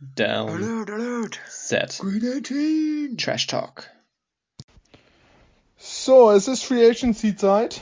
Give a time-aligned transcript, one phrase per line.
[0.00, 0.50] Down.
[0.50, 1.40] Alert, alert.
[1.48, 1.98] Set.
[2.00, 3.16] Green 18.
[3.16, 3.90] Trash Talk.
[5.76, 7.80] So, es ist Free Agency Zeit.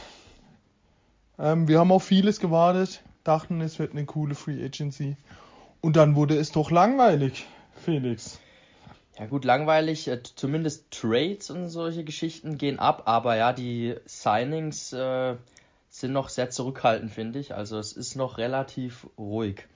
[1.39, 5.17] Ähm, wir haben auf vieles gewartet, dachten, es wird eine coole Free Agency.
[5.81, 7.47] Und dann wurde es doch langweilig,
[7.85, 8.39] Felix.
[9.19, 14.93] Ja gut, langweilig, äh, zumindest Trades und solche Geschichten gehen ab, aber ja, die Signings
[14.93, 15.37] äh,
[15.89, 17.55] sind noch sehr zurückhaltend, finde ich.
[17.55, 19.67] Also es ist noch relativ ruhig.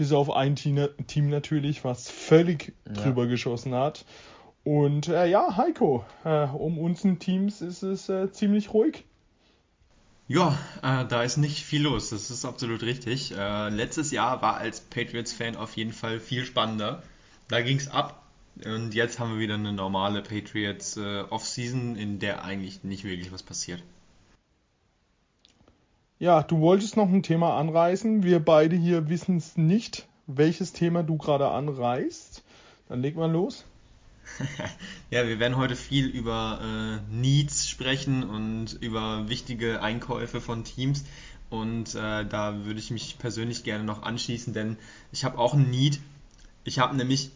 [0.00, 3.02] Bis auf ein Team, natürlich, was völlig Ja.
[3.02, 4.06] drüber geschossen hat.
[4.64, 9.04] Und äh, ja, Heiko, äh, um unseren Teams ist es äh, ziemlich ruhig.
[10.26, 13.34] Ja, äh, da ist nicht viel los, das ist absolut richtig.
[13.36, 17.02] Äh, letztes Jahr war als Patriots-Fan auf jeden Fall viel spannender.
[17.48, 18.24] Da ging's ab
[18.64, 23.32] und jetzt haben wir wieder eine normale Patriots äh, Off-Season, in der eigentlich nicht wirklich
[23.32, 23.82] was passiert.
[26.20, 28.22] Ja, du wolltest noch ein Thema anreißen.
[28.22, 32.42] Wir beide hier wissen es nicht, welches Thema du gerade anreißt.
[32.90, 33.64] Dann leg mal los.
[35.10, 41.04] Ja, wir werden heute viel über äh, Needs sprechen und über wichtige Einkäufe von Teams.
[41.48, 44.76] Und äh, da würde ich mich persönlich gerne noch anschließen, denn
[45.12, 46.00] ich habe auch ein Need.
[46.64, 47.30] Ich habe nämlich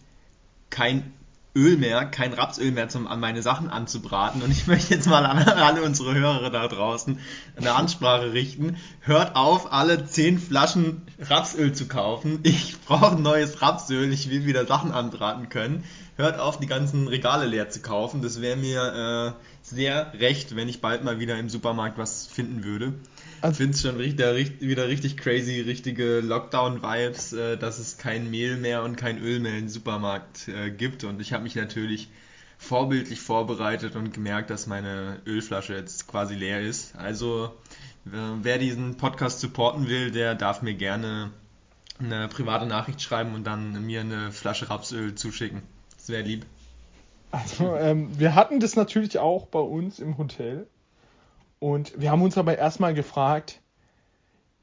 [0.68, 1.10] kein
[1.56, 4.42] Öl mehr, kein Rapsöl mehr, um an meine Sachen anzubraten.
[4.42, 7.18] Und ich möchte jetzt mal an alle unsere Hörer da draußen
[7.56, 8.76] eine Ansprache richten.
[9.00, 12.40] Hört auf, alle 10 Flaschen Rapsöl zu kaufen.
[12.42, 14.12] Ich brauche neues Rapsöl.
[14.12, 15.84] Ich will wieder Sachen anbraten können.
[16.16, 18.22] Hört auf, die ganzen Regale leer zu kaufen.
[18.22, 22.64] Das wäre mir äh, sehr recht, wenn ich bald mal wieder im Supermarkt was finden
[22.64, 22.94] würde.
[23.44, 28.30] Ich Also- finde es schon richt- wieder richtig crazy, richtige Lockdown-Vibes, äh, dass es kein
[28.30, 31.04] Mehl mehr und kein Öl mehr im Supermarkt äh, gibt.
[31.04, 32.08] Und ich habe mich natürlich
[32.56, 36.96] vorbildlich vorbereitet und gemerkt, dass meine Ölflasche jetzt quasi leer ist.
[36.96, 37.52] Also
[38.06, 41.30] wer diesen Podcast supporten will, der darf mir gerne
[41.98, 45.60] eine private Nachricht schreiben und dann mir eine Flasche Rapsöl zuschicken.
[45.98, 46.46] Das wäre lieb.
[47.30, 50.66] Also, ähm, wir hatten das natürlich auch bei uns im Hotel.
[51.64, 53.62] Und wir haben uns aber erstmal gefragt,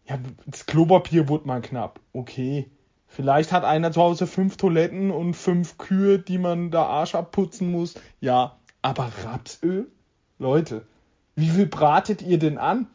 [0.06, 2.00] ja, das Klopapier wurde mal knapp.
[2.14, 2.70] Okay.
[3.08, 7.72] Vielleicht hat einer zu Hause fünf Toiletten und fünf Kühe, die man da Arsch abputzen
[7.72, 7.96] muss.
[8.20, 9.88] Ja, aber Rapsöl?
[10.38, 10.86] Leute,
[11.36, 12.86] wie viel bratet ihr denn an?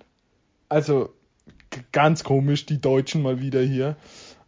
[0.69, 1.09] Also,
[1.91, 3.97] ganz komisch, die Deutschen mal wieder hier.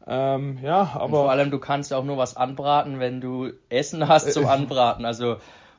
[0.07, 3.51] Ähm, ja, Und vor aber allem, du kannst ja auch nur was anbraten, wenn du
[3.71, 5.05] Essen hast zum Äh, Anbraten.
[5.05, 5.39] Also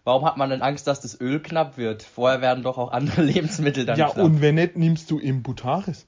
[0.10, 2.02] warum hat man denn Angst, dass das Öl knapp wird?
[2.02, 4.26] Vorher werden doch auch andere Lebensmittel dann ja, knapp.
[4.26, 6.08] und wenn nicht, nimmst du Imbutaris.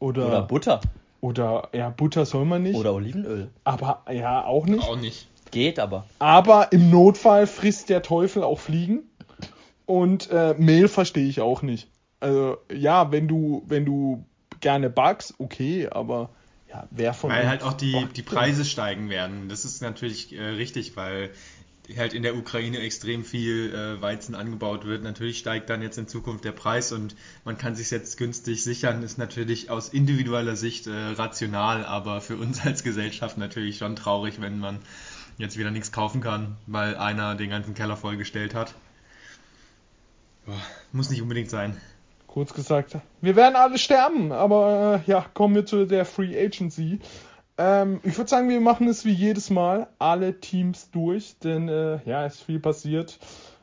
[0.00, 0.80] Oder, Oder Butter.
[1.20, 2.74] Oder ja, Butter soll man nicht.
[2.74, 3.50] Oder Olivenöl.
[3.62, 4.82] Aber ja, auch nicht.
[4.82, 5.28] Auch nicht.
[5.52, 6.04] Geht aber.
[6.18, 9.04] Aber im Notfall frisst der Teufel auch Fliegen.
[9.86, 11.88] Und äh, Mehl verstehe ich auch nicht.
[12.18, 14.24] Also ja, wenn du, wenn du
[14.58, 16.30] gerne backst, okay, aber
[16.68, 18.22] ja, wer von Weil halt auch die, die?
[18.22, 19.48] Preise steigen werden.
[19.48, 21.30] Das ist natürlich äh, richtig, weil
[21.96, 25.02] halt in der Ukraine extrem viel äh, Weizen angebaut wird.
[25.02, 29.02] Natürlich steigt dann jetzt in Zukunft der Preis und man kann sich jetzt günstig sichern,
[29.02, 34.40] ist natürlich aus individueller Sicht äh, rational, aber für uns als Gesellschaft natürlich schon traurig,
[34.40, 34.78] wenn man
[35.38, 38.74] jetzt wieder nichts kaufen kann, weil einer den ganzen Keller vollgestellt hat.
[40.46, 40.60] Boah,
[40.92, 41.76] muss nicht unbedingt sein.
[42.26, 47.00] Kurz gesagt, wir werden alle sterben, aber äh, ja, kommen wir zu der Free Agency.
[47.64, 52.00] Ähm, ich würde sagen, wir machen es wie jedes Mal, alle Teams durch, denn äh,
[52.06, 53.20] ja, ist viel passiert.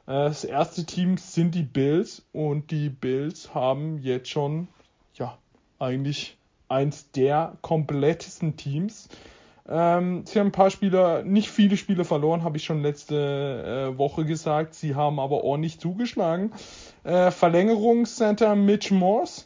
[0.07, 4.69] Äh, das erste Team sind die Bills und die Bills haben jetzt schon,
[5.15, 5.37] ja,
[5.79, 6.37] eigentlich
[6.69, 9.09] eins der komplettesten Teams.
[9.67, 13.97] Ähm, sie haben ein paar Spieler, nicht viele Spiele verloren, habe ich schon letzte äh,
[13.97, 14.75] Woche gesagt.
[14.75, 16.53] Sie haben aber ordentlich zugeschlagen.
[17.03, 19.43] Äh, Verlängerungscenter Mitch Morse,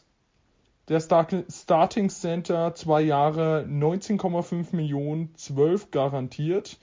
[0.88, 6.78] der Start Starting Center, zwei Jahre, 19,5 Millionen, 12 garantiert.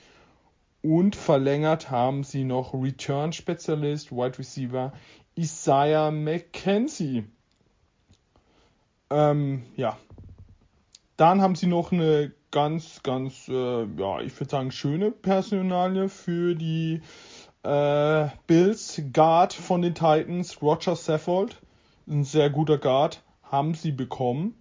[0.81, 4.93] Und verlängert haben sie noch Return Spezialist, Wide Receiver
[5.35, 7.25] Isaiah McKenzie.
[9.11, 9.97] Ähm, ja.
[11.17, 16.55] Dann haben sie noch eine ganz, ganz, äh, ja, ich würde sagen, schöne Personalie für
[16.55, 17.01] die
[17.63, 19.01] äh, Bills.
[19.13, 21.61] Guard von den Titans, Roger Saffold,
[22.07, 23.21] ein sehr guter Guard,
[23.51, 24.55] haben sie bekommen.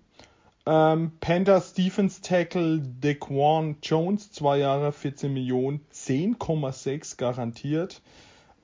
[0.67, 8.03] Ähm, Panthers Defense Tackle Dequan Jones, zwei Jahre, 14 Millionen, 10,6 garantiert.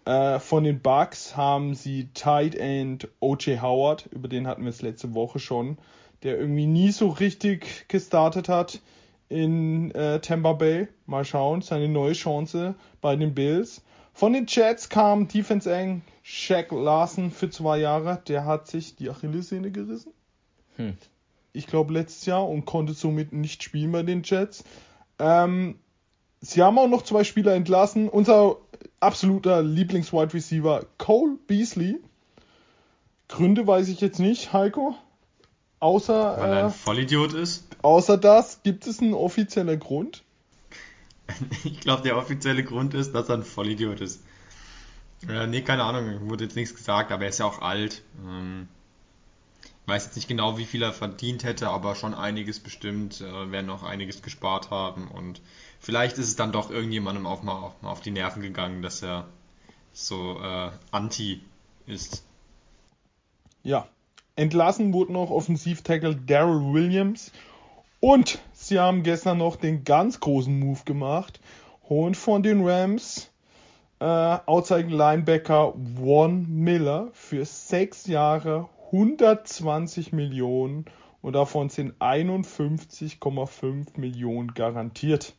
[0.04, 3.60] Äh, von den Bucks haben sie Tight End O.J.
[3.62, 5.78] Howard, über den hatten wir es letzte Woche schon,
[6.22, 8.80] der irgendwie nie so richtig gestartet hat
[9.28, 10.88] in äh, Tampa Bay.
[11.06, 13.82] Mal schauen, seine neue Chance bei den Bills.
[14.12, 18.22] Von den Jets kam Defense End Shaq Larson für zwei Jahre.
[18.28, 20.12] Der hat sich die Achillessehne gerissen.
[20.76, 20.96] Hm.
[21.52, 24.64] Ich glaube letztes Jahr und konnte somit nicht spielen bei den Jets.
[25.18, 25.78] Ähm,
[26.40, 28.08] sie haben auch noch zwei Spieler entlassen.
[28.08, 28.56] Unser
[29.00, 31.98] absoluter Lieblings-Wide Receiver Cole Beasley.
[33.28, 34.94] Gründe weiß ich jetzt nicht, Heiko.
[35.80, 37.64] Außer, Weil er ein äh, Vollidiot ist.
[37.82, 40.22] außer das, gibt es einen offiziellen Grund?
[41.64, 44.22] Ich glaube, der offizielle Grund ist, dass er ein Vollidiot ist.
[45.28, 48.02] Äh, nee, keine Ahnung, wurde jetzt nichts gesagt, aber er ist ja auch alt.
[48.24, 48.68] Ähm,
[49.86, 53.70] weiß jetzt nicht genau, wie viel er verdient hätte, aber schon einiges bestimmt, äh, werden
[53.70, 55.40] auch einiges gespart haben und
[55.80, 59.02] vielleicht ist es dann doch irgendjemandem auch mal auf, mal auf die Nerven gegangen, dass
[59.02, 59.26] er
[59.92, 61.40] so äh, anti
[61.86, 62.24] ist.
[63.62, 63.88] Ja.
[64.36, 67.32] Entlassen wurde noch Offensiv-Tackle Daryl Williams.
[68.00, 71.40] Und sie haben gestern noch den ganz großen Move gemacht.
[71.88, 73.30] Holen von den Rams
[73.98, 80.86] äh, Outside Linebacker Von Miller für sechs Jahre 120 Millionen
[81.22, 85.34] und davon sind 51,5 Millionen garantiert.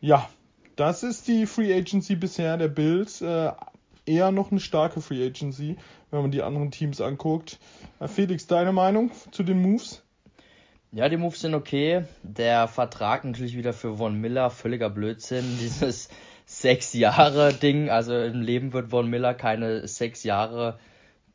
[0.00, 0.28] Ja,
[0.76, 3.20] das ist die Free Agency bisher der Bills.
[3.20, 3.52] Äh,
[4.06, 5.76] eher noch eine starke Free Agency,
[6.10, 7.58] wenn man die anderen Teams anguckt.
[8.00, 10.02] Äh, Felix, deine Meinung zu den Moves?
[10.92, 12.04] Ja, die Moves sind okay.
[12.22, 15.44] Der Vertrag natürlich wieder für Von Miller, völliger Blödsinn.
[15.60, 16.08] Dieses
[16.46, 20.78] sechs Jahre Ding, also im Leben wird Von Miller keine sechs Jahre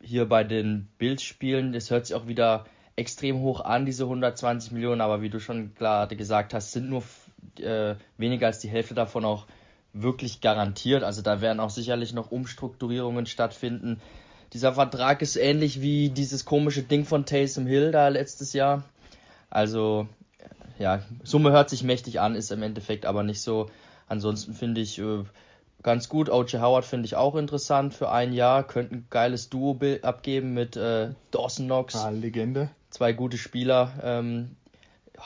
[0.01, 1.73] hier bei den Bills spielen.
[1.73, 2.65] Das hört sich auch wieder
[2.95, 7.03] extrem hoch an, diese 120 Millionen, aber wie du schon gerade gesagt hast, sind nur
[7.59, 9.47] äh, weniger als die Hälfte davon auch
[9.93, 11.03] wirklich garantiert.
[11.03, 14.01] Also da werden auch sicherlich noch Umstrukturierungen stattfinden.
[14.53, 18.83] Dieser Vertrag ist ähnlich wie dieses komische Ding von Taysom Hill da letztes Jahr.
[19.49, 20.07] Also,
[20.77, 23.69] ja, Summe hört sich mächtig an, ist im Endeffekt aber nicht so.
[24.07, 25.23] Ansonsten finde ich äh,
[25.83, 26.29] ganz gut.
[26.29, 26.61] O.J.
[26.61, 28.63] Howard finde ich auch interessant für ein Jahr.
[28.63, 31.95] Könnte ein geiles Duo abgeben mit äh, Dawson Knox.
[31.95, 32.69] Ah, Legende.
[32.89, 33.91] Zwei gute Spieler.
[34.03, 34.55] Ähm,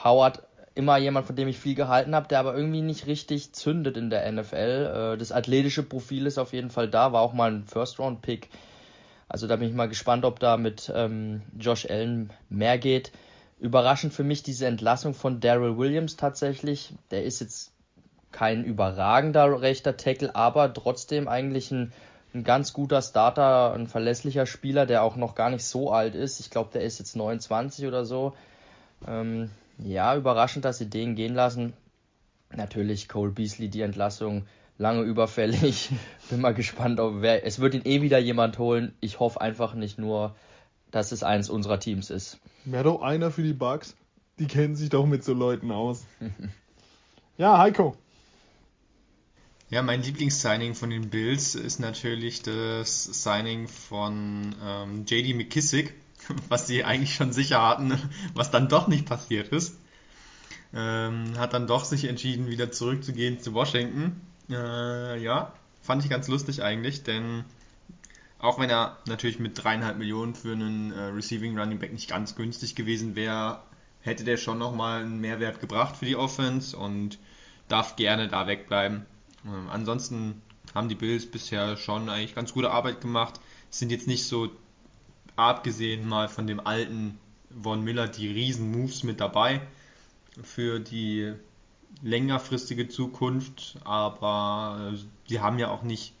[0.04, 0.42] Howard
[0.74, 4.10] immer jemand, von dem ich viel gehalten habe, der aber irgendwie nicht richtig zündet in
[4.10, 5.14] der NFL.
[5.14, 8.48] Äh, das athletische Profil ist auf jeden Fall da, war auch mal ein First-Round-Pick.
[9.28, 13.12] Also da bin ich mal gespannt, ob da mit ähm, Josh Allen mehr geht.
[13.58, 16.92] Überraschend für mich diese Entlassung von Daryl Williams tatsächlich.
[17.10, 17.72] Der ist jetzt
[18.34, 21.92] kein überragender rechter Tackle, aber trotzdem eigentlich ein,
[22.34, 26.40] ein ganz guter Starter, ein verlässlicher Spieler, der auch noch gar nicht so alt ist.
[26.40, 28.34] Ich glaube, der ist jetzt 29 oder so.
[29.06, 31.74] Ähm, ja, überraschend, dass sie den gehen lassen.
[32.52, 34.46] Natürlich Cole Beasley, die Entlassung
[34.78, 35.90] lange überfällig.
[36.28, 37.46] Bin mal gespannt, ob wer.
[37.46, 38.96] Es wird ihn eh wieder jemand holen.
[39.00, 40.34] Ich hoffe einfach nicht nur,
[40.90, 42.40] dass es eins unserer Teams ist.
[42.64, 43.94] Wäre doch einer für die Bugs.
[44.40, 46.04] Die kennen sich doch mit so Leuten aus.
[47.38, 47.96] ja, Heiko.
[49.70, 55.94] Ja, mein Lieblingssigning von den Bills ist natürlich das Signing von ähm, JD McKissick,
[56.48, 57.98] was sie eigentlich schon sicher hatten,
[58.34, 59.78] was dann doch nicht passiert ist.
[60.74, 64.20] Ähm, hat dann doch sich entschieden, wieder zurückzugehen zu Washington.
[64.50, 67.44] Äh, ja, fand ich ganz lustig eigentlich, denn
[68.38, 72.34] auch wenn er natürlich mit dreieinhalb Millionen für einen äh, Receiving Running Back nicht ganz
[72.34, 73.62] günstig gewesen wäre,
[74.02, 77.18] hätte der schon nochmal einen Mehrwert gebracht für die Offense und
[77.68, 79.06] darf gerne da wegbleiben.
[79.44, 80.42] Ähm, ansonsten
[80.74, 83.40] haben die Bills bisher schon eigentlich ganz gute Arbeit gemacht.
[83.70, 84.50] Sind jetzt nicht so,
[85.36, 87.18] abgesehen mal von dem alten
[87.62, 89.60] Von Miller, die riesen Moves mit dabei
[90.42, 91.34] für die
[92.02, 96.14] längerfristige Zukunft, aber äh, sie haben ja auch nicht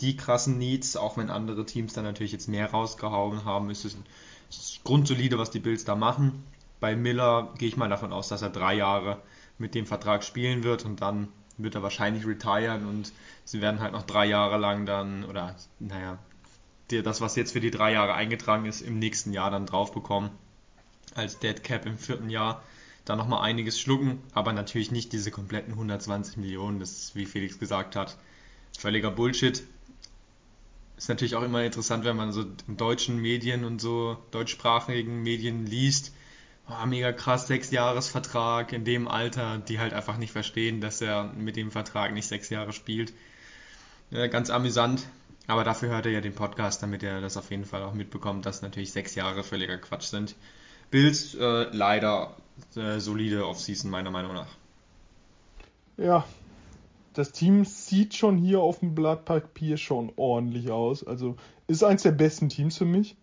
[0.00, 3.96] die krassen Needs, auch wenn andere Teams da natürlich jetzt mehr rausgehauen haben, ist es,
[4.48, 6.42] ist grundsolide, was die Bills da machen.
[6.80, 9.20] Bei Miller gehe ich mal davon aus, dass er drei Jahre
[9.58, 11.28] mit dem Vertrag spielen wird und dann
[11.62, 13.12] wird er wahrscheinlich retiren und
[13.44, 16.18] sie werden halt noch drei Jahre lang dann, oder naja,
[16.88, 20.30] das, was jetzt für die drei Jahre eingetragen ist, im nächsten Jahr dann drauf bekommen.
[21.14, 22.62] Als Dead Cap im vierten Jahr.
[23.04, 26.80] Da nochmal einiges schlucken, aber natürlich nicht diese kompletten 120 Millionen.
[26.80, 28.16] Das ist, wie Felix gesagt hat,
[28.78, 29.62] völliger Bullshit.
[30.96, 35.66] Ist natürlich auch immer interessant, wenn man so in deutschen Medien und so deutschsprachigen Medien
[35.66, 36.12] liest,
[36.70, 41.24] oh, mega krass, sechs Jahresvertrag in dem Alter, die halt einfach nicht verstehen, dass er
[41.24, 43.12] mit dem Vertrag nicht sechs Jahre spielt.
[44.10, 45.06] Ja, ganz amüsant,
[45.46, 48.46] aber dafür hört er ja den Podcast, damit er das auf jeden Fall auch mitbekommt,
[48.46, 50.34] dass natürlich sechs Jahre völliger Quatsch sind.
[50.90, 52.36] Bills äh, leider
[52.74, 54.48] äh, solide Offseason meiner Meinung nach.
[55.96, 56.24] Ja,
[57.14, 61.04] das Team sieht schon hier auf dem Blatt Papier schon ordentlich aus.
[61.04, 61.36] Also
[61.66, 63.16] ist eins der besten Teams für mich.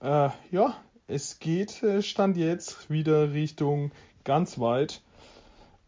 [0.00, 0.76] Äh, ja,
[1.08, 3.90] es geht, äh, stand jetzt wieder Richtung
[4.24, 5.00] ganz weit.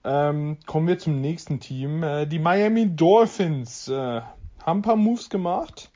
[0.03, 2.03] Ähm, kommen wir zum nächsten Team.
[2.03, 5.91] Äh, die Miami Dolphins äh, haben ein paar Moves gemacht.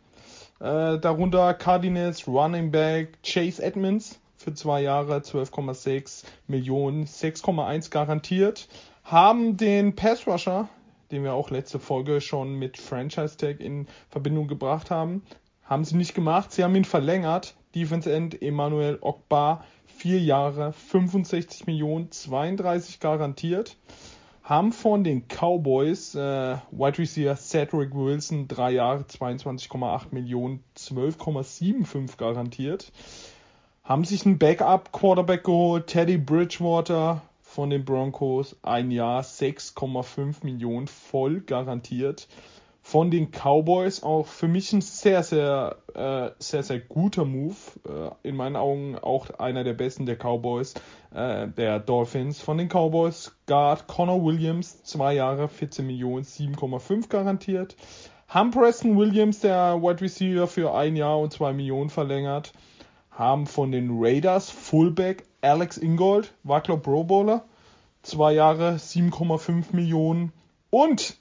[0.60, 8.68] Äh, darunter Cardinals Running Back Chase Edmonds für zwei Jahre 12,6 Millionen, 6,1 garantiert.
[9.04, 10.68] haben den Pass Rusher,
[11.10, 15.22] den wir auch letzte Folge schon mit Franchise Tag in Verbindung gebracht haben,
[15.64, 16.52] haben sie nicht gemacht.
[16.52, 17.54] Sie haben ihn verlängert.
[17.74, 23.76] Defense End Emmanuel Ogbar, vier Jahre, 65 Millionen, 32 garantiert.
[24.44, 32.92] Haben von den Cowboys äh, Wide Receiver Cedric Wilson, drei Jahre, 22,8 Millionen, 12,75 garantiert.
[33.82, 41.40] Haben sich einen Backup-Quarterback geholt, Teddy Bridgewater von den Broncos, ein Jahr, 6,5 Millionen, voll
[41.40, 42.28] garantiert
[42.86, 47.56] von den Cowboys auch für mich ein sehr, sehr, äh, sehr, sehr guter Move.
[47.88, 50.74] Äh, in meinen Augen auch einer der besten der Cowboys,
[51.14, 52.42] äh, der Dolphins.
[52.42, 57.74] Von den Cowboys Guard Connor Williams, zwei Jahre, 14 Millionen, 7,5 garantiert.
[58.28, 62.52] Haben Preston Williams, der Wide Receiver, für ein Jahr und zwei Millionen verlängert.
[63.10, 67.46] Haben von den Raiders Fullback Alex Ingold, glaub Pro Bowler,
[68.02, 70.34] zwei Jahre, 7,5 Millionen.
[70.68, 71.16] Und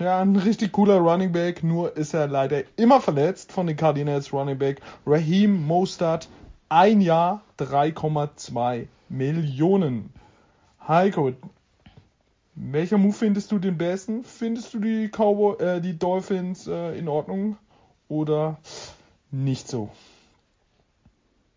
[0.00, 4.32] ja, ein richtig cooler Running Back, nur ist er leider immer verletzt von den Cardinals
[4.32, 4.80] Running Back.
[5.06, 6.28] Raheem Mostert,
[6.68, 10.12] ein Jahr, 3,2 Millionen.
[10.86, 11.32] Heiko,
[12.54, 14.24] welcher Move findest du den besten?
[14.24, 17.56] Findest du die Cowboy, äh, die Dolphins äh, in Ordnung
[18.08, 18.58] oder
[19.30, 19.90] nicht so?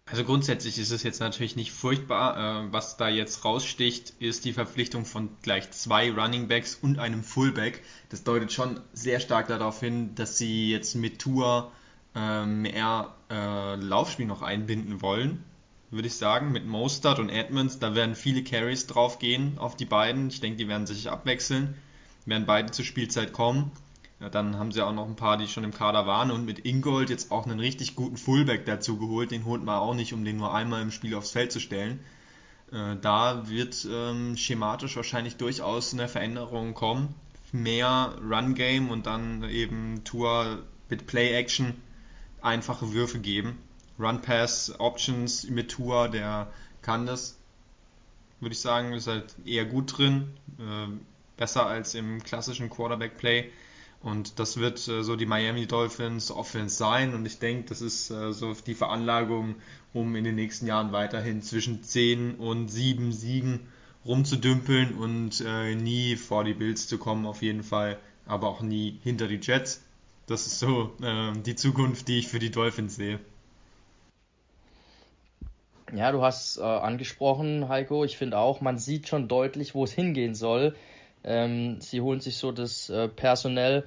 [0.06, 2.66] Also grundsätzlich ist es jetzt natürlich nicht furchtbar.
[2.66, 7.24] Äh, was da jetzt raussticht, ist die Verpflichtung von gleich zwei Running Backs und einem
[7.24, 7.82] Fullback.
[8.10, 11.72] Das deutet schon sehr stark darauf hin, dass sie jetzt mit Tour
[12.16, 15.44] äh, mehr äh, Laufspiel noch einbinden wollen,
[15.90, 16.52] würde ich sagen.
[16.52, 20.28] Mit Mostert und Edmonds, da werden viele Carries drauf gehen auf die beiden.
[20.28, 21.76] Ich denke, die werden sich abwechseln,
[22.26, 23.72] werden beide zur Spielzeit kommen.
[24.20, 26.60] Ja, dann haben sie auch noch ein paar, die schon im Kader waren und mit
[26.60, 29.32] Ingold jetzt auch einen richtig guten Fullback dazu geholt.
[29.32, 32.00] Den holt man auch nicht, um den nur einmal im Spiel aufs Feld zu stellen.
[32.72, 37.16] Äh, da wird ähm, schematisch wahrscheinlich durchaus eine Veränderung kommen.
[37.52, 41.76] Mehr Run-Game und dann eben Tour mit Play-Action
[42.42, 43.58] einfache Würfe geben.
[44.00, 46.52] Run-Pass-Options mit Tour, der
[46.82, 47.38] kann das,
[48.40, 50.34] würde ich sagen, ist halt eher gut drin.
[50.60, 50.88] Äh,
[51.38, 53.52] besser als im klassischen Quarterback-Play.
[54.04, 57.16] Und das wird äh, so die Miami Dolphins Offense sein.
[57.16, 59.56] Und ich denke, das ist äh, so die Veranlagung,
[59.94, 63.62] um in den nächsten Jahren weiterhin zwischen 10 und 7 Siegen
[64.06, 67.98] rumzudümpeln und äh, nie vor die Bills zu kommen, auf jeden Fall.
[68.26, 69.82] Aber auch nie hinter die Jets.
[70.28, 73.20] Das ist so äh, die Zukunft, die ich für die Dolphins sehe.
[75.94, 78.04] Ja, du hast äh, angesprochen, Heiko.
[78.04, 80.76] Ich finde auch, man sieht schon deutlich, wo es hingehen soll.
[81.24, 83.86] Ähm, sie holen sich so das äh, Personell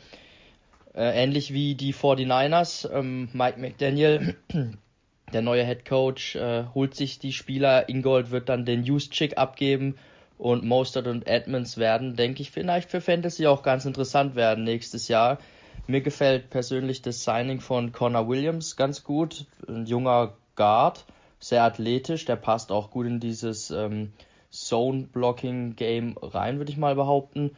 [0.96, 2.90] äh, ähnlich wie die 49ers.
[2.90, 4.34] Ähm, Mike McDaniel,
[5.32, 7.88] der neue Head Coach, äh, holt sich die Spieler.
[7.88, 9.96] Ingold wird dann den Juszczyk abgeben
[10.38, 15.08] und Mostert und Edmonds werden, denke ich, vielleicht für Fantasy auch ganz interessant werden nächstes
[15.08, 15.38] Jahr.
[15.86, 19.46] Mir gefällt persönlich das Signing von Connor Williams ganz gut.
[19.68, 21.04] Ein junger Guard,
[21.38, 24.12] sehr athletisch, der passt auch gut in dieses ähm,
[24.56, 27.56] Zone-Blocking-Game rein, würde ich mal behaupten.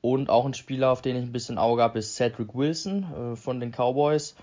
[0.00, 3.36] Und auch ein Spieler, auf den ich ein bisschen Auge habe, ist Cedric Wilson äh,
[3.36, 4.34] von den Cowboys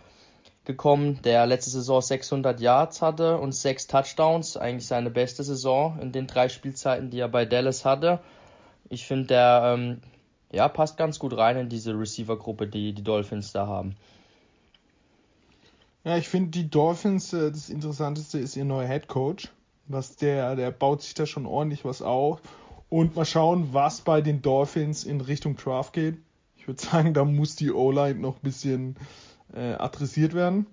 [0.65, 6.11] gekommen, der letzte Saison 600 Yards hatte und sechs Touchdowns, eigentlich seine beste Saison in
[6.11, 8.19] den drei Spielzeiten, die er bei Dallas hatte.
[8.89, 10.01] Ich finde, der ähm,
[10.51, 13.95] ja, passt ganz gut rein in diese Receiver-Gruppe, die die Dolphins da haben.
[16.03, 19.49] Ja, ich finde die Dolphins, äh, das Interessanteste ist ihr neuer Head Coach
[19.87, 22.41] was der, der baut sich da schon ordentlich was auf.
[22.89, 26.17] Und mal schauen, was bei den Dolphins in Richtung Draft geht.
[26.57, 28.95] Ich würde sagen, da muss die O-Line noch ein bisschen
[29.53, 30.67] äh, adressiert werden.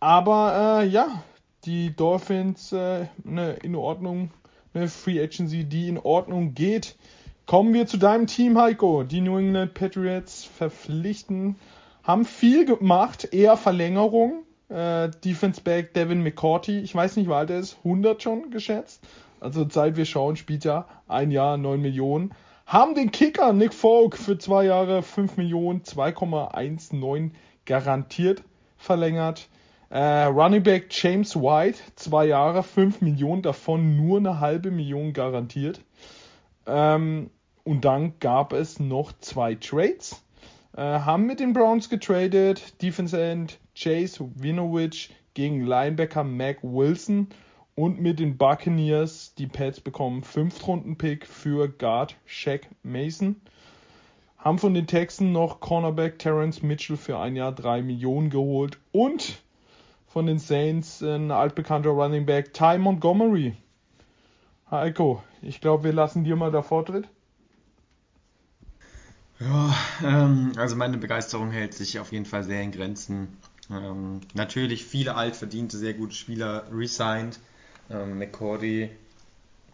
[0.00, 1.22] Aber äh, ja,
[1.64, 4.30] die Dolphins äh, ne, in Ordnung,
[4.72, 6.96] eine Free Agency, die in Ordnung geht.
[7.46, 9.02] Kommen wir zu deinem Team, Heiko.
[9.02, 11.56] Die New England Patriots verpflichten,
[12.02, 14.45] haben viel gemacht, eher Verlängerung.
[14.68, 19.06] Äh, Defense Back Devin McCourty, ich weiß nicht, wie alt er ist, 100 schon geschätzt.
[19.40, 22.32] Also seit wir schauen, spielt ja ein Jahr 9 Millionen.
[22.66, 27.30] Haben den Kicker Nick Folk für zwei Jahre 5 Millionen, 2,19
[27.64, 28.42] garantiert
[28.76, 29.48] verlängert.
[29.88, 35.80] Äh, Running Back James White, zwei Jahre, 5 Millionen, davon nur eine halbe Million garantiert.
[36.66, 37.30] Ähm,
[37.62, 40.22] und dann gab es noch zwei Trades.
[40.76, 42.82] Äh, haben mit den Browns getradet.
[42.82, 47.28] Defense End Chase Winovich gegen Linebacker Mac Wilson.
[47.74, 53.36] Und mit den Buccaneers, die Pets bekommen 5 Runden Pick für Guard Shaq Mason.
[54.38, 58.78] Haben von den Texans noch Cornerback Terrence Mitchell für ein Jahr 3 Millionen geholt.
[58.92, 59.42] Und
[60.06, 63.54] von den Saints ein altbekannter Running Back Ty Montgomery.
[64.70, 67.08] Heiko, Ich glaube, wir lassen dir mal der Vortritt.
[69.38, 73.36] Ja, ähm, also meine Begeisterung hält sich auf jeden Fall sehr in Grenzen.
[73.70, 77.38] Ähm, natürlich viele altverdiente, sehr gute Spieler resigned.
[77.90, 78.90] Ähm, McCordy,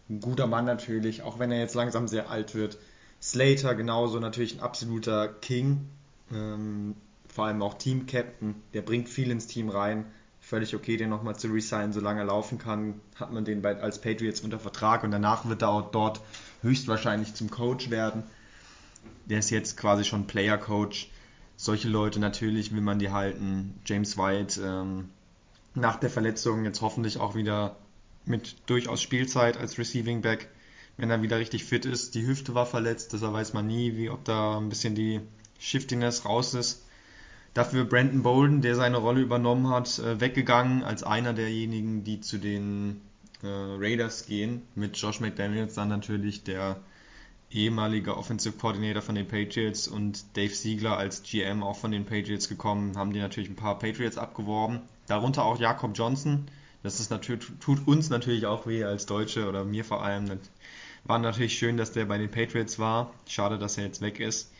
[0.09, 2.77] ein guter Mann natürlich, auch wenn er jetzt langsam sehr alt wird.
[3.21, 5.87] Slater genauso natürlich ein absoluter King.
[6.31, 6.95] Ähm,
[7.29, 8.55] vor allem auch Team-Captain.
[8.73, 10.05] Der bringt viel ins Team rein.
[10.41, 14.01] Völlig okay, den nochmal zu resignen, solange er laufen kann, hat man den bei, als
[14.01, 16.19] Patriots unter Vertrag und danach wird er auch dort
[16.61, 18.23] höchstwahrscheinlich zum Coach werden
[19.25, 21.09] der ist jetzt quasi schon Player Coach.
[21.55, 23.79] Solche Leute natürlich will man die halten.
[23.85, 25.09] James White ähm,
[25.75, 27.77] nach der Verletzung jetzt hoffentlich auch wieder
[28.25, 30.49] mit durchaus Spielzeit als Receiving Back,
[30.97, 32.15] wenn er wieder richtig fit ist.
[32.15, 35.21] Die Hüfte war verletzt, deshalb weiß man nie, wie ob da ein bisschen die
[35.59, 36.85] Shiftiness raus ist.
[37.53, 42.39] Dafür Brandon Bolden, der seine Rolle übernommen hat, äh, weggegangen als einer derjenigen, die zu
[42.39, 43.01] den
[43.43, 44.63] äh, Raiders gehen.
[44.73, 46.79] Mit Josh McDaniels dann natürlich, der
[47.53, 52.49] ehemaliger Offensive Coordinator von den Patriots und Dave Siegler als GM auch von den Patriots
[52.49, 54.81] gekommen, haben die natürlich ein paar Patriots abgeworben.
[55.07, 56.45] Darunter auch Jakob Johnson.
[56.83, 60.27] Das ist natürlich, tut uns natürlich auch weh als Deutsche oder mir vor allem.
[60.27, 60.39] Das
[61.05, 63.13] war natürlich schön, dass der bei den Patriots war.
[63.27, 64.51] Schade, dass er jetzt weg ist.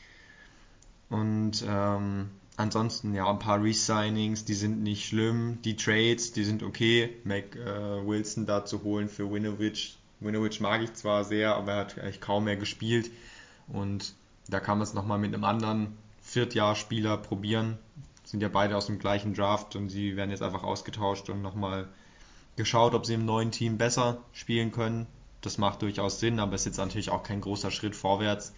[1.09, 5.59] Und ähm, ansonsten ja ein paar Resignings, die sind nicht schlimm.
[5.63, 7.09] Die Trades, die sind okay.
[7.23, 11.77] Mac äh, Wilson da zu holen für Winovich Winovich mag ich zwar sehr, aber er
[11.79, 13.11] hat eigentlich kaum mehr gespielt.
[13.67, 14.13] Und
[14.47, 17.77] da kann man es nochmal mit einem anderen Viertjahrspieler probieren.
[18.23, 21.87] Sind ja beide aus dem gleichen Draft und sie werden jetzt einfach ausgetauscht und nochmal
[22.55, 25.07] geschaut, ob sie im neuen Team besser spielen können.
[25.41, 28.53] Das macht durchaus Sinn, aber ist jetzt natürlich auch kein großer Schritt vorwärts.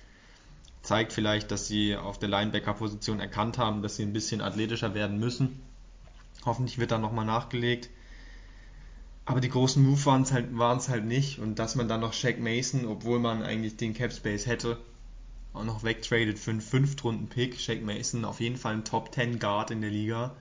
[0.84, 5.20] Zeigt vielleicht, dass sie auf der Linebacker-Position erkannt haben, dass sie ein bisschen athletischer werden
[5.20, 5.60] müssen.
[6.46, 7.90] Hoffentlich wird da nochmal nachgelegt.
[9.26, 11.40] Aber die großen Move waren es halt, halt nicht.
[11.40, 14.78] Und dass man dann noch Shaq Mason, obwohl man eigentlich den Cap Space hätte,
[15.54, 17.60] auch noch wegtradet für einen 5-Runden-Pick.
[17.60, 20.36] Shaq Mason auf jeden Fall ein Top 10 Guard in der Liga.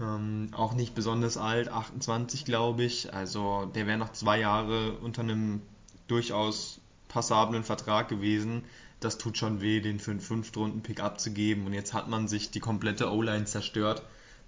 [0.00, 3.12] Ähm, auch nicht besonders alt, 28 glaube ich.
[3.12, 5.62] Also der wäre noch zwei Jahre unter einem
[6.06, 8.64] durchaus passablen Vertrag gewesen.
[9.00, 11.66] Das tut schon weh, den für einen 5-Runden-Pick abzugeben.
[11.66, 14.02] Und jetzt hat man sich die komplette O-Line zerstört.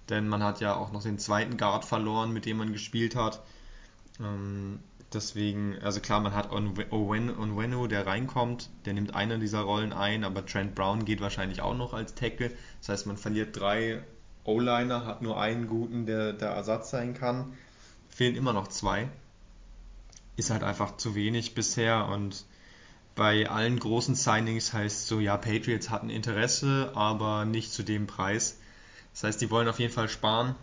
[0.09, 3.41] Denn man hat ja auch noch den zweiten Guard verloren, mit dem man gespielt hat.
[4.19, 4.79] Ähm,
[5.13, 10.45] deswegen, also klar, man hat Onwenu, der reinkommt, der nimmt eine dieser Rollen ein, aber
[10.45, 12.51] Trent Brown geht wahrscheinlich auch noch als Tackle.
[12.79, 14.03] Das heißt, man verliert drei
[14.43, 17.53] O-Liner, hat nur einen guten, der der Ersatz sein kann.
[18.09, 19.09] Fehlen immer noch zwei.
[20.37, 22.45] Ist halt einfach zu wenig bisher und
[23.15, 28.59] bei allen großen Signings heißt so, ja, Patriots hatten Interesse, aber nicht zu dem Preis.
[29.13, 30.55] Das heißt, die wollen auf jeden Fall sparen.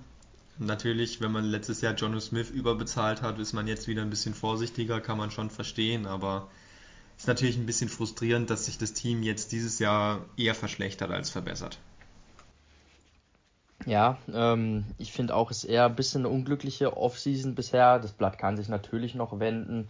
[0.58, 4.34] Natürlich, wenn man letztes Jahr Jono Smith überbezahlt hat, ist man jetzt wieder ein bisschen
[4.34, 6.48] vorsichtiger, kann man schon verstehen, aber
[7.16, 11.30] ist natürlich ein bisschen frustrierend, dass sich das Team jetzt dieses Jahr eher verschlechtert als
[11.30, 11.78] verbessert.
[13.86, 17.98] Ja, ähm, ich finde auch, es ist eher ein bisschen eine unglückliche Offseason bisher.
[17.98, 19.88] Das Blatt kann sich natürlich noch wenden.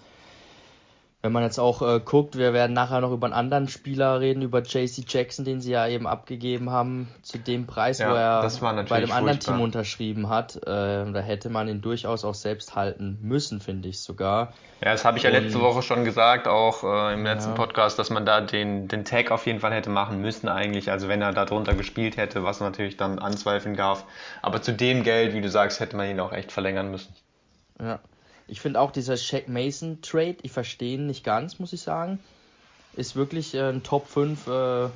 [1.22, 4.42] Wenn man jetzt auch äh, guckt, wir werden nachher noch über einen anderen Spieler reden,
[4.42, 8.85] über JC Jackson, den sie ja eben abgegeben haben, zu dem Preis, ja, wo er
[8.87, 10.56] bei dem anderen Team unterschrieben hat.
[10.56, 14.52] Äh, da hätte man ihn durchaus auch selbst halten müssen, finde ich sogar.
[14.85, 17.56] Ja, das habe ich ja Und, letzte Woche schon gesagt, auch äh, im letzten ja.
[17.56, 20.90] Podcast, dass man da den, den Tag auf jeden Fall hätte machen müssen eigentlich.
[20.90, 24.04] Also wenn er da drunter gespielt hätte, was natürlich dann anzweifeln darf.
[24.42, 27.14] Aber zu dem Geld, wie du sagst, hätte man ihn auch echt verlängern müssen.
[27.80, 28.00] Ja.
[28.46, 32.18] Ich finde auch dieser Shaq Mason Trade, ich verstehe ihn nicht ganz, muss ich sagen.
[32.94, 34.88] Ist wirklich äh, ein Top 5 äh,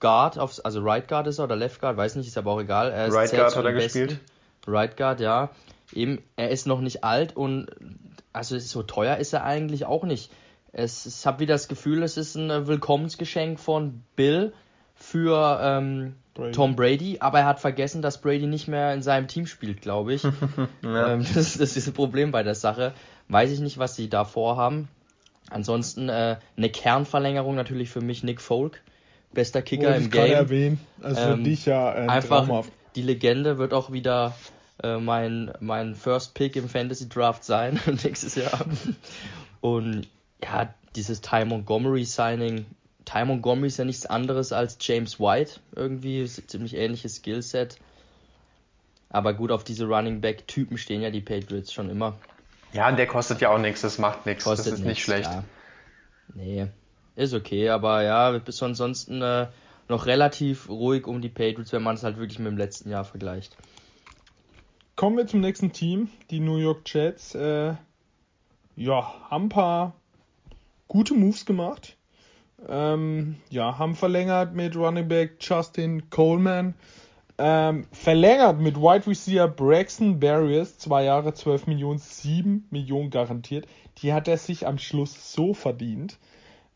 [0.00, 2.60] Guard, aufs, also Right Guard ist er oder Left Guard, weiß nicht, ist aber auch
[2.60, 2.90] egal.
[2.90, 4.18] Er right Guard hat er gespielt.
[4.66, 5.50] Right Guard, ja.
[5.92, 7.68] Eben, er ist noch nicht alt und
[8.32, 10.30] also so teuer ist er eigentlich auch nicht.
[10.72, 14.52] Es, ich habe wieder das Gefühl, es ist ein äh, Willkommensgeschenk von Bill
[14.94, 16.52] für ähm, Brady.
[16.52, 20.14] Tom Brady, aber er hat vergessen, dass Brady nicht mehr in seinem Team spielt, glaube
[20.14, 20.22] ich.
[20.82, 21.12] ja.
[21.12, 22.94] ähm, das, das, ist ein Problem bei der Sache.
[23.28, 24.88] Weiß ich nicht, was sie da vorhaben.
[25.50, 28.80] Ansonsten äh, eine Kernverlängerung natürlich für mich Nick Folk,
[29.32, 30.26] bester Kicker oh, im Game.
[30.26, 32.72] Ich erwähnen, also für ähm, dich ja äh, einfach traumhaft.
[32.96, 34.34] die Legende wird auch wieder
[34.82, 38.64] äh, mein mein First Pick im Fantasy Draft sein nächstes Jahr.
[39.60, 40.08] Und
[40.42, 42.64] ja, dieses Ty Montgomery Signing
[43.04, 45.60] Ty Montgomery ist ja nichts anderes als James White.
[45.74, 47.78] Irgendwie ziemlich ähnliches Skillset.
[49.08, 52.18] Aber gut, auf diese Running Back Typen stehen ja die Patriots schon immer.
[52.72, 54.44] Ja, der kostet ja auch nichts, das macht nichts.
[54.44, 55.30] Das ist nix, nicht schlecht.
[55.30, 55.44] Ja.
[56.34, 56.68] Nee,
[57.14, 59.48] ist okay, aber ja, bis ansonsten äh,
[59.88, 63.04] noch relativ ruhig um die Patriots, wenn man es halt wirklich mit dem letzten Jahr
[63.04, 63.56] vergleicht.
[64.96, 67.34] Kommen wir zum nächsten Team, die New York Jets.
[67.34, 67.74] Äh,
[68.76, 69.94] ja, haben ein paar
[70.88, 71.96] gute Moves gemacht.
[72.68, 76.74] Ähm, ja, haben verlängert mit Running Back Justin Coleman.
[77.38, 83.66] Ähm, verlängert mit Wide Receiver Braxton Barriers, zwei Jahre, 12 Millionen, 7 Millionen garantiert.
[83.98, 86.18] Die hat er sich am Schluss so verdient.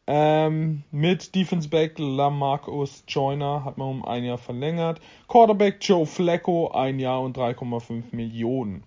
[0.09, 5.01] Ähm, mit Defense Back Lamarcus Joyner hat man um ein Jahr verlängert.
[5.29, 8.85] Quarterback Joe Flacco ein Jahr und 3,5 Millionen.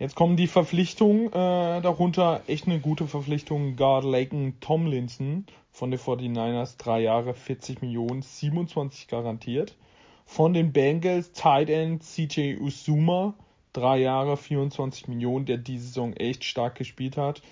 [0.00, 3.76] Jetzt kommen die Verpflichtungen, äh, darunter echt eine gute Verpflichtung.
[3.76, 9.76] Guard Laken Tomlinson von den 49ers, drei Jahre, 40 Millionen, 27 garantiert.
[10.24, 13.34] Von den Bengals Tight End CJ Usuma,
[13.74, 17.42] drei Jahre, 24 Millionen, der diese Saison echt stark gespielt hat.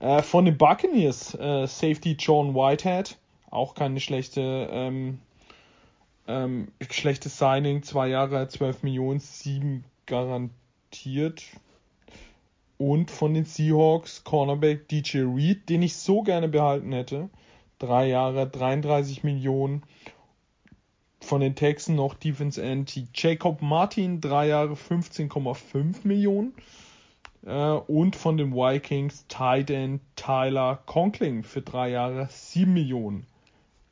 [0.00, 3.18] Äh, von den Buccaneers äh, Safety John Whitehead,
[3.50, 5.18] auch keine schlechte ähm,
[6.26, 11.44] ähm, schlechtes Signing, zwei Jahre, 12 Millionen, 7 garantiert.
[12.78, 17.28] Und von den Seahawks Cornerback DJ Reed, den ich so gerne behalten hätte.
[17.78, 19.82] Drei Jahre, 33 Millionen.
[21.20, 26.54] Von den Texans noch Defense End Jacob Martin, drei Jahre, 15,5 Millionen.
[27.44, 33.26] Äh, und von den Vikings Tight End Tyler Conkling für drei Jahre, 7 Millionen.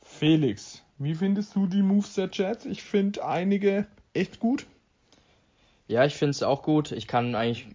[0.03, 2.65] Felix, wie findest du die Moves der Jets?
[2.65, 4.67] Ich finde einige echt gut.
[5.89, 6.93] Ja, ich finde es auch gut.
[6.93, 7.67] Ich kann eigentlich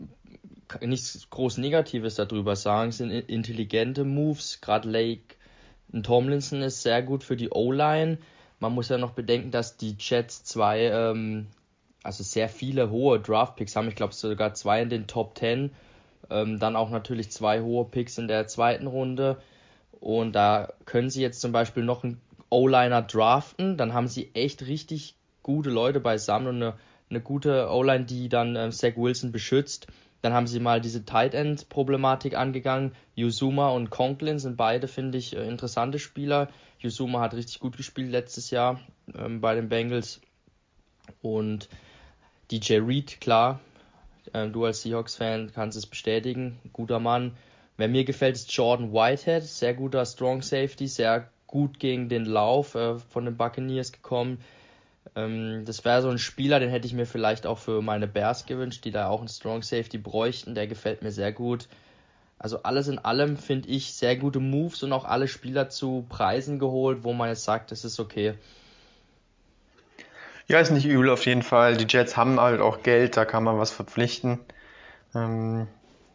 [0.81, 2.89] nichts groß Negatives darüber sagen.
[2.89, 4.61] Es sind intelligente Moves.
[4.61, 5.35] Gerade Lake
[5.91, 8.17] und Tomlinson ist sehr gut für die O-Line.
[8.59, 11.47] Man muss ja noch bedenken, dass die Jets zwei, ähm,
[12.03, 13.87] also sehr viele hohe Draft-Picks haben.
[13.87, 15.71] Ich glaube sogar zwei in den Top 10.
[16.29, 19.41] Ähm, dann auch natürlich zwei hohe Picks in der zweiten Runde.
[19.99, 23.77] Und da können sie jetzt zum Beispiel noch einen O-Liner draften.
[23.77, 26.73] Dann haben sie echt richtig gute Leute beisammen und eine,
[27.09, 29.87] eine gute O-Line, die dann äh, Zach Wilson beschützt.
[30.21, 32.93] Dann haben sie mal diese Tight End Problematik angegangen.
[33.15, 36.49] Yuzuma und Conklin sind beide, finde ich, äh, interessante Spieler.
[36.79, 38.79] Yuzuma hat richtig gut gespielt letztes Jahr
[39.15, 40.21] ähm, bei den Bengals.
[41.21, 41.69] Und
[42.51, 43.59] DJ Reed, klar,
[44.33, 46.59] äh, du als Seahawks-Fan kannst es bestätigen.
[46.71, 47.35] Guter Mann.
[47.77, 49.43] Wer mir gefällt, ist Jordan Whitehead.
[49.43, 54.37] Sehr guter Strong Safety, sehr gut gegen den Lauf äh, von den Buccaneers gekommen
[55.15, 58.45] ähm, das wäre so ein Spieler, den hätte ich mir vielleicht auch für meine Bears
[58.45, 60.55] gewünscht, die da auch einen Strong Safety bräuchten.
[60.55, 61.67] Der gefällt mir sehr gut.
[62.39, 66.57] Also alles in allem finde ich sehr gute Moves und auch alle Spieler zu Preisen
[66.57, 68.33] geholt, wo man jetzt sagt, das ist okay.
[70.47, 71.77] Ja, ist nicht übel auf jeden Fall.
[71.77, 74.39] Die Jets haben halt auch Geld, da kann man was verpflichten.
[75.13, 75.67] Ähm,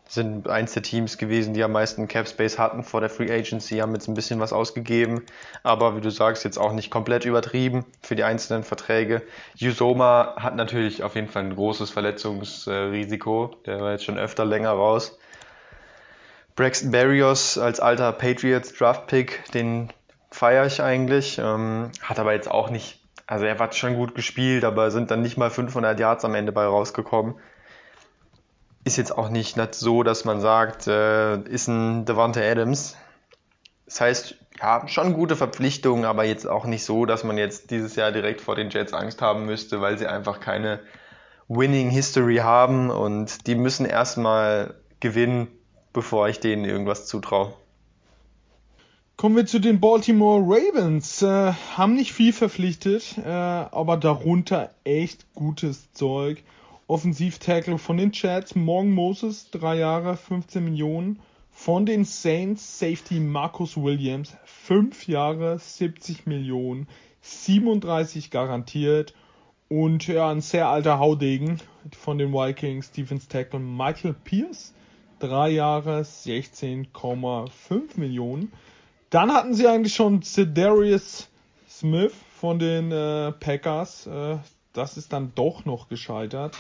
[0.09, 3.79] sind eins der Teams gewesen, die am meisten Cap Space hatten vor der Free Agency,
[3.79, 5.23] haben jetzt ein bisschen was ausgegeben,
[5.63, 9.23] aber wie du sagst, jetzt auch nicht komplett übertrieben für die einzelnen Verträge.
[9.61, 14.71] Usoma hat natürlich auf jeden Fall ein großes Verletzungsrisiko, der war jetzt schon öfter länger
[14.71, 15.19] raus.
[16.55, 19.93] Braxton Berrios als alter Patriots Draft Pick, den
[20.31, 24.65] feiere ich eigentlich, ähm, hat aber jetzt auch nicht, also er hat schon gut gespielt,
[24.65, 27.35] aber sind dann nicht mal 500 Yards am Ende bei rausgekommen
[28.87, 32.97] ist jetzt auch nicht, so, dass man sagt, äh, ist ein Devante Adams.
[33.85, 37.97] Das heißt, ja, schon gute Verpflichtungen, aber jetzt auch nicht so, dass man jetzt dieses
[37.97, 40.79] Jahr direkt vor den Jets Angst haben müsste, weil sie einfach keine
[41.49, 45.49] Winning History haben und die müssen erstmal gewinnen,
[45.93, 47.55] bevor ich denen irgendwas zutraue.
[49.17, 51.23] Kommen wir zu den Baltimore Ravens.
[51.23, 56.45] Äh, haben nicht viel verpflichtet, äh, aber darunter echt gutes Zeug.
[56.89, 61.21] Offensivtackle von den Chats, Morgan Moses, drei Jahre, 15 Millionen.
[61.51, 66.87] Von den Saints, Safety Marcus Williams, fünf Jahre, 70 Millionen,
[67.23, 69.15] 37 garantiert.
[69.69, 71.59] Und ja, ein sehr alter Haudegen
[71.99, 74.75] von den Vikings, Defense Tackle Michael Pierce,
[75.19, 78.53] drei Jahre, 16,5 Millionen.
[79.11, 81.29] Dann hatten sie eigentlich schon Cedarius
[81.69, 84.39] Smith von den äh, Packers, äh,
[84.77, 86.57] das ist dann doch noch gescheitert.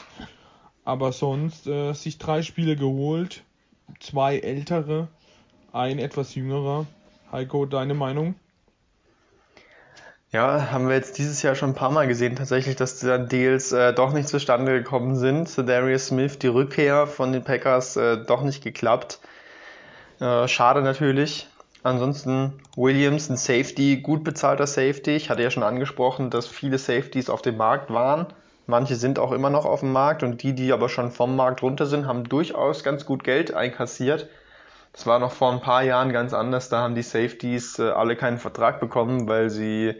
[0.85, 3.43] Aber sonst äh, sich drei Spiele geholt,
[4.01, 5.09] zwei ältere,
[5.73, 6.87] ein etwas jüngerer.
[7.33, 8.37] Heiko, deine Meinung?
[10.33, 13.73] Ja, haben wir jetzt dieses Jahr schon ein paar Mal gesehen, tatsächlich, dass die Deals
[13.73, 15.49] äh, doch nicht zustande gekommen sind.
[15.49, 19.21] So Darius Smith, die Rückkehr von den Packers, äh, doch nicht geklappt.
[20.21, 21.49] Äh, schade natürlich.
[21.87, 25.13] Ansonsten Williams, ein Safety, gut bezahlter Safety.
[25.13, 28.27] Ich hatte ja schon angesprochen, dass viele Safeties auf dem Markt waren.
[28.67, 31.63] Manche sind auch immer noch auf dem Markt und die, die aber schon vom Markt
[31.63, 34.29] runter sind, haben durchaus ganz gut Geld einkassiert.
[34.93, 36.69] Das war noch vor ein paar Jahren ganz anders.
[36.71, 39.95] Da haben die Safeties äh, alle keinen Vertrag bekommen, weil sie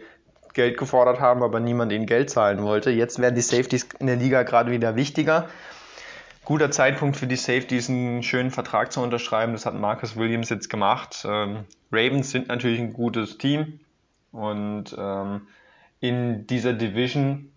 [0.53, 2.89] Geld gefordert haben, aber niemand ihnen Geld zahlen wollte.
[2.89, 5.47] Jetzt werden die Safeties in der Liga gerade wieder wichtiger
[6.47, 9.51] guter Zeitpunkt für die Safeties, einen schönen Vertrag zu unterschreiben.
[9.51, 11.25] Das hat Marcus Williams jetzt gemacht.
[11.91, 13.79] Ravens sind natürlich ein gutes Team
[14.31, 15.47] und ähm,
[15.99, 17.51] in dieser Division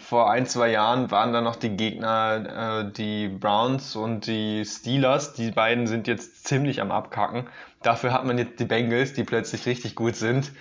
[0.00, 5.34] vor ein, zwei Jahren waren da noch die Gegner äh, die Browns und die Steelers.
[5.34, 7.46] Die beiden sind jetzt ziemlich am Abkacken.
[7.82, 10.52] Dafür hat man jetzt die Bengals, die plötzlich richtig gut sind.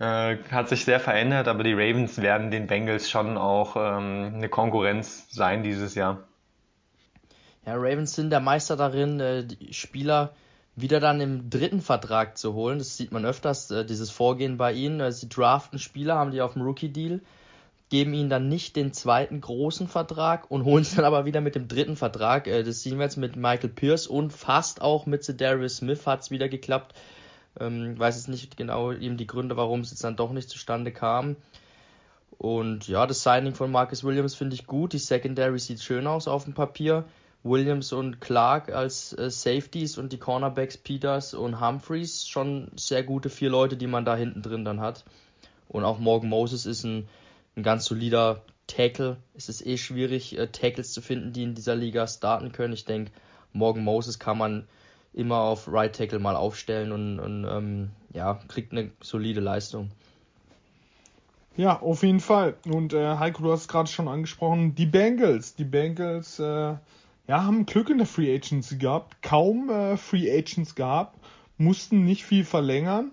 [0.00, 4.48] Äh, hat sich sehr verändert, aber die Ravens werden den Bengals schon auch ähm, eine
[4.48, 6.18] Konkurrenz sein dieses Jahr.
[7.64, 10.34] Ja, Ravens sind der Meister darin, äh, die Spieler
[10.76, 12.78] wieder dann im dritten Vertrag zu holen.
[12.78, 15.00] Das sieht man öfters, äh, dieses Vorgehen bei ihnen.
[15.00, 17.20] Äh, sie draften Spieler, haben die auf dem Rookie-Deal
[17.94, 21.54] geben ihnen dann nicht den zweiten großen Vertrag und holen es dann aber wieder mit
[21.54, 22.48] dem dritten Vertrag.
[22.48, 26.22] Äh, das sehen wir jetzt mit Michael Pierce und fast auch mit Darius Smith hat
[26.22, 26.94] es wieder geklappt.
[27.60, 30.90] Ähm, weiß jetzt nicht genau eben die Gründe, warum es jetzt dann doch nicht zustande
[30.90, 31.36] kam.
[32.36, 34.92] Und ja, das Signing von Marcus Williams finde ich gut.
[34.92, 37.04] Die Secondary sieht schön aus auf dem Papier.
[37.44, 43.30] Williams und Clark als äh, Safeties und die Cornerbacks Peters und Humphreys schon sehr gute
[43.30, 45.04] vier Leute, die man da hinten drin dann hat.
[45.68, 47.08] Und auch Morgan Moses ist ein
[47.56, 49.16] ein ganz solider Tackle.
[49.34, 52.72] Es ist eh schwierig, äh, Tackles zu finden, die in dieser Liga starten können.
[52.72, 53.12] Ich denke,
[53.52, 54.66] Morgan Moses kann man
[55.12, 59.90] immer auf Right Tackle mal aufstellen und, und ähm, ja, kriegt eine solide Leistung.
[61.56, 62.56] Ja, auf jeden Fall.
[62.66, 65.54] Und äh, Heiko, du hast es gerade schon angesprochen, die Bengals.
[65.54, 66.74] Die Bengals äh,
[67.26, 71.18] ja, haben Glück in der Free Agency gehabt, kaum äh, Free Agents gehabt,
[71.56, 73.12] mussten nicht viel verlängern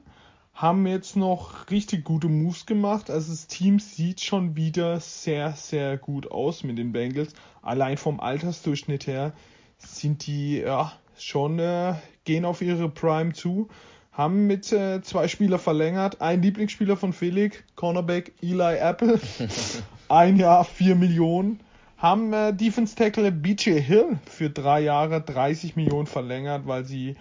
[0.62, 3.10] haben jetzt noch richtig gute Moves gemacht.
[3.10, 7.34] Also das Team sieht schon wieder sehr, sehr gut aus mit den Bengals.
[7.62, 9.34] Allein vom Altersdurchschnitt her
[9.78, 11.96] sind die ja schon äh,
[12.26, 13.70] gehen auf ihre Prime zu.
[14.12, 16.22] Haben mit äh, zwei Spieler verlängert.
[16.22, 19.20] Ein Lieblingsspieler von Felix, Cornerback Eli Apple.
[20.10, 21.62] Ein Jahr, vier Millionen.
[22.02, 27.16] Haben äh, Defense Tackle BJ Hill für drei Jahre 30 Millionen verlängert, weil sie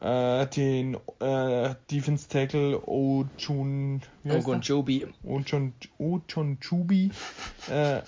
[0.00, 7.10] äh, den äh, Defense Tackle Ochun Ogonjobi Ochun Ochunchubi
[7.68, 8.02] äh,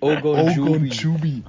[0.00, 1.42] Ogonjubi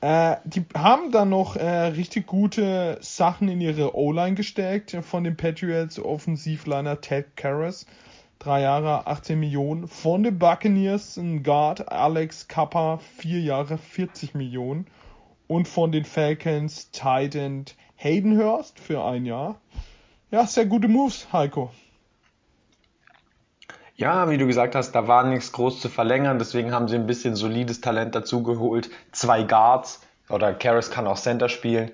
[0.00, 5.36] äh, die haben dann noch äh, richtig gute Sachen in ihre O-Line gesteckt von den
[5.36, 7.86] Patriots Offensivliner Ted Karras
[8.38, 14.86] drei Jahre 18 Millionen von den Buccaneers ein Guard Alex Kappa vier Jahre 40 Millionen
[15.46, 17.64] und von den Falcons Titan
[17.96, 19.60] Hayden Hurst für ein Jahr.
[20.30, 21.72] Ja, sehr gute Moves, Heiko.
[23.96, 27.08] Ja, wie du gesagt hast, da war nichts groß zu verlängern, deswegen haben sie ein
[27.08, 28.90] bisschen solides Talent dazugeholt.
[29.10, 31.90] Zwei Guards oder Karras kann auch Center spielen.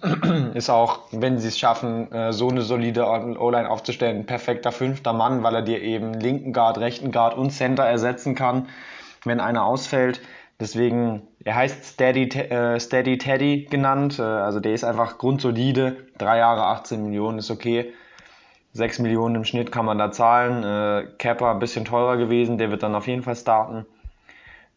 [0.54, 5.12] Ist auch, wenn sie es schaffen, äh, so eine solide O-Line aufzustellen, ein perfekter fünfter
[5.12, 8.68] Mann, weil er dir eben linken Guard, rechten Guard und Center ersetzen kann,
[9.24, 10.20] wenn einer ausfällt.
[10.58, 14.18] Deswegen, er heißt Steady, äh, Steady Teddy genannt.
[14.18, 15.96] Äh, also der ist einfach grundsolide.
[16.18, 17.92] Drei Jahre, 18 Millionen ist okay.
[18.72, 20.64] 6 Millionen im Schnitt kann man da zahlen.
[20.64, 23.86] Äh, Capper ein bisschen teurer gewesen, der wird dann auf jeden Fall starten.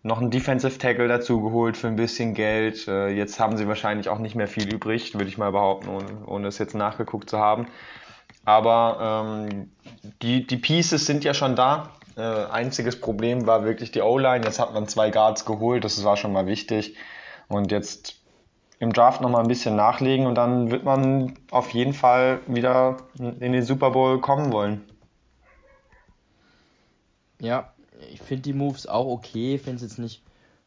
[0.05, 2.87] Noch ein Defensive Tackle dazu geholt für ein bisschen Geld.
[2.87, 6.27] Äh, jetzt haben sie wahrscheinlich auch nicht mehr viel übrig, würde ich mal behaupten, ohne,
[6.27, 7.65] ohne es jetzt nachgeguckt zu haben.
[8.45, 9.71] Aber ähm,
[10.21, 11.89] die, die Pieces sind ja schon da.
[12.17, 14.45] Äh, einziges Problem war wirklich die O-Line.
[14.45, 16.95] Jetzt hat man zwei Guards geholt, das war schon mal wichtig.
[17.47, 18.21] Und jetzt
[18.77, 23.53] im Draft nochmal ein bisschen nachlegen und dann wird man auf jeden Fall wieder in
[23.53, 24.85] den Super Bowl kommen wollen.
[27.39, 27.73] Ja,
[28.11, 30.21] ich finde die Moves auch okay, finde es jetzt nicht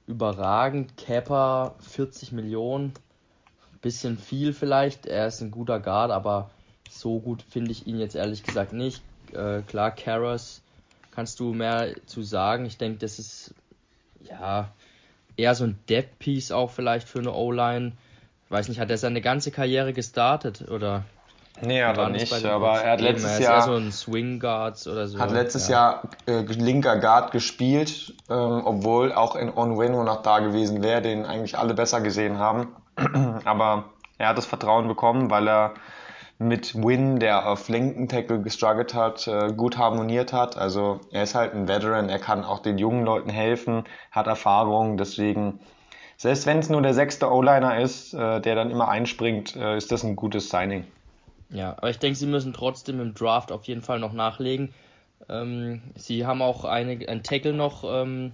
[0.06, 0.96] überragend.
[0.96, 2.92] Capper 40 Millionen,
[3.82, 5.06] bisschen viel vielleicht.
[5.06, 6.50] Er ist ein guter Guard, aber
[6.88, 9.02] so gut finde ich ihn jetzt ehrlich gesagt nicht.
[9.32, 10.62] Äh, klar, Karras
[11.10, 12.64] kannst du mehr zu sagen?
[12.64, 13.54] Ich denke, das ist
[14.22, 14.72] ja
[15.36, 17.92] eher so ein Depth-Piece auch vielleicht für eine O-Line.
[18.48, 21.04] Weiß nicht, hat er seine ganze Karriere gestartet oder?
[21.60, 25.08] Nee, hat er nicht, aber er hat letztes er Jahr so ein Swing Guards oder
[25.08, 25.18] so.
[25.18, 26.02] Hat letztes ja.
[26.26, 31.24] Jahr äh, linker Guard gespielt, ähm, obwohl auch in On-Win noch da gewesen wäre, den
[31.24, 32.68] eigentlich alle besser gesehen haben.
[33.44, 33.84] aber
[34.18, 35.74] er hat das Vertrauen bekommen, weil er
[36.38, 40.56] mit Win, der auf linken Tackle gestruggelt hat, äh, gut harmoniert hat.
[40.56, 44.96] Also er ist halt ein Veteran, er kann auch den jungen Leuten helfen, hat Erfahrung,
[44.96, 45.58] deswegen,
[46.16, 49.90] selbst wenn es nur der sechste O-Liner ist, äh, der dann immer einspringt, äh, ist
[49.90, 50.86] das ein gutes Signing.
[51.50, 54.74] Ja, aber ich denke, sie müssen trotzdem im Draft auf jeden Fall noch nachlegen.
[55.28, 58.32] Ähm, sie haben auch eine, ein Tackle noch ähm,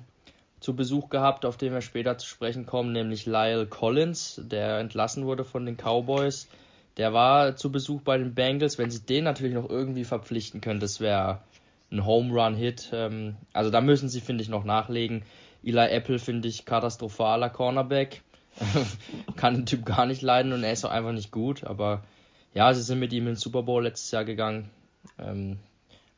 [0.60, 5.26] zu Besuch gehabt, auf den wir später zu sprechen kommen, nämlich Lyle Collins, der entlassen
[5.26, 6.48] wurde von den Cowboys.
[6.96, 8.78] Der war zu Besuch bei den Bengals.
[8.78, 11.40] Wenn sie den natürlich noch irgendwie verpflichten können, das wäre
[11.90, 12.90] ein Home Run Hit.
[12.92, 15.22] Ähm, also da müssen sie, finde ich, noch nachlegen.
[15.62, 18.22] Eli Apple finde ich katastrophaler Cornerback.
[19.36, 21.64] Kann den Typ gar nicht leiden und er ist auch einfach nicht gut.
[21.64, 22.04] Aber
[22.54, 24.70] ja, sie sind mit ihm in den Super Bowl letztes Jahr gegangen.
[25.18, 25.58] Ähm,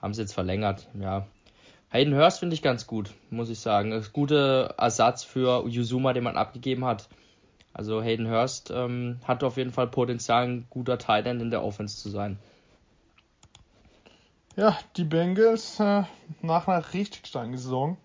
[0.01, 0.87] haben sie jetzt verlängert.
[1.01, 1.27] Ja.
[1.91, 3.93] Hayden Hurst finde ich ganz gut, muss ich sagen.
[3.93, 7.09] Ein guter Ersatz für Yuzuma, den man abgegeben hat.
[7.73, 11.97] Also Hayden Hurst ähm, hat auf jeden Fall Potenzial, ein guter Tight in der Offense
[11.97, 12.39] zu sein.
[14.57, 16.05] Ja, die Bengals äh,
[16.41, 17.99] nach einer richtig starken Saison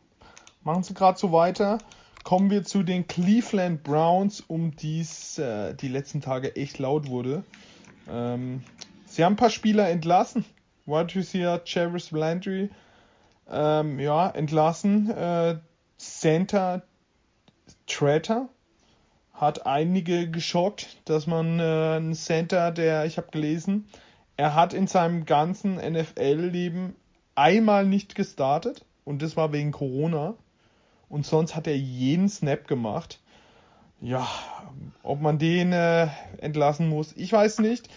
[0.63, 1.77] machen sie gerade so weiter.
[2.23, 7.07] Kommen wir zu den Cleveland Browns, um die es äh, die letzten Tage echt laut
[7.07, 7.43] wurde.
[8.09, 8.63] Ähm,
[9.05, 10.45] sie haben ein paar Spieler entlassen.
[10.85, 12.69] Wide Receiver Chavis Landry
[13.49, 15.09] ähm, ja, entlassen.
[15.09, 15.57] Äh,
[15.97, 16.83] Center
[17.87, 18.49] Tretter
[19.33, 23.87] hat einige geschockt, dass man äh, einen Center, der, ich habe gelesen,
[24.37, 26.95] er hat in seinem ganzen NFL-Leben
[27.35, 30.35] einmal nicht gestartet und das war wegen Corona.
[31.09, 33.19] Und sonst hat er jeden Snap gemacht.
[34.01, 34.27] Ja,
[35.03, 36.07] ob man den äh,
[36.39, 37.89] entlassen muss, ich weiß nicht.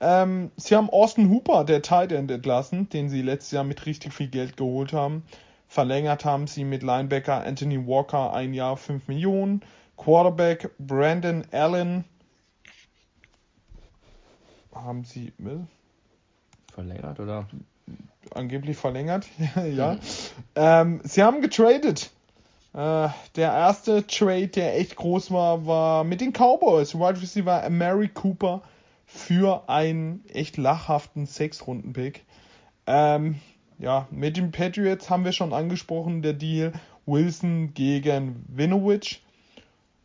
[0.00, 4.12] Ähm, sie haben Austin Hooper, der Tight End, entlassen, den sie letztes Jahr mit richtig
[4.12, 5.22] viel Geld geholt haben.
[5.68, 9.62] Verlängert haben sie mit Linebacker Anthony Walker ein Jahr 5 Millionen.
[9.96, 12.04] Quarterback Brandon Allen
[14.74, 15.32] haben sie.
[16.72, 17.46] Verlängert oder?
[18.34, 19.26] Angeblich verlängert,
[19.72, 19.94] ja.
[19.94, 20.00] Mhm.
[20.56, 22.10] Ähm, sie haben getradet.
[22.74, 26.94] Äh, der erste Trade, der echt groß war, war mit den Cowboys.
[26.94, 28.62] Wide Receiver Mary Cooper
[29.04, 32.24] für einen echt lachhaften Sechs-Runden-Pick.
[32.86, 33.40] Ähm,
[33.78, 36.72] ja, mit den Patriots haben wir schon angesprochen, der Deal
[37.04, 39.22] Wilson gegen Winovich.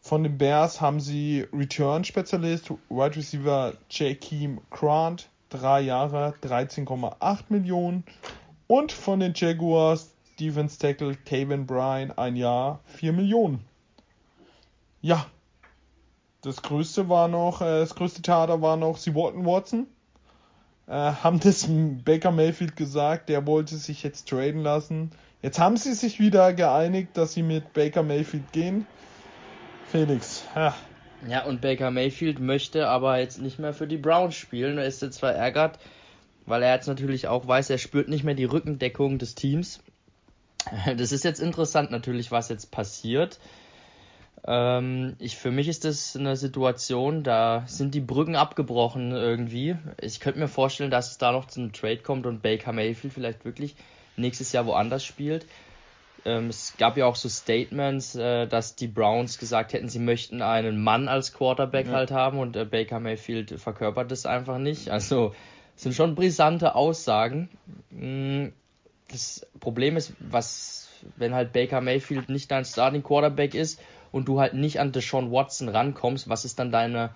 [0.02, 8.04] Von den Bears haben sie Return-Spezialist, Wide Receiver Jakeem Grant, drei Jahre, 13,8 Millionen.
[8.68, 13.66] Und von den Jaguars Defense Tackle Kevin Bryan, ein Jahr, 4 Millionen.
[15.02, 15.26] Ja,
[16.42, 19.88] das größte war noch, äh, das größte Theater war noch, sie wollten Watson.
[20.88, 25.12] Äh, haben das Baker Mayfield gesagt, der wollte sich jetzt traden lassen.
[25.42, 28.88] Jetzt haben sie sich wieder geeinigt, dass sie mit Baker Mayfield gehen.
[29.92, 30.76] Felix, ja.
[31.28, 34.78] Ja, und Baker Mayfield möchte aber jetzt nicht mehr für die Browns spielen.
[34.78, 35.80] Er ist jetzt verärgert,
[36.46, 39.82] weil er jetzt natürlich auch weiß, er spürt nicht mehr die Rückendeckung des Teams.
[40.98, 43.40] Das ist jetzt interessant natürlich, was jetzt passiert.
[44.46, 49.76] Ähm, ich, für mich ist das eine Situation, da sind die Brücken abgebrochen irgendwie.
[50.00, 53.14] Ich könnte mir vorstellen, dass es da noch zu einem Trade kommt und Baker Mayfield
[53.14, 53.76] vielleicht wirklich
[54.16, 55.46] nächstes Jahr woanders spielt.
[56.26, 60.42] Ähm, es gab ja auch so Statements, äh, dass die Browns gesagt hätten, sie möchten
[60.42, 61.94] einen Mann als Quarterback ja.
[61.94, 64.90] halt haben und äh, Baker Mayfield verkörpert das einfach nicht.
[64.90, 65.34] Also
[65.76, 67.50] sind schon brisante Aussagen.
[69.10, 73.80] Das Problem ist, was, wenn halt Baker Mayfield nicht dein Starting Quarterback ist
[74.12, 77.12] und du halt nicht an Deshaun Watson rankommst, was ist dann deine,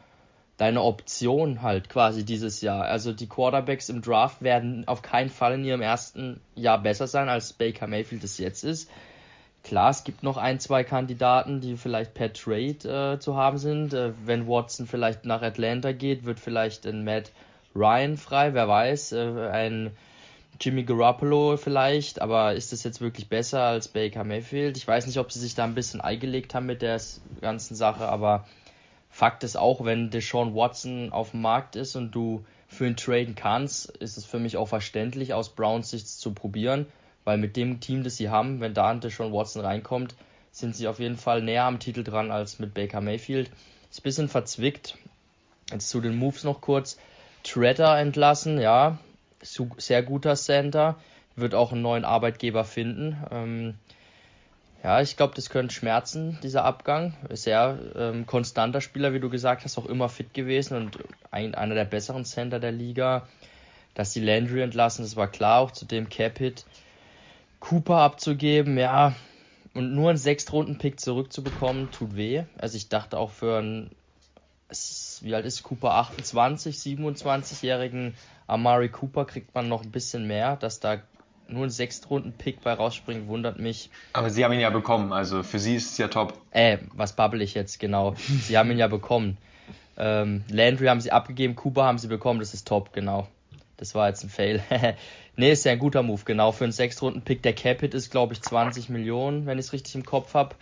[0.58, 2.86] deine Option halt quasi dieses Jahr?
[2.86, 7.28] Also die Quarterbacks im Draft werden auf keinen Fall in ihrem ersten Jahr besser sein,
[7.28, 8.90] als Baker Mayfield es jetzt ist.
[9.64, 13.94] Klar, es gibt noch ein, zwei Kandidaten, die vielleicht per Trade äh, zu haben sind.
[13.94, 17.32] Äh, wenn Watson vielleicht nach Atlanta geht, wird vielleicht ein Matt
[17.76, 19.12] Ryan frei, wer weiß.
[19.12, 19.92] Äh, ein
[20.62, 24.78] Jimmy Garoppolo vielleicht, aber ist das jetzt wirklich besser als Baker Mayfield?
[24.78, 27.02] Ich weiß nicht, ob sie sich da ein bisschen eingelegt haben mit der
[27.42, 28.46] ganzen Sache, aber
[29.10, 33.34] Fakt ist auch, wenn Deshaun Watson auf dem Markt ist und du für ihn traden
[33.34, 36.86] kannst, ist es für mich auch verständlich, aus Browns Sicht zu probieren,
[37.24, 40.16] weil mit dem Team, das sie haben, wenn da ein Deshaun Watson reinkommt,
[40.52, 43.50] sind sie auf jeden Fall näher am Titel dran als mit Baker Mayfield.
[43.90, 44.96] Ist ein bisschen verzwickt.
[45.72, 46.98] Jetzt zu den Moves noch kurz.
[47.44, 49.00] Treader entlassen, ja,
[49.42, 50.98] sehr guter Center,
[51.36, 53.18] wird auch einen neuen Arbeitgeber finden.
[53.32, 53.76] Ähm,
[54.84, 57.14] ja, ich glaube, das könnte schmerzen, dieser Abgang.
[57.30, 61.00] Sehr ähm, konstanter Spieler, wie du gesagt hast, auch immer fit gewesen und
[61.30, 63.28] ein, einer der besseren Center der Liga.
[63.94, 66.66] Dass die Landry entlassen, das war klar, auch zu dem Cap-Hit.
[67.60, 69.16] Cooper abzugeben, ja,
[69.74, 72.44] und nur einen Sechstrunden-Pick zurückzubekommen, tut weh.
[72.58, 73.92] Also ich dachte auch für einen,
[75.22, 78.16] wie alt ist Cooper, 28, 27-jährigen
[78.48, 81.02] Amari Cooper kriegt man noch ein bisschen mehr, dass da
[81.48, 83.90] nur ein Sechstrunden-Pick bei rausspringt, wundert mich.
[84.14, 86.34] Aber sie haben ihn ja bekommen, also für sie ist es ja top.
[86.52, 88.16] Äh, was babbel ich jetzt genau?
[88.18, 89.38] sie haben ihn ja bekommen.
[89.98, 93.28] Ähm, Landry haben sie abgegeben, Cooper haben sie bekommen, das ist top, genau.
[93.78, 94.64] Das war jetzt ein Fail.
[95.36, 96.52] nee, ist ja ein guter Move, genau.
[96.52, 100.06] Für einen Sechstrunden-Pick, der Capit ist, glaube ich, 20 Millionen, wenn ich es richtig im
[100.06, 100.56] Kopf habe.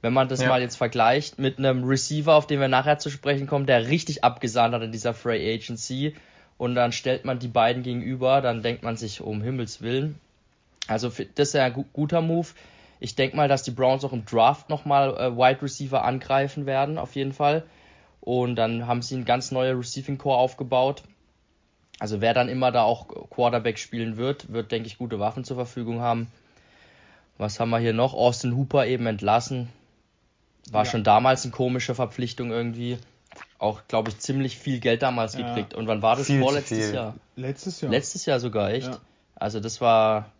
[0.00, 0.48] Wenn man das ja.
[0.48, 4.22] mal jetzt vergleicht mit einem Receiver, auf den wir nachher zu sprechen kommen, der richtig
[4.22, 6.14] abgesahnt hat in dieser Free Agency,
[6.58, 10.18] und dann stellt man die beiden gegenüber, dann denkt man sich, um Himmels Willen.
[10.88, 12.48] Also das ist ja ein guter Move.
[13.00, 16.98] Ich denke mal, dass die Browns auch im Draft nochmal äh, Wide Receiver angreifen werden,
[16.98, 17.62] auf jeden Fall.
[18.20, 21.04] Und dann haben sie ein ganz neuer Receiving Core aufgebaut.
[22.00, 25.56] Also wer dann immer da auch Quarterback spielen wird, wird, denke ich, gute Waffen zur
[25.56, 26.26] Verfügung haben.
[27.38, 28.14] Was haben wir hier noch?
[28.14, 29.68] Austin Hooper eben entlassen.
[30.72, 30.90] War ja.
[30.90, 32.98] schon damals eine komische Verpflichtung irgendwie.
[33.58, 35.46] Auch, glaube ich, ziemlich viel Geld damals ja.
[35.48, 35.74] gekriegt.
[35.74, 36.26] Und wann war das?
[36.26, 37.14] Viel Vorletztes Jahr.
[37.36, 37.90] Letztes Jahr.
[37.90, 38.88] Letztes Jahr sogar, echt.
[38.88, 39.00] Ja.
[39.34, 40.32] Also das war,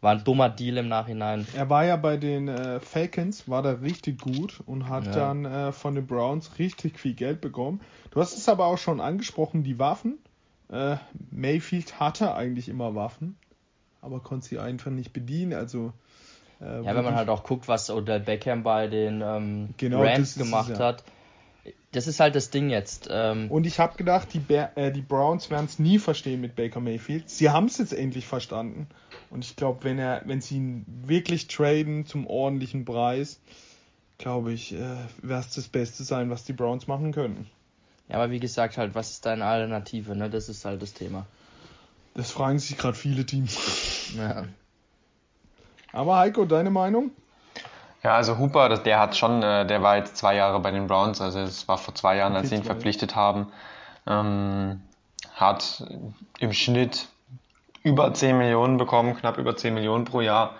[0.00, 1.46] war ein dummer Deal im Nachhinein.
[1.54, 5.12] Er war ja bei den äh, Falcons, war da richtig gut und hat ja.
[5.12, 7.80] dann äh, von den Browns richtig viel Geld bekommen.
[8.10, 10.18] Du hast es aber auch schon angesprochen, die Waffen.
[10.70, 10.96] Äh,
[11.30, 13.36] Mayfield hatte eigentlich immer Waffen,
[14.00, 15.52] aber konnte sie einfach nicht bedienen.
[15.52, 15.92] Also
[16.62, 20.36] äh, ja, wenn man halt auch guckt, was Odell Beckham bei den ähm, genau, Rams
[20.36, 20.84] gemacht es, ja.
[20.86, 21.04] hat.
[21.92, 23.08] Das ist halt das Ding jetzt.
[23.10, 26.80] Ähm, und ich habe gedacht, die, äh, die Browns werden es nie verstehen mit Baker
[26.80, 27.28] Mayfield.
[27.28, 28.86] Sie haben es jetzt endlich verstanden.
[29.30, 33.40] Und ich glaube, wenn er, wenn sie ihn wirklich traden zum ordentlichen Preis,
[34.18, 37.46] glaube ich, äh, wäre es das Beste sein, was die Browns machen könnten.
[38.08, 40.16] Ja, aber wie gesagt, halt, was ist deine Alternative?
[40.16, 40.30] Ne?
[40.30, 41.26] Das ist halt das Thema.
[42.14, 44.12] Das fragen sich gerade viele Teams.
[44.16, 44.44] Ja.
[45.92, 47.10] Aber Heiko, deine Meinung?
[48.02, 51.20] Ja, also Hooper, der hat schon, äh, der war jetzt zwei Jahre bei den Browns,
[51.20, 53.52] also es war vor zwei Jahren, als sie ihn verpflichtet haben,
[54.06, 54.82] ähm,
[55.34, 55.84] hat
[56.40, 57.08] im Schnitt
[57.84, 60.54] über 10 Millionen bekommen, knapp über 10 Millionen pro Jahr.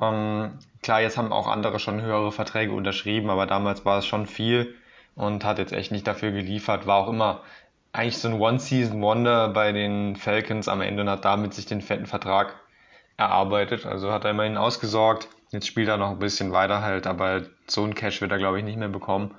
[0.00, 4.26] Ähm, klar, jetzt haben auch andere schon höhere Verträge unterschrieben, aber damals war es schon
[4.26, 4.74] viel
[5.14, 7.40] und hat jetzt echt nicht dafür geliefert, war auch immer
[7.92, 12.06] eigentlich so ein One-Season-Wonder bei den Falcons am Ende und hat damit sich den fetten
[12.06, 12.54] Vertrag
[13.20, 13.86] erarbeitet.
[13.86, 15.28] Also hat er immerhin ausgesorgt.
[15.50, 18.58] Jetzt spielt er noch ein bisschen weiter halt, aber so ein Cash wird er, glaube
[18.58, 19.34] ich, nicht mehr bekommen.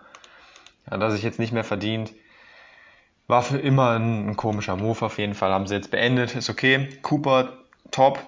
[0.90, 2.14] Hat er sich jetzt nicht mehr verdient.
[3.28, 5.52] War für immer ein, ein, komischer Move auf jeden Fall.
[5.52, 6.36] Haben sie jetzt beendet.
[6.36, 6.90] Ist okay.
[7.02, 7.54] Cooper,
[7.92, 8.20] top.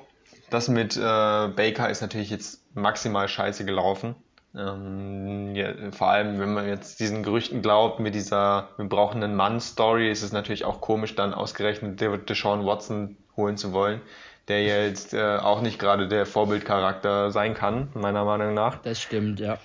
[0.50, 4.16] Das mit äh, Baker ist natürlich jetzt maximal scheiße gelaufen.
[4.56, 9.36] Ähm, ja, vor allem, wenn man jetzt diesen Gerüchten glaubt, mit dieser wir brauchen einen
[9.36, 12.00] Mann-Story, ist es natürlich auch komisch, dann ausgerechnet
[12.30, 14.02] Deshaun Watson holen zu wollen
[14.48, 18.78] der jetzt äh, auch nicht gerade der Vorbildcharakter sein kann, meiner Meinung nach.
[18.82, 19.58] Das stimmt, ja.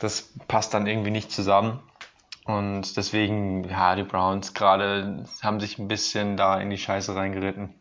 [0.00, 1.80] Das passt dann irgendwie nicht zusammen.
[2.44, 7.74] Und deswegen, ja, die Browns gerade haben sich ein bisschen da in die Scheiße reingeritten.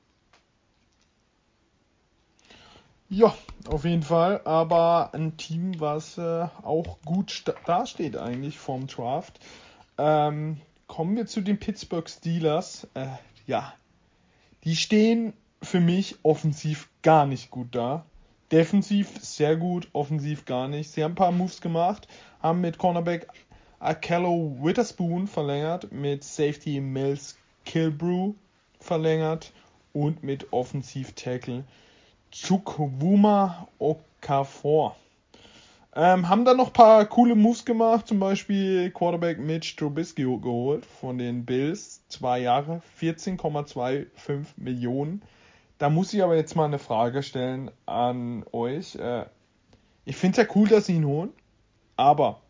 [3.10, 3.36] Ja,
[3.68, 4.42] auf jeden Fall.
[4.46, 9.40] Aber ein Team, was äh, auch gut dasteht eigentlich vom Draft.
[9.98, 12.88] Ähm, kommen wir zu den Pittsburgh Steelers.
[12.96, 13.08] Äh,
[13.46, 13.74] ja,
[14.64, 15.34] die stehen
[15.66, 18.06] für mich offensiv gar nicht gut da.
[18.52, 20.92] Defensiv sehr gut, offensiv gar nicht.
[20.92, 22.08] Sie haben ein paar Moves gemacht,
[22.42, 23.28] haben mit Cornerback
[23.80, 28.34] Akello Witherspoon verlängert, mit Safety Mills Kilbrew
[28.80, 29.52] verlängert
[29.94, 31.64] und mit Offensiv Tackle
[32.32, 34.96] Chukwuma Okafor.
[35.98, 40.86] Ähm, haben dann noch ein paar coole Moves gemacht, zum Beispiel Quarterback Mitch Trubisky geholt
[40.86, 42.02] von den Bills.
[42.10, 45.22] Zwei Jahre, 14,25 Millionen.
[45.78, 48.96] Da muss ich aber jetzt mal eine Frage stellen an euch.
[48.96, 49.26] Äh,
[50.06, 51.34] ich finde es ja cool, dass sie ihn holen,
[51.98, 52.42] aber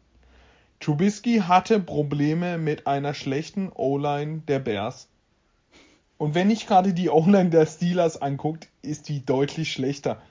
[0.79, 5.07] Trubisky hatte Probleme mit einer schlechten O-Line der Bears.
[6.17, 10.21] Und wenn ich gerade die O-Line der Steelers anguckt, ist die deutlich schlechter.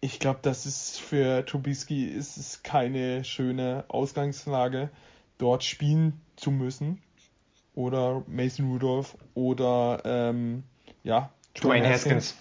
[0.00, 4.90] Ich glaube, das ist für Trubisky ist es keine schöne Ausgangslage,
[5.38, 7.02] dort spielen zu müssen.
[7.74, 10.62] Oder Mason Rudolph oder ähm,
[11.04, 12.36] ja, Dwayne Haskins,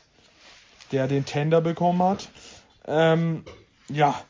[0.91, 2.29] der den Tender bekommen hat.
[2.87, 3.43] Ähm,
[3.89, 4.21] ja,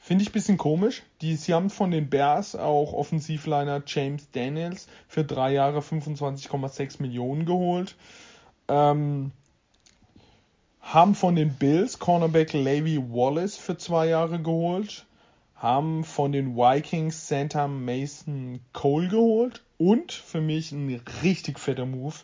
[0.00, 1.02] finde ich ein bisschen komisch.
[1.20, 7.46] Die, sie haben von den Bears auch Offensivliner James Daniels für drei Jahre 25,6 Millionen
[7.46, 7.94] geholt.
[8.68, 9.32] Ähm,
[10.80, 15.06] haben von den Bills Cornerback Levy Wallace für zwei Jahre geholt.
[15.54, 19.62] Haben von den Vikings Santa Mason Cole geholt.
[19.78, 22.14] Und für mich ein richtig fetter Move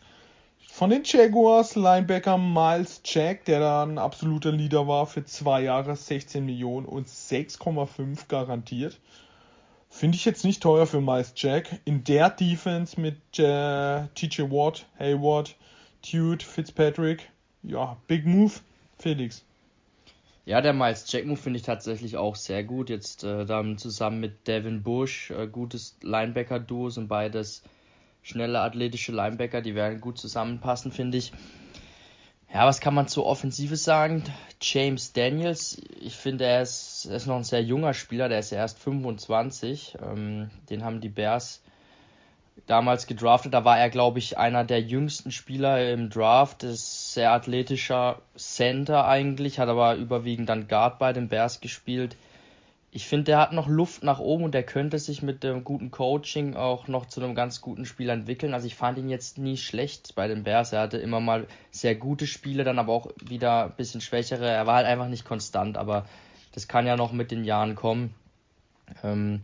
[0.77, 5.97] von den Jaguars Linebacker Miles Jack, der da ein absoluter Leader war für zwei Jahre
[5.97, 9.01] 16 Millionen und 6,5 garantiert.
[9.89, 11.81] Finde ich jetzt nicht teuer für Miles Jack.
[11.87, 15.57] In der Defense mit äh, TJ Watt, Hayward,
[16.03, 17.31] Tude, Fitzpatrick.
[17.63, 18.53] Ja, Big Move.
[18.99, 19.47] Felix.
[20.45, 22.91] Ja, der Miles Jack Move finde ich tatsächlich auch sehr gut.
[22.91, 27.63] Jetzt äh, dann zusammen mit Devin Bush, äh, gutes Linebacker-Duo sind beides
[28.27, 31.33] schnelle athletische Linebacker, die werden gut zusammenpassen, finde ich.
[32.53, 34.25] Ja, was kann man zu Offensive sagen?
[34.61, 38.51] James Daniels, ich finde, er ist, er ist noch ein sehr junger Spieler, der ist
[38.51, 39.99] erst 25.
[40.03, 41.63] Ähm, den haben die Bears
[42.67, 43.55] damals gedraftet.
[43.55, 46.65] Da war er, glaube ich, einer der jüngsten Spieler im Draft.
[46.65, 52.17] Ist sehr athletischer Center eigentlich, hat aber überwiegend dann Guard bei den Bears gespielt
[52.97, 55.91] ich finde, der hat noch Luft nach oben und der könnte sich mit dem guten
[55.91, 58.55] Coaching auch noch zu einem ganz guten Spieler entwickeln.
[58.55, 60.73] Also ich fand ihn jetzt nie schlecht bei den Bears.
[60.73, 64.49] Er hatte immer mal sehr gute Spiele, dann aber auch wieder ein bisschen schwächere.
[64.49, 66.07] Er war halt einfach nicht konstant, aber
[66.53, 68.15] das kann ja noch mit den Jahren kommen.
[69.05, 69.43] Ähm,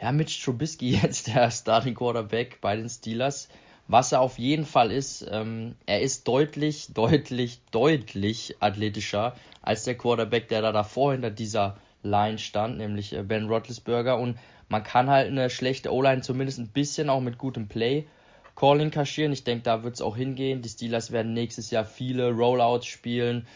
[0.00, 3.48] ja, Mitch Trubisky jetzt der Starting Quarterback bei den Steelers.
[3.88, 9.96] Was er auf jeden Fall ist, ähm, er ist deutlich, deutlich, deutlich athletischer als der
[9.96, 14.18] Quarterback, der da davor hinter dieser Line stand, nämlich äh, Ben Roethlisberger.
[14.18, 14.38] Und
[14.68, 18.06] man kann halt eine schlechte O-Line zumindest ein bisschen auch mit gutem Play
[18.56, 19.32] Calling kaschieren.
[19.32, 20.62] Ich denke, da wird es auch hingehen.
[20.62, 23.46] Die Steelers werden nächstes Jahr viele Rollouts spielen,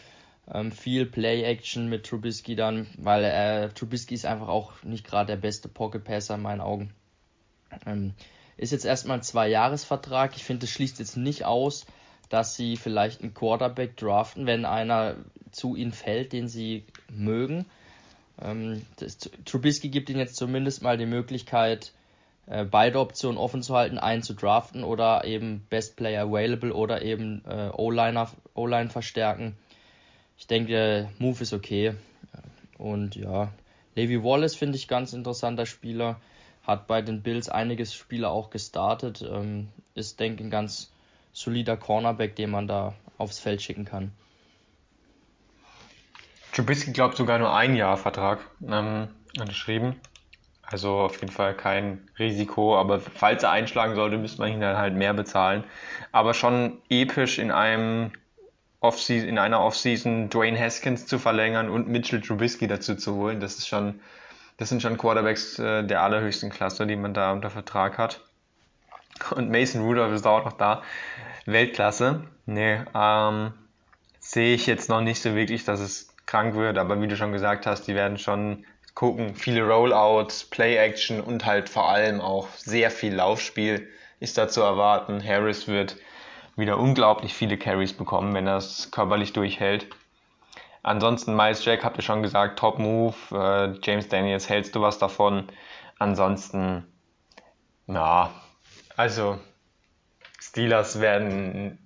[0.51, 5.37] ähm, viel Play-Action mit Trubisky dann, weil äh, Trubisky ist einfach auch nicht gerade der
[5.37, 6.93] beste Pocket-Passer in meinen Augen.
[7.85, 8.13] Ähm,
[8.57, 10.35] ist jetzt erstmal ein Zwei-Jahres-Vertrag.
[10.35, 11.85] Ich finde, es schließt jetzt nicht aus,
[12.27, 15.15] dass sie vielleicht einen Quarterback draften, wenn einer
[15.51, 17.65] zu ihnen fällt, den sie mögen.
[18.41, 21.93] Ähm, das, Trubisky gibt ihnen jetzt zumindest mal die Möglichkeit,
[22.47, 27.01] äh, beide Optionen offen zu halten, einen zu draften oder eben Best Player Available oder
[27.01, 29.55] eben äh, O-Line verstärken.
[30.37, 31.95] Ich denke, Move ist okay.
[32.77, 33.51] Und ja,
[33.95, 36.19] Levi Wallace finde ich ganz interessanter Spieler.
[36.63, 39.21] Hat bei den Bills einiges Spieler auch gestartet.
[39.21, 40.91] Ähm, ist, denke ich, ein ganz
[41.33, 44.11] solider Cornerback, den man da aufs Feld schicken kann.
[46.59, 49.07] Trubisky glaubt sogar nur ein Jahr Vertrag ähm,
[49.39, 49.95] unterschrieben.
[50.61, 54.77] Also auf jeden Fall kein Risiko, aber falls er einschlagen sollte, müsste man ihn dann
[54.77, 55.63] halt mehr bezahlen.
[56.11, 58.11] Aber schon episch in einem
[58.81, 63.55] Offseason, in einer Offseason Dwayne Haskins zu verlängern und Mitchell Trubisky dazu zu holen, das
[63.55, 64.01] ist schon,
[64.57, 68.19] das sind schon Quarterbacks äh, der allerhöchsten Klasse, die man da unter Vertrag hat.
[69.31, 70.83] Und Mason Rudolph ist auch noch da.
[71.45, 72.23] Weltklasse.
[72.45, 73.53] Nee, ähm,
[74.19, 77.31] sehe ich jetzt noch nicht so wirklich, dass es krank wird, aber wie du schon
[77.31, 78.63] gesagt hast, die werden schon
[78.93, 84.61] gucken, viele Rollouts, Play-Action und halt vor allem auch sehr viel Laufspiel ist da zu
[84.61, 85.23] erwarten.
[85.25, 85.95] Harris wird
[86.55, 89.87] wieder unglaublich viele Carries bekommen, wenn er es körperlich durchhält.
[90.83, 93.15] Ansonsten Miles Jack, habt ihr schon gesagt, Top Move.
[93.31, 95.47] Äh, James Daniels, hältst du was davon?
[95.97, 96.85] Ansonsten,
[97.87, 98.29] na,
[98.95, 99.39] also
[100.39, 101.79] Steelers werden,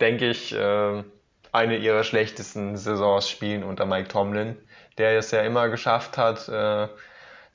[0.00, 1.04] denke ich, äh,
[1.52, 4.56] eine ihrer schlechtesten Saisons spielen unter Mike Tomlin,
[4.98, 6.88] der es ja immer geschafft hat, äh,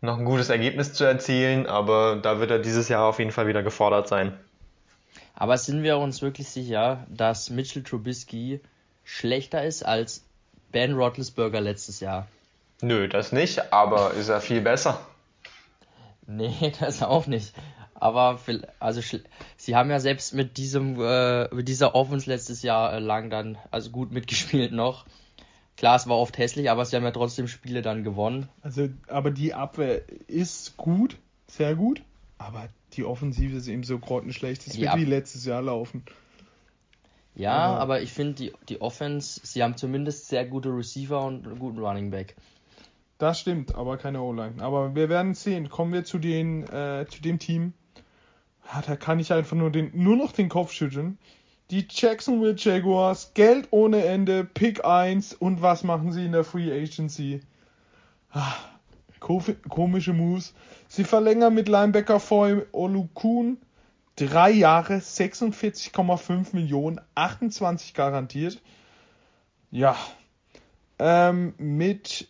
[0.01, 3.47] noch ein gutes Ergebnis zu erzielen, aber da wird er dieses Jahr auf jeden Fall
[3.47, 4.37] wieder gefordert sein.
[5.35, 8.59] Aber sind wir uns wirklich sicher, dass Mitchell Trubisky
[9.03, 10.23] schlechter ist als
[10.71, 12.27] Ben Roethlisberger letztes Jahr?
[12.81, 14.99] Nö, das nicht, aber ist er viel besser?
[16.27, 17.53] Nee, das auch nicht.
[18.03, 18.37] Aber
[18.81, 19.01] also
[19.55, 23.57] sie haben ja selbst mit diesem äh, mit dieser Offense letztes Jahr äh, lang dann
[23.71, 25.05] also gut mitgespielt noch.
[25.77, 28.49] Klar, es war oft hässlich, aber sie haben ja trotzdem Spiele dann gewonnen.
[28.61, 31.15] Also, aber die Abwehr ist gut,
[31.47, 32.01] sehr gut,
[32.37, 34.67] aber die Offensive ist eben so grottenschlecht.
[34.67, 36.03] Es wird wie letztes Jahr laufen.
[37.35, 41.47] Ja, aber, aber ich finde die, die Offense, sie haben zumindest sehr gute Receiver und
[41.47, 42.35] einen guten Running Back.
[43.17, 44.55] Das stimmt, aber keine O-Line.
[44.61, 45.69] Aber wir werden sehen.
[45.69, 47.73] Kommen wir zu, den, äh, zu dem Team,
[48.71, 51.17] ja, da kann ich einfach nur, den, nur noch den Kopf schütteln.
[51.71, 56.71] Die Jacksonville Jaguars, Geld ohne Ende, Pick 1 und was machen sie in der Free
[56.71, 57.41] Agency?
[58.31, 58.53] Ah,
[59.19, 60.53] komische Moves.
[60.87, 63.57] Sie verlängern mit Linebacker Foy Olukun
[64.15, 68.61] drei Jahre, 46,5 Millionen, 28 garantiert.
[69.71, 69.95] Ja.
[70.99, 72.27] Ähm, mit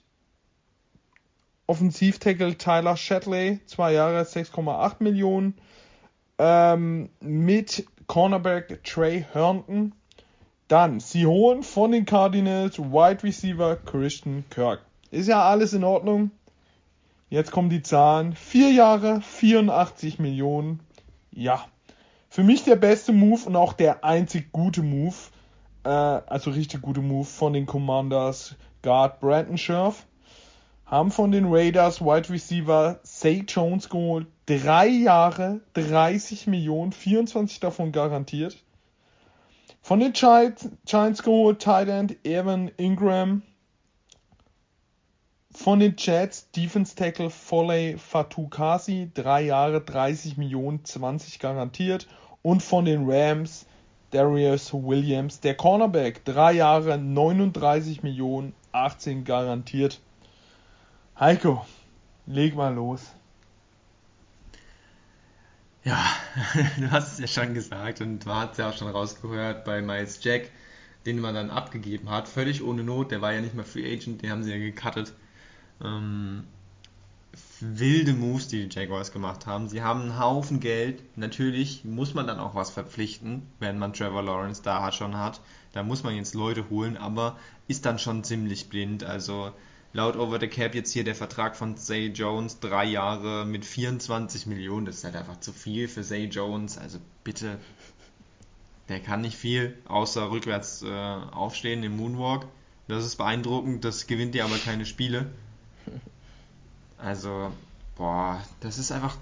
[1.67, 5.55] Offensivtackle Tyler Shatley, zwei Jahre, 6,8 Millionen
[6.38, 9.93] ähm, mit Cornerback Trey Herndon.
[10.67, 14.81] Dann, sie holen von den Cardinals Wide Receiver Christian Kirk.
[15.11, 16.31] Ist ja alles in Ordnung.
[17.29, 18.34] Jetzt kommen die Zahlen.
[18.34, 20.79] Vier Jahre, 84 Millionen.
[21.31, 21.65] Ja.
[22.29, 25.15] Für mich der beste Move und auch der einzig gute Move.
[25.84, 30.05] Äh, also richtig gute Move von den Commanders Guard Brandon Scherf.
[30.86, 34.27] Haben von den Raiders Wide Receiver Say Jones geholt.
[34.46, 38.58] Drei Jahre, 30 Millionen, 24 davon garantiert.
[39.82, 43.41] Von den Giants, Giants Tight End Evan Ingram.
[45.52, 52.08] Von den Jets Defense Tackle Foley Fatukasi, drei Jahre, 30 Millionen, 20 garantiert.
[52.41, 53.66] Und von den Rams
[54.14, 60.02] Darius Williams, der Cornerback, drei Jahre, 39 Millionen, 18 garantiert.
[61.20, 61.66] Heiko,
[62.28, 63.02] leg mal los.
[65.84, 66.01] Ja,
[66.77, 70.23] du hast es ja schon gesagt und hat es ja auch schon rausgehört bei Miles
[70.23, 70.49] Jack,
[71.05, 74.21] den man dann abgegeben hat, völlig ohne Not, der war ja nicht mal Free Agent,
[74.21, 75.13] den haben sie ja gecuttet.
[75.84, 76.45] Ähm,
[77.59, 79.67] wilde Moves, die die Jaguars gemacht haben.
[79.67, 81.01] Sie haben einen Haufen Geld.
[81.17, 85.41] Natürlich muss man dann auch was verpflichten, wenn man Trevor Lawrence da schon hat.
[85.71, 89.03] Da muss man jetzt Leute holen, aber ist dann schon ziemlich blind.
[89.03, 89.51] Also
[89.94, 94.48] laut Over the Cap jetzt hier der Vertrag von Zay Jones, drei Jahre mit 24
[94.48, 94.86] Millionen.
[94.86, 96.78] Das ist halt einfach zu viel für Zay Jones.
[96.78, 97.60] Also bitte,
[98.89, 102.48] der kann nicht viel, außer rückwärts äh, aufstehen im Moonwalk.
[102.88, 105.32] Das ist beeindruckend, das gewinnt dir aber keine Spiele.
[106.98, 107.52] Also,
[107.96, 109.18] boah, das ist einfach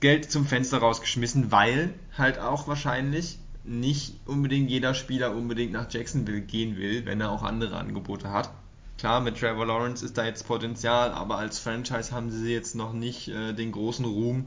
[0.00, 6.42] Geld zum Fenster rausgeschmissen, weil halt auch wahrscheinlich nicht unbedingt jeder Spieler unbedingt nach Jacksonville
[6.42, 8.50] gehen will, wenn er auch andere Angebote hat.
[8.98, 12.92] Klar, mit Trevor Lawrence ist da jetzt Potenzial, aber als Franchise haben sie jetzt noch
[12.92, 14.46] nicht äh, den großen Ruhm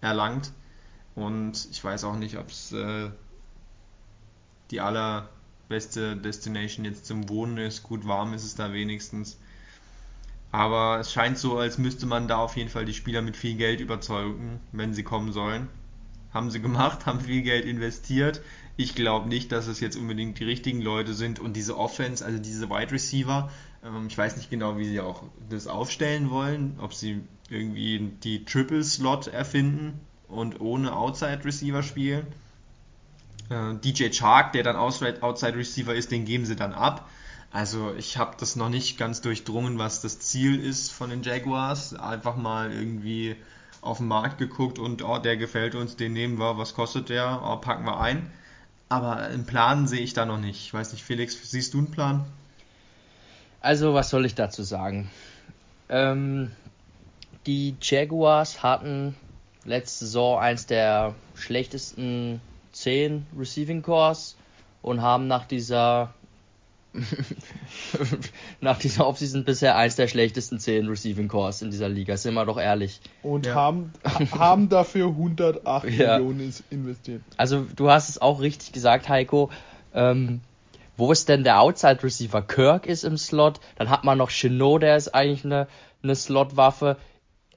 [0.00, 0.52] erlangt.
[1.14, 3.10] Und ich weiß auch nicht, ob es äh,
[4.70, 7.82] die allerbeste Destination jetzt zum Wohnen ist.
[7.82, 9.38] Gut warm ist es da wenigstens.
[10.52, 13.56] Aber es scheint so, als müsste man da auf jeden Fall die Spieler mit viel
[13.56, 15.68] Geld überzeugen, wenn sie kommen sollen.
[16.32, 18.40] Haben sie gemacht, haben viel Geld investiert.
[18.76, 22.38] Ich glaube nicht, dass es jetzt unbedingt die richtigen Leute sind und diese Offense, also
[22.38, 23.50] diese Wide Receiver,
[23.84, 28.44] ähm, ich weiß nicht genau, wie sie auch das aufstellen wollen, ob sie irgendwie die
[28.44, 32.26] Triple Slot erfinden und ohne Outside Receiver spielen.
[33.48, 37.08] Äh, DJ Chark, der dann Outside Receiver ist, den geben sie dann ab.
[37.52, 41.94] Also ich habe das noch nicht ganz durchdrungen, was das Ziel ist von den Jaguars.
[41.94, 43.36] Einfach mal irgendwie
[43.80, 47.40] auf den Markt geguckt und oh, der gefällt uns, den nehmen wir, was kostet der,
[47.44, 48.30] oh, packen wir ein.
[48.88, 50.60] Aber einen Plan sehe ich da noch nicht.
[50.60, 52.24] Ich weiß nicht, Felix, siehst du einen Plan?
[53.60, 55.10] Also, was soll ich dazu sagen?
[55.88, 56.52] Ähm,
[57.46, 59.16] die Jaguars hatten
[59.64, 62.40] letzte Saison eins der schlechtesten
[62.72, 64.36] 10 Receiving Cores
[64.82, 66.14] und haben nach dieser
[68.60, 72.44] nach dieser Offseason bisher eins der schlechtesten 10 Receiving Cores in dieser Liga, sind wir
[72.44, 73.00] doch ehrlich.
[73.22, 73.54] Und ja.
[73.54, 73.92] haben,
[74.32, 76.18] haben dafür 108 ja.
[76.18, 77.22] Millionen investiert.
[77.36, 79.50] Also du hast es auch richtig gesagt, Heiko.
[79.94, 80.40] Ähm,
[80.96, 82.42] wo ist denn der Outside Receiver?
[82.42, 85.68] Kirk ist im Slot, dann hat man noch Chenot, der ist eigentlich eine,
[86.02, 86.96] eine Slot-Waffe.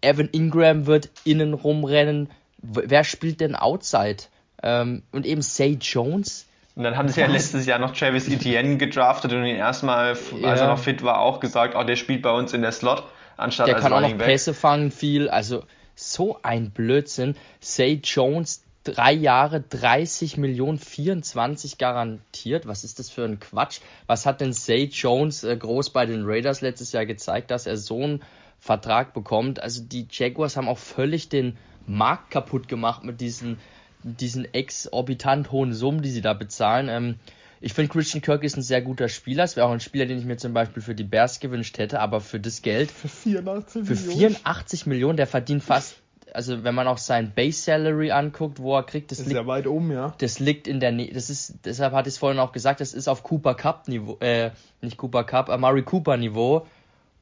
[0.02, 2.30] Evan Ingram wird innen rumrennen.
[2.58, 4.24] Wer spielt denn Outside?
[4.62, 6.48] Ähm, und eben Say Jones,
[6.80, 10.48] und dann haben sie ja letztes Jahr noch Travis Etienne gedraftet und ihn erstmal, ja.
[10.48, 13.04] als er noch fit war, auch gesagt, oh, der spielt bei uns in der Slot,
[13.36, 17.36] anstatt der als kann Running auch noch Pässe fangen viel, also so ein Blödsinn.
[17.60, 22.66] Say Jones, drei Jahre, 30 Millionen, 24 garantiert.
[22.66, 23.82] Was ist das für ein Quatsch?
[24.08, 27.76] Was hat denn Say Jones äh, groß bei den Raiders letztes Jahr gezeigt, dass er
[27.76, 28.22] so einen
[28.58, 29.62] Vertrag bekommt?
[29.62, 31.58] Also die Jaguars haben auch völlig den
[31.88, 33.58] Markt kaputt gemacht mit diesen
[34.04, 36.90] diesen exorbitant hohen Summen, die sie da bezahlen.
[36.90, 37.16] Ähm,
[37.62, 39.44] ich finde, Christian Kirk ist ein sehr guter Spieler.
[39.44, 42.00] Es wäre auch ein Spieler, den ich mir zum Beispiel für die Bears gewünscht hätte,
[42.00, 42.90] aber für das Geld.
[42.90, 43.98] Für 84 Millionen.
[43.98, 45.98] Für 84 Millionen, der verdient fast.
[46.34, 49.48] Also wenn man auch sein Base Salary anguckt, wo er kriegt, das ist liegt ja
[49.48, 50.14] weit oben, ja.
[50.20, 51.12] Das liegt in der Nähe.
[51.12, 54.18] Das ist, deshalb hatte ich es vorhin auch gesagt, das ist auf Cooper Cup Niveau,
[54.20, 56.68] äh, nicht Cooper Cup, Amari Cooper Niveau.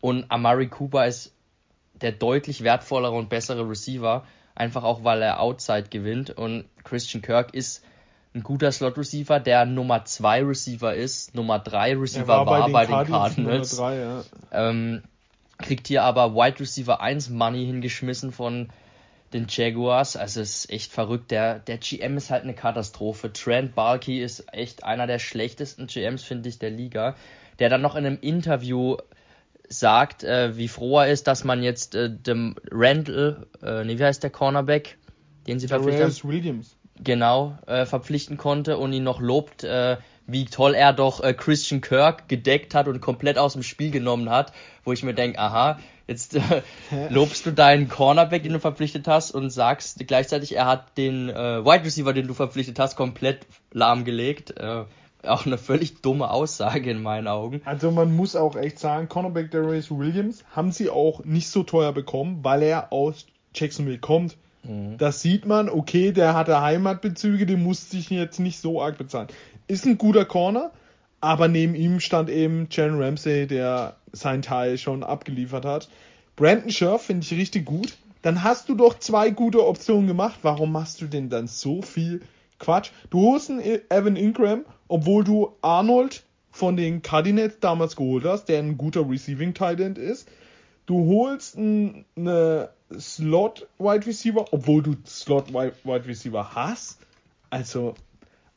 [0.01, 1.33] Und Amari Cooper ist
[2.01, 4.25] der deutlich wertvollere und bessere Receiver
[4.57, 7.83] einfach auch weil er Outside gewinnt und Christian Kirk ist
[8.33, 12.85] ein guter Slot Receiver, der Nummer 2 Receiver ist, Nummer 3 Receiver war, war, bei
[12.85, 13.75] den, bei den Cardinals.
[13.77, 14.23] Drei, ja.
[14.51, 15.01] ähm,
[15.57, 18.69] kriegt hier aber Wide Receiver 1 Money hingeschmissen von
[19.33, 20.15] den Jaguars.
[20.15, 21.31] Also es ist echt verrückt.
[21.31, 23.33] Der, der GM ist halt eine Katastrophe.
[23.33, 27.15] Trent Balky ist echt einer der schlechtesten GMs, finde ich, der Liga.
[27.59, 28.97] Der dann noch in einem Interview
[29.69, 34.03] sagt, äh, wie froh er ist, dass man jetzt äh, dem Randall, äh, nee, wie
[34.03, 34.97] heißt der Cornerback,
[35.47, 36.29] den sie verpflichtet haben?
[36.29, 36.75] Williams.
[37.03, 41.81] Genau, äh, verpflichten konnte und ihn noch lobt, äh, wie toll er doch äh, Christian
[41.81, 44.51] Kirk gedeckt hat und komplett aus dem Spiel genommen hat,
[44.83, 46.41] wo ich mir denke, aha, jetzt äh,
[47.09, 51.63] lobst du deinen Cornerback, den du verpflichtet hast und sagst gleichzeitig, er hat den äh,
[51.63, 54.57] Wide Receiver, den du verpflichtet hast, komplett lahmgelegt.
[54.57, 54.85] Äh,
[55.23, 57.61] auch eine völlig dumme Aussage in meinen Augen.
[57.65, 61.91] Also man muss auch echt sagen, Cornerback Darius Williams haben sie auch nicht so teuer
[61.91, 64.37] bekommen, weil er aus Jacksonville kommt.
[64.63, 64.97] Mhm.
[64.97, 69.27] Das sieht man, okay, der hatte Heimatbezüge, den musste ich jetzt nicht so arg bezahlen.
[69.67, 70.71] Ist ein guter Corner,
[71.19, 75.89] aber neben ihm stand eben Jalen Ramsey, der sein Teil schon abgeliefert hat.
[76.35, 77.97] Brandon Scherf finde ich richtig gut.
[78.21, 80.39] Dann hast du doch zwei gute Optionen gemacht.
[80.41, 82.21] Warum machst du denn dann so viel
[82.59, 82.91] Quatsch?
[83.09, 88.59] Du holst einen Evan Ingram obwohl du Arnold von den Cardinals damals geholt hast, der
[88.59, 90.27] ein guter Receiving Tight ist.
[90.85, 96.99] Du holst eine Slot Wide Receiver, obwohl du Slot Wide Receiver hast.
[97.49, 97.95] Also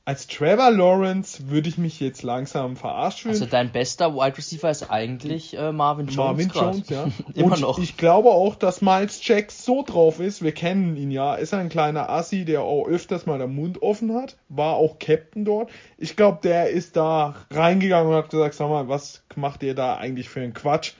[0.04, 3.34] als Trevor Lawrence würde ich mich jetzt langsam verarscht fühlen.
[3.34, 6.16] Also dein bester Wide Receiver ist eigentlich äh, Marvin Jones.
[6.16, 6.74] Marvin grad.
[6.74, 7.08] Jones, ja.
[7.34, 7.78] Immer Und noch.
[7.78, 10.42] Ich glaube auch, dass Miles Jack so drauf ist.
[10.42, 11.34] Wir kennen ihn ja.
[11.34, 14.36] Ist ein kleiner Assi, der auch öfters mal den Mund offen hat.
[14.48, 15.70] War auch Captain dort.
[15.98, 19.96] Ich glaube, der ist da reingegangen und hat gesagt, sag mal, was macht ihr da
[19.96, 20.94] eigentlich für einen Quatsch?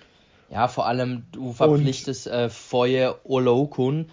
[0.50, 4.10] Ja, vor allem du verpflichtest äh, Foye Olokun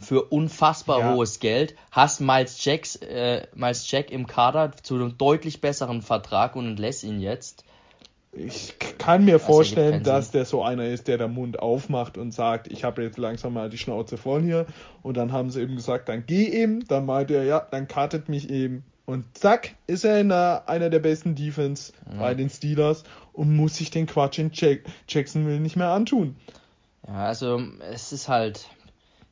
[0.00, 1.14] für unfassbar Ja.
[1.14, 6.56] hohes Geld, hast Miles, Jacks, äh, Miles Jack im Kader zu einem deutlich besseren Vertrag
[6.56, 7.64] und entlässt ihn jetzt.
[8.32, 12.32] Ich kann mir ergibt vorstellen, dass der so einer ist, der den Mund aufmacht und
[12.32, 14.66] sagt, ich habe jetzt langsam mal die Schnauze voll hier.
[15.02, 16.86] Und dann haben sie eben gesagt, dann geh eben.
[16.86, 18.84] Dann meinte er, ja, dann kartet mich eben.
[19.04, 23.74] Und zack, ist er in der, einer der besten Defense bei den Steelers und muss
[23.74, 26.36] sich den Quatsch in Jack Jacksonville nicht mehr antun.
[27.08, 28.68] Ja, also es ist halt,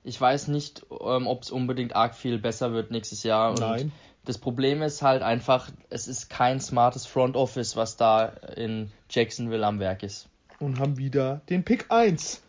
[0.09, 3.51] ich weiß nicht, ähm, ob es unbedingt arg viel besser wird nächstes Jahr.
[3.51, 3.93] Und Nein.
[4.25, 8.25] das Problem ist halt einfach, es ist kein smartes Front Office, was da
[8.57, 10.29] in Jacksonville am Werk ist.
[10.61, 12.43] Und haben wieder den Pick 1.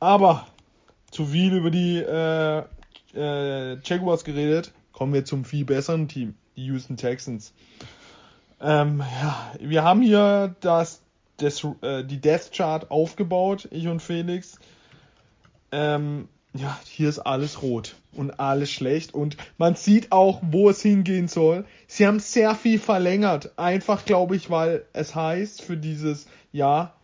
[0.00, 0.48] Aber
[1.12, 2.64] zu viel über die äh,
[3.14, 4.72] äh, Jaguars geredet.
[4.92, 7.54] Kommen wir zum viel besseren Team, die Houston Texans.
[8.60, 11.00] Ähm, ja, wir haben hier das,
[11.36, 14.58] das, äh, die Death Chart aufgebaut, ich und Felix.
[15.70, 16.28] Ähm,
[16.58, 21.28] ja, hier ist alles rot und alles schlecht und man sieht auch, wo es hingehen
[21.28, 21.64] soll.
[21.86, 26.94] Sie haben sehr viel verlängert, einfach glaube ich, weil es heißt für dieses Jahr,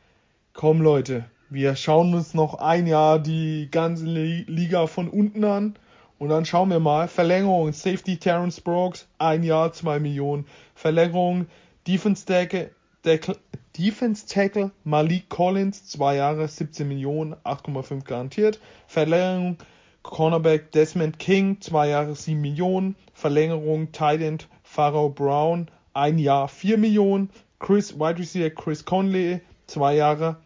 [0.53, 5.77] komm Leute, wir schauen uns noch ein Jahr die ganze Li- Liga von unten an
[6.19, 7.07] und dann schauen wir mal.
[7.07, 10.47] Verlängerung, Safety Terrence Brooks, ein Jahr, zwei Millionen.
[10.75, 11.47] Verlängerung,
[11.87, 12.71] Defense Tackle,
[13.03, 13.37] Tackle,
[13.77, 18.61] Defense Tackle Malik Collins, zwei Jahre, 17 Millionen, 8,5 garantiert.
[18.87, 19.57] Verlängerung,
[20.03, 22.95] Cornerback Desmond King, zwei Jahre, 7 Millionen.
[23.12, 27.31] Verlängerung, Tight End Pharaoh Brown, ein Jahr, 4 Millionen.
[27.59, 30.37] Chris, Wide Receiver Chris Conley, zwei Jahre,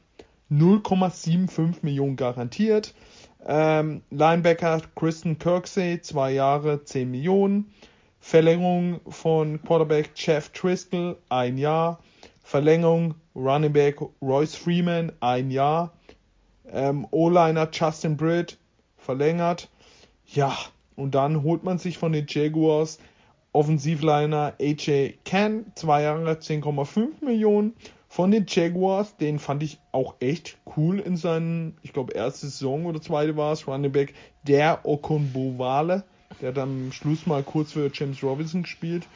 [0.51, 2.95] 0,75 Millionen garantiert.
[3.47, 7.73] Ähm, Linebacker Kristen Kirksey, zwei Jahre, 10 Millionen.
[8.21, 11.99] Verlängerung von Quarterback Jeff Driscoll, ein Jahr.
[12.49, 15.93] Verlängerung Running Back Royce Freeman, ein Jahr.
[16.73, 18.57] Ähm, O-Liner Justin Britt,
[18.97, 19.69] verlängert.
[20.25, 20.57] Ja,
[20.97, 23.01] und dann holt man sich von den Jaguars
[23.53, 27.75] Offensivliner AJ Can, zwei Jahre, 10,5 Millionen.
[28.09, 32.87] Von den Jaguars, den fand ich auch echt cool in seinen, ich glaube, erste Saison
[32.87, 36.03] oder zweite war es, Running Back, der Okonbowale,
[36.41, 39.07] der hat am Schluss mal kurz für James Robinson gespielt.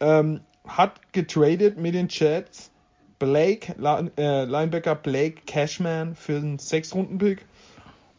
[0.00, 2.70] Ähm, hat getradet mit den Jets
[3.18, 3.74] Blake,
[4.16, 7.44] äh, Linebacker Blake Cashman für einen Sechs-Runden-Pick.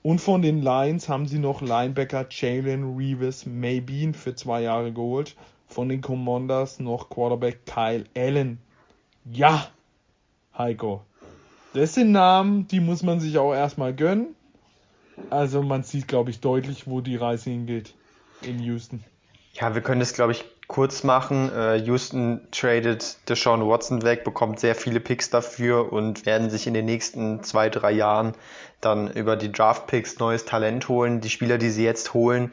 [0.01, 5.35] Und von den Lions haben sie noch Linebacker Jalen Reeves Maybeen für zwei Jahre geholt.
[5.67, 8.59] Von den Commanders noch Quarterback Kyle Allen.
[9.25, 9.67] Ja,
[10.57, 11.01] Heiko.
[11.73, 14.35] Das sind Namen, die muss man sich auch erstmal gönnen.
[15.29, 17.93] Also man sieht, glaube ich, deutlich, wo die Reise hingeht
[18.41, 19.03] in Houston.
[19.53, 21.51] Ja, wir können das, glaube ich, kurz machen.
[21.55, 26.73] Äh, Houston tradet Deshaun Watson weg, bekommt sehr viele Picks dafür und werden sich in
[26.73, 28.33] den nächsten zwei, drei Jahren
[28.81, 31.21] dann über die Draft-Picks neues Talent holen.
[31.21, 32.51] Die Spieler, die sie jetzt holen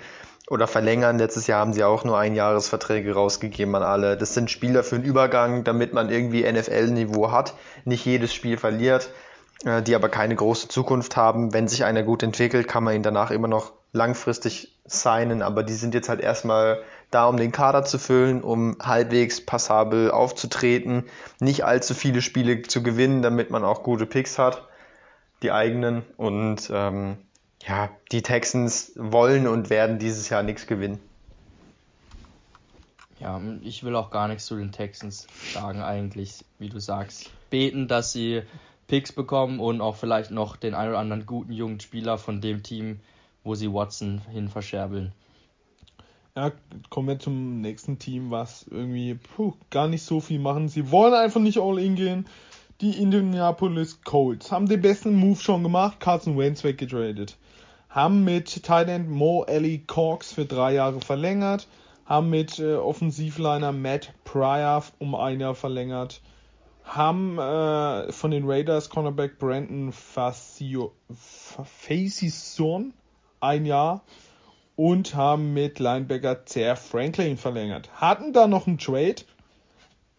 [0.50, 4.18] oder verlängern, letztes Jahr haben sie auch nur Einjahresverträge rausgegeben an alle.
[4.18, 7.54] Das sind Spieler für den Übergang, damit man irgendwie NFL-Niveau hat,
[7.86, 9.10] nicht jedes Spiel verliert,
[9.64, 11.54] äh, die aber keine große Zukunft haben.
[11.54, 15.74] Wenn sich einer gut entwickelt, kann man ihn danach immer noch langfristig signen, aber die
[15.74, 21.04] sind jetzt halt erstmal da, um den Kader zu füllen, um halbwegs passabel aufzutreten,
[21.40, 24.66] nicht allzu viele Spiele zu gewinnen, damit man auch gute Picks hat,
[25.42, 26.02] die eigenen.
[26.16, 27.16] Und ähm,
[27.66, 31.00] ja, die Texans wollen und werden dieses Jahr nichts gewinnen.
[33.18, 37.30] Ja, ich will auch gar nichts zu den Texans sagen, eigentlich, wie du sagst.
[37.50, 38.42] Beten, dass sie
[38.86, 42.62] Picks bekommen und auch vielleicht noch den ein oder anderen guten jungen Spieler von dem
[42.62, 43.00] Team,
[43.44, 45.12] wo sie Watson hin verscherbeln.
[46.36, 46.52] Ja,
[46.90, 50.68] kommen wir zum nächsten Team, was irgendwie puh, gar nicht so viel machen.
[50.68, 52.26] Sie wollen einfach nicht all in gehen.
[52.80, 57.36] Die Indianapolis Colts haben den besten Move schon gemacht, Carson Wentz weggetradet.
[57.88, 61.66] Haben mit End Mo Ellie Cox für drei Jahre verlängert.
[62.06, 66.22] Haben mit äh, Offensivliner Matt Pryor um ein Jahr verlängert.
[66.84, 72.92] Haben äh, von den Raiders Cornerback Brandon Facio, Fa- Facison
[73.40, 74.02] ein Jahr
[74.76, 77.90] und haben mit Linebacker Zer Franklin verlängert.
[77.94, 79.22] Hatten da noch einen Trade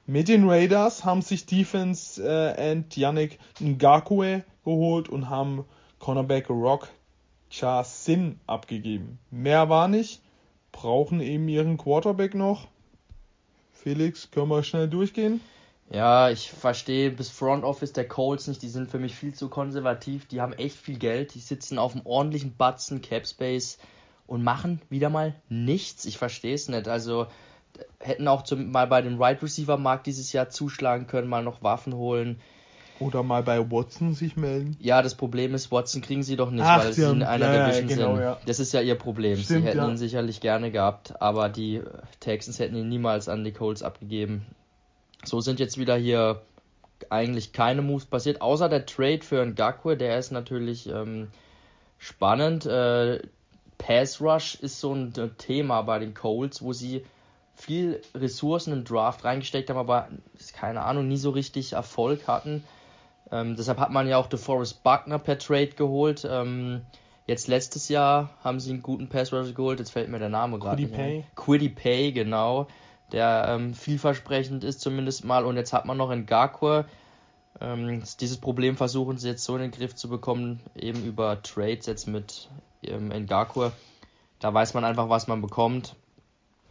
[0.05, 5.65] mit den Raiders, haben sich Defense äh, End Yannick Ngakwe geholt und haben
[5.99, 6.89] Cornerback Rock
[7.49, 9.19] Cha-Sin abgegeben.
[9.29, 10.21] Mehr war nicht,
[10.71, 12.67] brauchen eben ihren Quarterback noch.
[13.71, 15.41] Felix, können wir schnell durchgehen?
[15.91, 19.49] Ja, ich verstehe bis Front Office der Colts nicht, die sind für mich viel zu
[19.49, 23.77] konservativ, die haben echt viel Geld, die sitzen auf einem ordentlichen Batzen Cap Space
[24.25, 26.05] und machen wieder mal nichts.
[26.05, 26.87] Ich verstehe es nicht.
[26.87, 27.27] Also
[27.99, 31.43] hätten auch zum, mal bei dem Wide right Receiver Markt dieses Jahr zuschlagen können, mal
[31.43, 32.39] noch Waffen holen.
[32.99, 34.77] Oder mal bei Watson sich melden.
[34.79, 37.65] Ja, das Problem ist, Watson kriegen sie doch nicht, Ach, weil sie in einer ja,
[37.65, 38.23] Division ja, genau, sind.
[38.23, 38.37] Ja.
[38.45, 39.37] Das ist ja ihr Problem.
[39.39, 41.81] Stimmt, sie hätten ihn sicherlich gerne gehabt, aber die
[42.19, 44.45] Texans hätten ihn niemals an die Colts abgegeben.
[45.23, 46.41] So sind jetzt wieder hier
[47.09, 51.29] eigentlich keine Moves passiert, außer der Trade für Ngakwe, der ist natürlich ähm,
[51.97, 52.65] spannend.
[52.65, 53.21] Äh,
[53.77, 57.03] Pass Rush ist so ein Thema bei den Colts, wo sie
[57.55, 60.07] viel Ressourcen im Draft reingesteckt haben, aber
[60.53, 62.63] keine Ahnung, nie so richtig Erfolg hatten.
[63.31, 66.27] Ähm, deshalb hat man ja auch DeForest Buckner per Trade geholt.
[66.29, 66.81] Ähm,
[67.27, 70.59] jetzt letztes Jahr haben sie einen guten Pass Rusher geholt, jetzt fällt mir der Name
[70.59, 71.23] gerade nicht Pay.
[71.35, 72.67] Quiddy Pay, genau
[73.11, 75.45] der ähm, vielversprechend ist zumindest mal.
[75.45, 76.85] Und jetzt hat man noch in Garkur.
[77.59, 81.85] Ähm, dieses Problem versuchen sie jetzt so in den Griff zu bekommen, eben über Trades
[81.85, 82.49] jetzt mit
[82.83, 83.71] ähm, Ngakwe.
[84.39, 85.95] Da weiß man einfach, was man bekommt.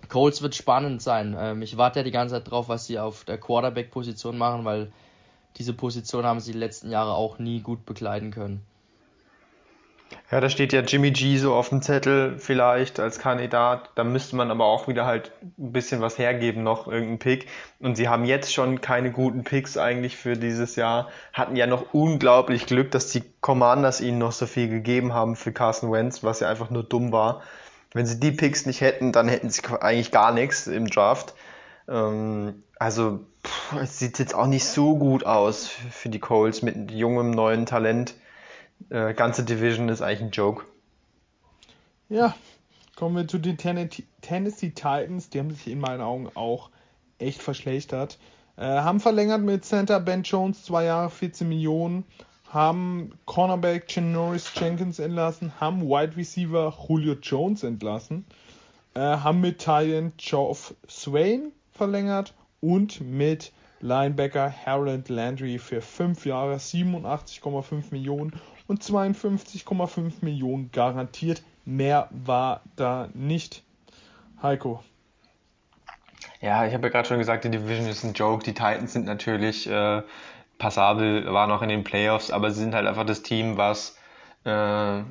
[0.08, 1.36] Colts wird spannend sein.
[1.38, 4.90] Ähm, ich warte ja die ganze Zeit drauf, was sie auf der Quarterback-Position machen, weil
[5.56, 8.64] diese Position haben sie die letzten Jahre auch nie gut bekleiden können.
[10.30, 13.90] Ja, da steht ja Jimmy G so auf dem Zettel vielleicht als Kandidat.
[13.94, 17.46] Da müsste man aber auch wieder halt ein bisschen was hergeben, noch irgendeinen Pick.
[17.80, 21.08] Und sie haben jetzt schon keine guten Picks eigentlich für dieses Jahr.
[21.32, 25.52] Hatten ja noch unglaublich Glück, dass die Commanders ihnen noch so viel gegeben haben für
[25.52, 27.42] Carson Wentz, was ja einfach nur dumm war.
[27.92, 31.34] Wenn sie die Picks nicht hätten, dann hätten sie eigentlich gar nichts im Draft.
[31.88, 36.90] Ähm, also, pff, es sieht jetzt auch nicht so gut aus für die Colts mit
[36.92, 38.14] jungem neuen Talent
[38.88, 40.64] äh, ganze Division ist eigentlich ein Joke.
[42.08, 42.34] Ja,
[42.96, 45.30] kommen wir zu den Tennessee Titans.
[45.30, 46.70] Die haben sich in meinen Augen auch
[47.18, 48.18] echt verschlechtert.
[48.56, 52.04] Äh, haben verlängert mit Center Ben Jones, zwei Jahre, 14 Millionen.
[52.48, 55.52] Haben Cornerback Janoris Jenkins entlassen.
[55.60, 58.24] Haben Wide Receiver Julio Jones entlassen.
[58.94, 62.34] Äh, haben mit Titan Geoff Swain verlängert.
[62.60, 68.32] Und mit Linebacker Harold Landry für 5 Jahre 87,5 Millionen
[68.70, 71.42] und 52,5 Millionen garantiert.
[71.64, 73.64] Mehr war da nicht.
[74.40, 74.84] Heiko.
[76.40, 78.44] Ja, ich habe ja gerade schon gesagt, die Division ist ein Joke.
[78.44, 80.02] Die Titans sind natürlich äh,
[80.58, 83.98] passabel, waren auch in den Playoffs, aber sie sind halt einfach das Team, was
[84.44, 85.02] äh,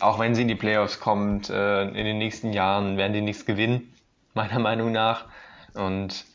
[0.00, 3.46] auch wenn sie in die Playoffs kommt, äh, in den nächsten Jahren werden die nichts
[3.46, 3.94] gewinnen,
[4.34, 5.24] meiner Meinung nach.
[5.72, 6.26] Und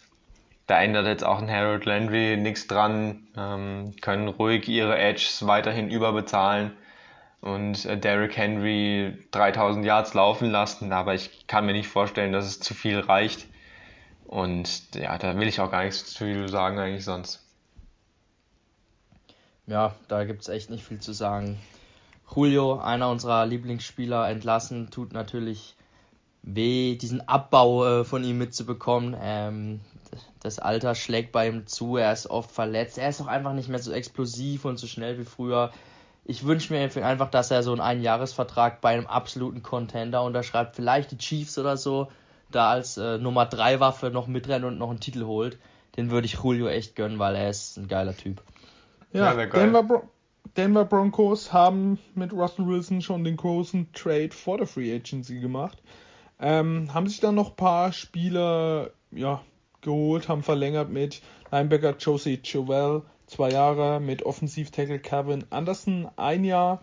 [0.68, 5.90] da ändert jetzt auch ein Harold Landry nichts dran, ähm, können ruhig ihre Edges weiterhin
[5.90, 6.72] überbezahlen
[7.42, 12.46] und äh, Derrick Henry 3000 Yards laufen lassen, aber ich kann mir nicht vorstellen, dass
[12.46, 13.48] es zu viel reicht.
[14.26, 17.44] Und ja, da will ich auch gar nichts zu viel sagen eigentlich sonst.
[19.68, 21.60] Ja, da gibt es echt nicht viel zu sagen.
[22.34, 25.76] Julio, einer unserer Lieblingsspieler, entlassen, tut natürlich
[26.44, 29.18] weh, diesen Abbau äh, von ihm mitzubekommen.
[29.20, 29.82] Ähm,
[30.40, 33.70] das Alter schlägt bei ihm zu, er ist oft verletzt, er ist auch einfach nicht
[33.70, 35.72] mehr so explosiv und so schnell wie früher.
[36.26, 41.12] Ich wünsche mir einfach, dass er so einen Einjahresvertrag bei einem absoluten Contender unterschreibt, vielleicht
[41.12, 42.10] die Chiefs oder so,
[42.52, 45.58] da als äh, Nummer 3 Waffe noch mitrennen und noch einen Titel holt.
[45.98, 48.42] Den würde ich Julio echt gönnen, weil er ist ein geiler Typ.
[49.12, 50.02] Ja, ja Denver, Bron
[50.58, 55.82] Denver Broncos haben mit Russell Wilson schon den großen Trade vor der Free Agency gemacht.
[56.40, 59.42] Ähm, haben sich dann noch ein paar Spieler ja,
[59.82, 61.22] geholt, haben verlängert mit
[61.52, 66.82] Linebacker Josie Jovel, zwei Jahre, mit Offensivtackle Kevin Anderson, ein Jahr,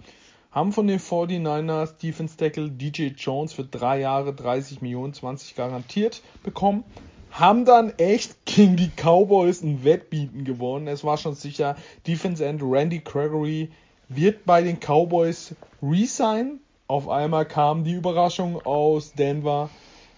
[0.51, 6.23] haben von den 49ers Defense Tackle DJ Jones für drei Jahre 30 Millionen 20 garantiert
[6.43, 6.85] bekommen,
[7.31, 10.89] haben dann echt gegen die Cowboys ein Wettbieten gewonnen.
[10.89, 11.77] Es war schon sicher,
[12.07, 13.71] Defense End Randy Gregory
[14.09, 16.61] wird bei den Cowboys resign.
[16.87, 19.69] Auf einmal kam die Überraschung aus Denver.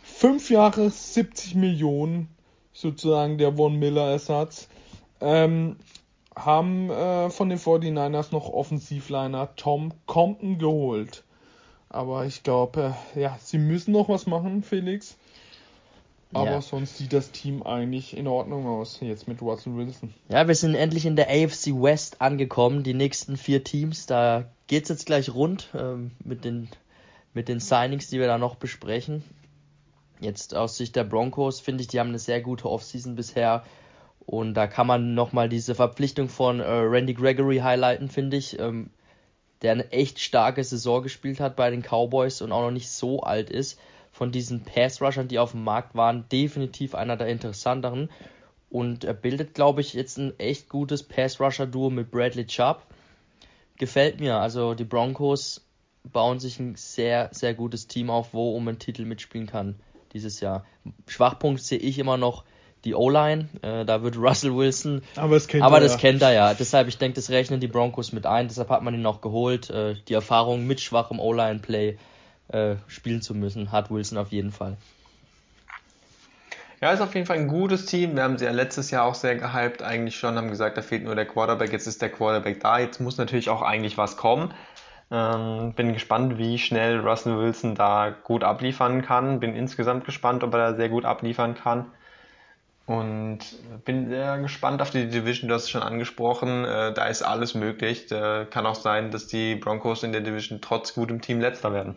[0.02, 2.28] Fünf Jahre 70 Millionen
[2.72, 4.68] sozusagen der Von Miller Ersatz.
[5.20, 5.76] Ähm,
[6.36, 11.24] haben äh, von den 49ers noch Offensivliner Tom Compton geholt.
[11.88, 15.16] Aber ich glaube, äh, ja, sie müssen noch was machen, Felix.
[16.32, 16.62] Aber ja.
[16.62, 20.14] sonst sieht das Team eigentlich in Ordnung aus, jetzt mit Russell Wilson.
[20.28, 24.06] Ja, wir sind endlich in der AFC West angekommen, die nächsten vier Teams.
[24.06, 26.68] Da geht es jetzt gleich rund ähm, mit, den,
[27.34, 29.24] mit den Signings, die wir da noch besprechen.
[30.20, 33.64] Jetzt aus Sicht der Broncos finde ich, die haben eine sehr gute Offseason bisher.
[34.26, 38.58] Und da kann man nochmal diese Verpflichtung von äh, Randy Gregory highlighten, finde ich.
[38.58, 38.90] Ähm,
[39.62, 43.20] der eine echt starke Saison gespielt hat bei den Cowboys und auch noch nicht so
[43.20, 43.78] alt ist.
[44.12, 48.10] von diesen Pass-Rushern, die auf dem Markt waren, definitiv einer der interessanteren.
[48.68, 52.82] Und er bildet, glaube ich, jetzt ein echt gutes Pass-Rusher-Duo mit Bradley Chubb.
[53.78, 54.36] Gefällt mir.
[54.36, 55.64] Also die Broncos
[56.04, 59.76] bauen sich ein sehr, sehr gutes Team auf, wo um einen Titel mitspielen kann
[60.12, 60.64] dieses Jahr.
[61.06, 62.44] Schwachpunkt sehe ich immer noch
[62.84, 63.48] die O-Line.
[63.62, 65.02] Äh, da wird Russell Wilson.
[65.16, 65.98] Aber das kennt, aber er, das ja.
[65.98, 66.54] kennt er ja.
[66.54, 68.48] Deshalb, ich denke, das rechnen die Broncos mit ein.
[68.48, 69.70] Deshalb hat man ihn auch geholt.
[69.70, 71.98] Äh, die Erfahrung mit schwachem O-Line-Play
[72.48, 74.76] äh, spielen zu müssen, hat Wilson auf jeden Fall.
[76.80, 78.16] Ja, ist auf jeden Fall ein gutes Team.
[78.16, 81.04] Wir haben sie ja letztes Jahr auch sehr gehypt, eigentlich schon, haben gesagt, da fehlt
[81.04, 81.72] nur der Quarterback.
[81.72, 82.78] Jetzt ist der Quarterback da.
[82.78, 84.54] Jetzt muss natürlich auch eigentlich was kommen.
[85.10, 89.40] Ähm, bin gespannt, wie schnell Russell Wilson da gut abliefern kann.
[89.40, 91.86] Bin insgesamt gespannt, ob er da sehr gut abliefern kann.
[92.86, 93.38] Und
[93.84, 96.64] bin sehr gespannt auf die Division, du hast es schon angesprochen.
[96.64, 98.06] Äh, da ist alles möglich.
[98.06, 101.96] Da kann auch sein, dass die Broncos in der Division trotz gutem Team letzter werden.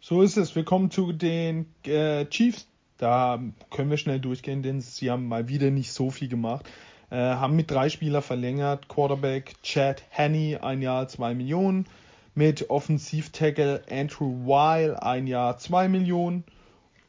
[0.00, 0.54] So ist es.
[0.54, 2.68] Wir kommen zu den äh, Chiefs.
[2.98, 3.38] Da
[3.70, 6.66] können wir schnell durchgehen, denn sie haben mal wieder nicht so viel gemacht.
[7.10, 8.88] Äh, haben mit drei Spielern verlängert.
[8.88, 11.86] Quarterback Chad Henney ein Jahr zwei Millionen.
[12.34, 16.44] Mit Offensivtackle Andrew Weil ein Jahr zwei Millionen.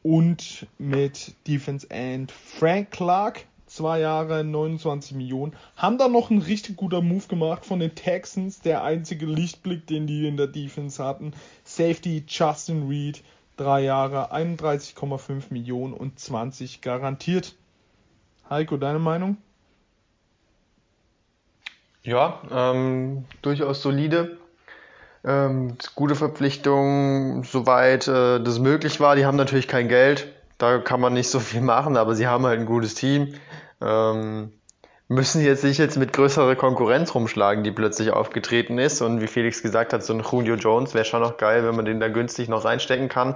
[0.02, 5.54] Und mit Defense End Frank Clark zwei Jahre 29 Millionen.
[5.76, 8.60] Haben da noch einen richtig guter Move gemacht von den Texans.
[8.60, 11.32] Der einzige Lichtblick, den die in der Defense hatten.
[11.64, 13.22] Safety Justin Reed
[13.56, 17.56] drei Jahre 31,5 Millionen und 20 garantiert.
[18.48, 19.36] Heiko, deine Meinung?
[22.02, 24.38] Ja, ähm, durchaus solide.
[25.24, 29.16] Ähm, gute Verpflichtung, soweit äh, das möglich war.
[29.16, 32.46] Die haben natürlich kein Geld, da kann man nicht so viel machen, aber sie haben
[32.46, 33.34] halt ein gutes Team.
[33.80, 34.52] Ähm,
[35.08, 39.00] müssen jetzt sich jetzt mit größerer Konkurrenz rumschlagen, die plötzlich aufgetreten ist.
[39.00, 41.84] Und wie Felix gesagt hat, so ein Julio Jones wäre schon noch geil, wenn man
[41.84, 43.34] den da günstig noch reinstecken kann.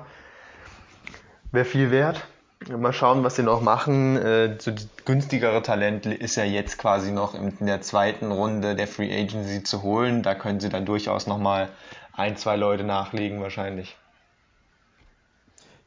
[1.50, 2.26] Wäre viel wert.
[2.68, 4.16] Mal schauen, was sie noch machen.
[4.16, 8.86] Äh, so die günstigere Talent ist ja jetzt quasi noch in der zweiten Runde der
[8.86, 10.22] Free Agency zu holen.
[10.22, 11.68] Da können sie dann durchaus nochmal
[12.12, 13.96] ein, zwei Leute nachlegen wahrscheinlich.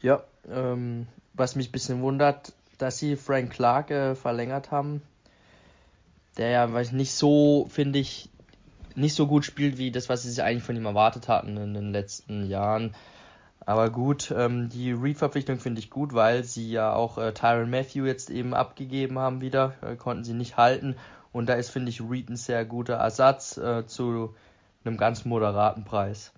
[0.01, 5.01] Ja, ähm, was mich ein bisschen wundert, dass sie Frank Clark äh, verlängert haben.
[6.37, 8.29] Der ja weiß nicht so, finde ich,
[8.95, 11.73] nicht so gut spielt wie das, was sie sich eigentlich von ihm erwartet hatten in
[11.73, 12.93] den letzten Jahren.
[13.65, 18.05] Aber gut, ähm, die Reed-Verpflichtung finde ich gut, weil sie ja auch äh, Tyron Matthew
[18.05, 20.95] jetzt eben abgegeben haben wieder, äh, konnten sie nicht halten.
[21.31, 24.35] Und da ist, finde ich, Reed ein sehr guter Ersatz äh, zu
[24.83, 26.31] einem ganz moderaten Preis.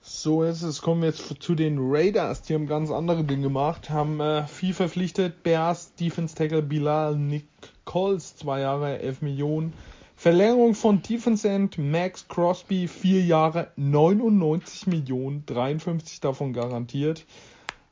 [0.00, 0.82] So ist es.
[0.82, 2.42] Kommen wir jetzt zu den Raiders.
[2.42, 3.90] Die haben ganz andere Dinge gemacht.
[3.90, 5.42] Haben äh, viel verpflichtet.
[5.42, 9.72] Bears, Defense Tackle Bilal Nichols, zwei Jahre, 11 Millionen.
[10.18, 17.26] Verlängerung von Defense End Max Crosby, vier Jahre, 99 Millionen, 53 davon garantiert.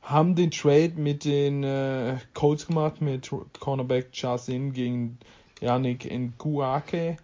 [0.01, 5.19] Haben den Trade mit den äh, Colts gemacht, mit Cornerback Chasin gegen
[5.61, 7.17] Yannick Nguake.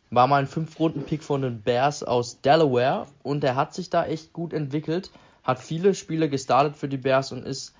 [0.09, 4.33] war mal ein 5-Runden-Pick von den Bears aus Delaware und er hat sich da echt
[4.33, 5.11] gut entwickelt,
[5.43, 7.73] hat viele Spiele gestartet für die Bears und ist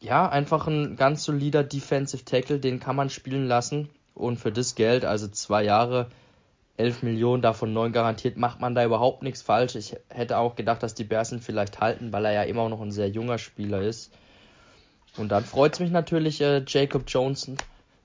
[0.00, 4.74] ja einfach ein ganz solider Defensive Tackle, den kann man spielen lassen und für das
[4.74, 6.08] Geld, also zwei Jahre,
[6.76, 9.74] 11 Millionen, davon 9 garantiert, macht man da überhaupt nichts falsch.
[9.74, 12.80] Ich hätte auch gedacht, dass die Bears ihn vielleicht halten, weil er ja immer noch
[12.80, 14.12] ein sehr junger Spieler ist.
[15.16, 17.58] Und dann freut es mich natürlich, äh, Jacob Johnson,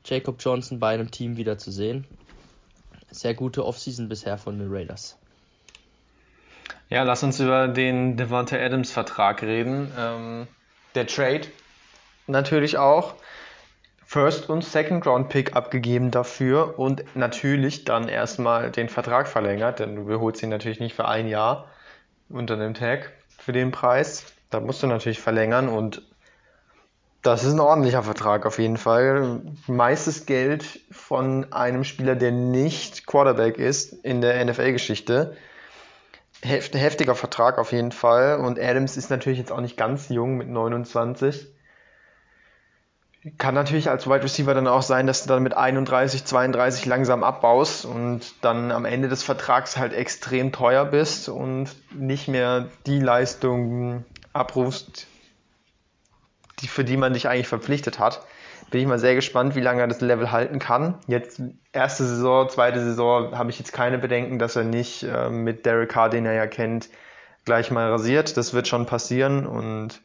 [0.05, 2.05] Jacob Johnson bei einem Team wieder zu sehen.
[3.09, 5.18] Sehr gute Offseason bisher von den Raiders.
[6.89, 9.91] Ja, lass uns über den Devonta Adams Vertrag reden.
[9.97, 10.47] Ähm,
[10.95, 11.47] der Trade
[12.28, 13.15] natürlich auch.
[14.10, 19.97] First und Second Round Pick abgegeben dafür und natürlich dann erstmal den Vertrag verlängert, denn
[19.97, 21.66] du beholst ihn natürlich nicht für ein Jahr
[22.30, 24.24] unter dem Tag für den Preis.
[24.49, 26.03] Da musst du natürlich verlängern und
[27.22, 29.41] das ist ein ordentlicher Vertrag auf jeden Fall.
[29.68, 35.36] Meistes Geld von einem Spieler, der nicht Quarterback ist in der NFL-Geschichte.
[36.41, 38.39] Heftiger Vertrag auf jeden Fall.
[38.39, 41.57] Und Adams ist natürlich jetzt auch nicht ganz jung mit 29.
[43.38, 47.23] Kann natürlich als Wide Receiver dann auch sein, dass du dann mit 31, 32 langsam
[47.23, 52.99] abbaust und dann am Ende des Vertrags halt extrem teuer bist und nicht mehr die
[52.99, 55.07] Leistung abrufst,
[56.59, 58.23] die, für die man dich eigentlich verpflichtet hat.
[58.69, 60.95] Bin ich mal sehr gespannt, wie lange er das Level halten kann.
[61.07, 65.65] Jetzt erste Saison, zweite Saison habe ich jetzt keine Bedenken, dass er nicht äh, mit
[65.65, 66.89] Derek Carr, den er ja kennt,
[67.45, 68.38] gleich mal rasiert.
[68.38, 70.01] Das wird schon passieren und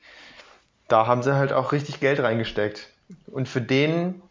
[0.89, 2.92] da haben sie halt auch richtig Geld reingesteckt.
[3.27, 4.23] Und für den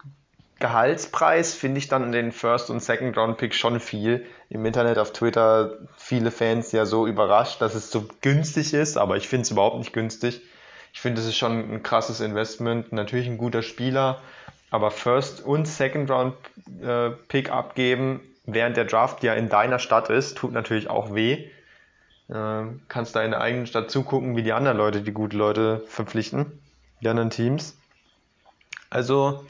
[0.59, 4.25] Gehaltspreis finde ich dann den First- und Second-Round-Pick schon viel.
[4.49, 9.17] Im Internet, auf Twitter, viele Fans ja so überrascht, dass es so günstig ist, aber
[9.17, 10.41] ich finde es überhaupt nicht günstig.
[10.93, 12.91] Ich finde, es ist schon ein krasses Investment.
[12.91, 14.21] Natürlich ein guter Spieler,
[14.69, 20.51] aber First- und Second-Round-Pick äh, abgeben, während der Draft ja in deiner Stadt ist, tut
[20.51, 21.49] natürlich auch weh.
[22.29, 25.83] Äh, kannst da in der eigenen Stadt zugucken, wie die anderen Leute die gute Leute
[25.87, 26.59] verpflichten,
[27.01, 27.77] die anderen Teams.
[28.91, 29.45] Also,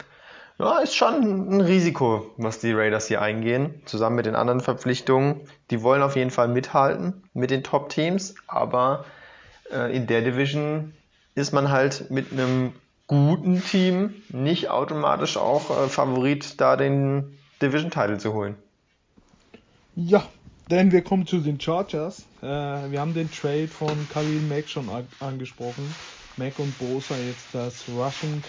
[0.59, 5.41] ja, ist schon ein Risiko, was die Raiders hier eingehen, zusammen mit den anderen Verpflichtungen.
[5.71, 9.05] Die wollen auf jeden Fall mithalten mit den Top-Teams, aber
[9.71, 10.93] äh, in der Division
[11.33, 12.73] ist man halt mit einem
[13.07, 18.55] guten Team nicht automatisch auch äh, Favorit, da den Division-Title zu holen.
[19.95, 20.23] Ja,
[20.69, 22.27] denn wir kommen zu den Chargers.
[22.43, 24.87] Äh, wir haben den Trade von Khalil Mack schon
[25.19, 25.95] angesprochen.
[26.37, 28.41] Mack und Bosa jetzt das Rushing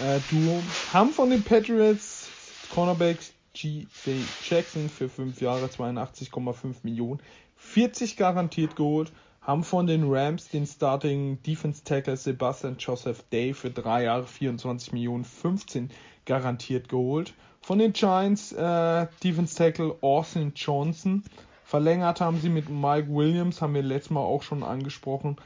[0.00, 2.28] äh, Duo haben von den Patriots
[2.72, 4.16] Cornerbacks G.J.
[4.48, 7.20] Jackson für 5 Jahre 82,5 Millionen,
[7.56, 13.70] 40 garantiert geholt, haben von den Rams den Starting Defense Tackle Sebastian Joseph Day für
[13.70, 15.90] 3 Jahre 24 Millionen 15
[16.26, 17.34] garantiert geholt.
[17.60, 21.24] Von den Giants äh, Defense Tackle Austin Johnson
[21.64, 25.36] verlängert haben sie mit Mike Williams, haben wir letztes Mal auch schon angesprochen.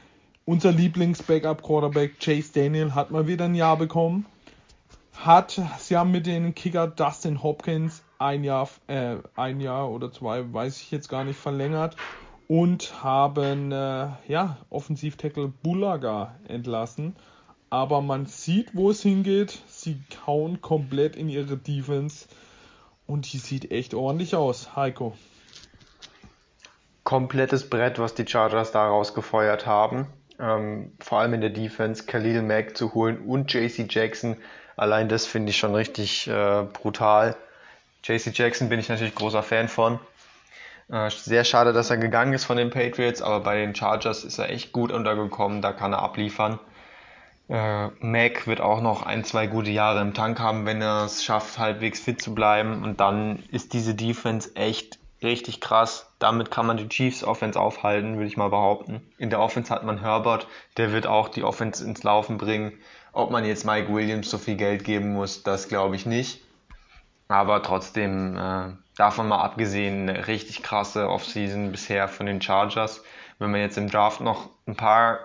[0.45, 4.25] Unser Lieblings-Backup-Quarterback Chase Daniel hat mal wieder ein Jahr bekommen
[5.13, 10.51] hat, sie haben mit dem Kicker Dustin Hopkins ein Jahr, äh, ein Jahr oder zwei,
[10.51, 11.95] weiß ich jetzt gar nicht, verlängert
[12.47, 17.15] und haben, äh, ja, Offensivtackle Bulaga entlassen.
[17.69, 19.59] Aber man sieht, wo es hingeht.
[19.67, 22.27] Sie kauen komplett in ihre Defense
[23.07, 25.13] und die sieht echt ordentlich aus, Heiko.
[27.03, 30.07] Komplettes Brett, was die Chargers da rausgefeuert haben.
[30.39, 34.37] Ähm, vor allem in der Defense Khalil Mack zu holen und JC Jackson
[34.75, 37.35] Allein das finde ich schon richtig äh, brutal.
[38.03, 39.99] JC Jackson bin ich natürlich großer Fan von.
[40.89, 44.39] Äh, sehr schade, dass er gegangen ist von den Patriots, aber bei den Chargers ist
[44.39, 46.59] er echt gut untergekommen, da kann er abliefern.
[47.49, 51.23] Äh, Mac wird auch noch ein, zwei gute Jahre im Tank haben, wenn er es
[51.23, 52.83] schafft, halbwegs fit zu bleiben.
[52.83, 56.07] Und dann ist diese Defense echt richtig krass.
[56.19, 59.01] Damit kann man die Chiefs Offense aufhalten, würde ich mal behaupten.
[59.17, 60.47] In der Offense hat man Herbert,
[60.77, 62.73] der wird auch die Offense ins Laufen bringen.
[63.13, 66.41] Ob man jetzt Mike Williams so viel Geld geben muss, das glaube ich nicht.
[67.27, 73.03] Aber trotzdem, äh, davon mal abgesehen, eine richtig krasse Offseason bisher von den Chargers.
[73.39, 75.19] Wenn man jetzt im Draft noch ein paar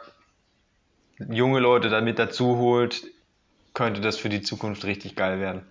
[1.18, 3.04] junge Leute damit dazu holt,
[3.74, 5.62] könnte das für die Zukunft richtig geil werden.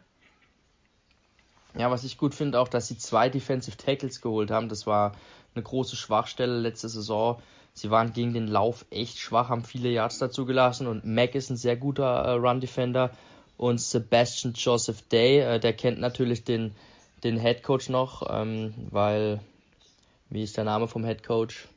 [1.76, 4.69] Ja, was ich gut finde, auch, dass sie zwei Defensive Tackles geholt haben.
[4.69, 5.14] Das war
[5.53, 7.41] eine große Schwachstelle letzte Saison.
[7.78, 11.52] Sie waren gegen den Lauf echt schwach, haben viele Yards dazu gelassen und Mac ist
[11.52, 13.12] ein sehr guter äh, Run Defender
[13.56, 16.74] und Sebastian Joseph Day, äh, der kennt natürlich den,
[17.24, 19.41] den Head Coach noch, ähm, weil,
[20.32, 21.68] wie ist der Name vom Head Coach?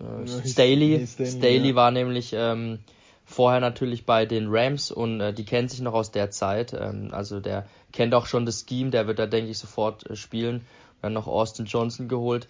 [0.00, 1.06] Äh, Staley.
[1.06, 1.74] Staley, Staley ja.
[1.76, 2.80] war nämlich ähm,
[3.24, 6.72] vorher natürlich bei den Rams und äh, die kennen sich noch aus der Zeit.
[6.72, 10.16] Ähm, also der kennt auch schon das Scheme, der wird da, denke ich, sofort äh,
[10.16, 10.66] spielen.
[11.00, 12.48] Dann noch Austin Johnson geholt.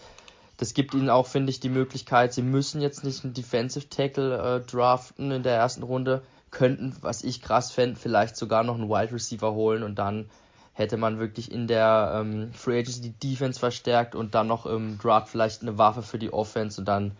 [0.57, 4.37] Das gibt ihnen auch, finde ich, die Möglichkeit, sie müssen jetzt nicht einen Defensive Tackle
[4.37, 8.89] äh, draften in der ersten Runde, könnten, was ich krass fände, vielleicht sogar noch einen
[8.89, 10.29] Wide Receiver holen und dann
[10.74, 14.99] hätte man wirklich in der ähm, Free Agency die Defense verstärkt und dann noch im
[14.99, 17.12] Draft vielleicht eine Waffe für die Offense und dann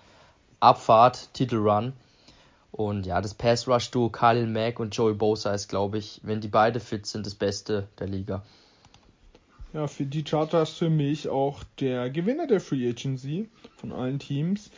[0.61, 1.93] Abfahrt, Titelrun.
[2.71, 6.41] Und ja, das Pass Rush Duo Khalil Mack und Joey Bosa ist, glaube ich, wenn
[6.41, 8.43] die beide fit sind, das Beste der Liga.
[9.73, 14.71] Ja, für die Chargers für mich auch der Gewinner der Free Agency von allen Teams.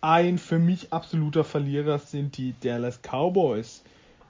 [0.00, 3.84] Ein für mich absoluter Verlierer sind die Dallas Cowboys.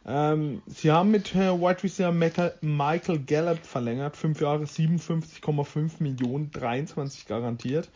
[0.05, 2.13] Ähm, sie haben mit äh, Wide Receiver
[2.61, 7.89] Michael Gallup verlängert, 5 Jahre 57,5 Millionen, 23 garantiert.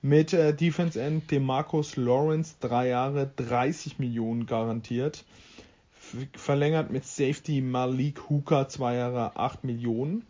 [0.00, 5.24] Mit äh, Defense End Demarcus Lawrence drei Jahre 30 Millionen garantiert.
[6.34, 10.24] Verlängert mit Safety Malik Hooker zwei Jahre 8 Millionen.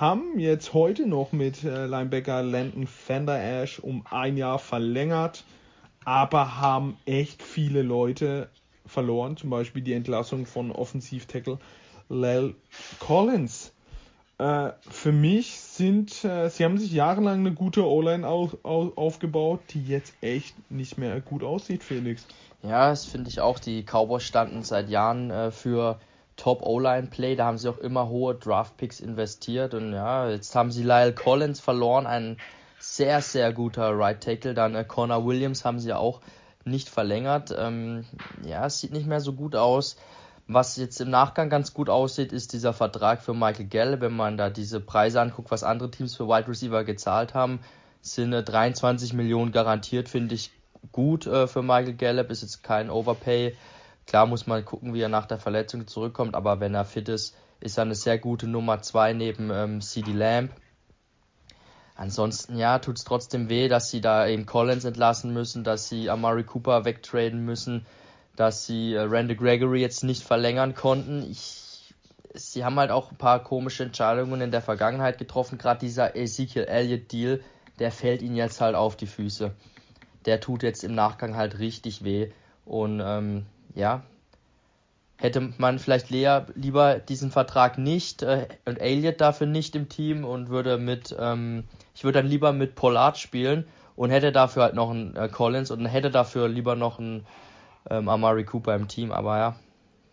[0.00, 5.44] Haben jetzt heute noch mit äh, Linebacker Landon Fender Ash um ein Jahr verlängert,
[6.06, 8.48] aber haben echt viele Leute
[8.86, 9.36] verloren.
[9.36, 11.58] Zum Beispiel die Entlassung von Offensivtackle
[12.08, 12.54] Lel
[12.98, 13.74] Collins.
[14.38, 19.60] Äh, für mich sind, äh, sie haben sich jahrelang eine gute O-Line auf, auf, aufgebaut,
[19.74, 22.26] die jetzt echt nicht mehr gut aussieht, Felix.
[22.62, 23.58] Ja, das finde ich auch.
[23.58, 26.00] Die Cowboys standen seit Jahren äh, für
[26.40, 27.36] Top O-Line Play.
[27.36, 31.12] Da haben sie auch immer hohe Draft Picks investiert und ja, jetzt haben sie Lyle
[31.12, 32.38] Collins verloren, ein
[32.78, 34.54] sehr, sehr guter Right Tackle.
[34.54, 36.22] Dann äh, Connor Williams haben sie auch
[36.64, 37.54] nicht verlängert.
[37.56, 38.06] Ähm,
[38.42, 39.96] ja, es sieht nicht mehr so gut aus.
[40.48, 44.00] Was jetzt im Nachgang ganz gut aussieht, ist dieser Vertrag für Michael Gallup.
[44.00, 47.60] Wenn man da diese Preise anguckt, was andere Teams für Wide Receiver gezahlt haben,
[48.00, 50.52] sind 23 Millionen garantiert, finde ich
[50.90, 52.30] gut äh, für Michael Gallup.
[52.30, 53.54] Ist jetzt kein Overpay.
[54.10, 57.34] Klar muss man gucken, wie er nach der Verletzung zurückkommt, aber wenn er fit ist,
[57.60, 60.50] ist er eine sehr gute Nummer 2 neben ähm, CD Lamb.
[61.94, 66.10] Ansonsten, ja, tut es trotzdem weh, dass sie da eben Collins entlassen müssen, dass sie
[66.10, 67.86] Amari Cooper wegtraden müssen
[68.40, 71.30] dass sie äh, Randy Gregory jetzt nicht verlängern konnten.
[71.30, 71.94] Ich,
[72.32, 75.58] sie haben halt auch ein paar komische Entscheidungen in der Vergangenheit getroffen.
[75.58, 77.40] Gerade dieser Ezekiel Elliott Deal,
[77.78, 79.52] der fällt ihnen jetzt halt auf die Füße.
[80.24, 82.30] Der tut jetzt im Nachgang halt richtig weh.
[82.64, 83.44] Und ähm,
[83.74, 84.02] ja,
[85.16, 90.24] hätte man vielleicht Lea lieber diesen Vertrag nicht äh, und Elliott dafür nicht im Team
[90.24, 91.64] und würde mit, ähm,
[91.94, 93.66] ich würde dann lieber mit Pollard spielen
[93.96, 97.26] und hätte dafür halt noch einen äh, Collins und hätte dafür lieber noch einen
[97.90, 99.12] ähm, Amari Cooper im Team.
[99.12, 99.56] Aber ja,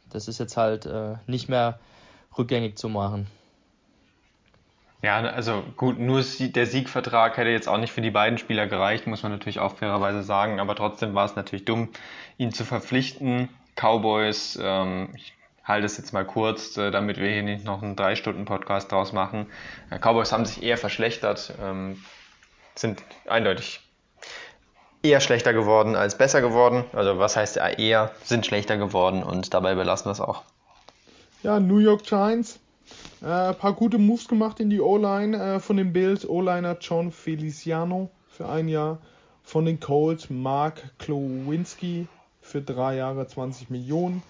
[0.09, 1.79] das ist jetzt halt äh, nicht mehr
[2.38, 3.27] rückgängig zu machen.
[5.03, 9.05] Ja, also gut, nur der Siegvertrag hätte jetzt auch nicht für die beiden Spieler gereicht,
[9.05, 11.89] muss man natürlich auch fairerweise sagen, aber trotzdem war es natürlich dumm,
[12.37, 13.49] ihn zu verpflichten.
[13.75, 15.33] Cowboys, ähm, ich
[15.63, 18.91] halte es jetzt mal kurz, äh, damit wir hier nicht noch einen drei Stunden Podcast
[18.91, 19.45] draus machen.
[19.91, 22.03] Äh, Cowboys haben sich eher verschlechtert, ähm,
[22.73, 23.81] sind eindeutig
[25.03, 26.85] eher schlechter geworden als besser geworden.
[26.93, 30.43] Also was heißt eher, sind schlechter geworden und dabei belassen wir es auch.
[31.43, 32.59] Ja, New York Giants.
[33.22, 36.27] Ein äh, paar gute Moves gemacht in die O-Line äh, von den Bills.
[36.27, 38.99] O-Liner John Feliciano für ein Jahr.
[39.43, 42.07] Von den Colts Mark Klowinski
[42.41, 44.22] für drei Jahre 20 Millionen.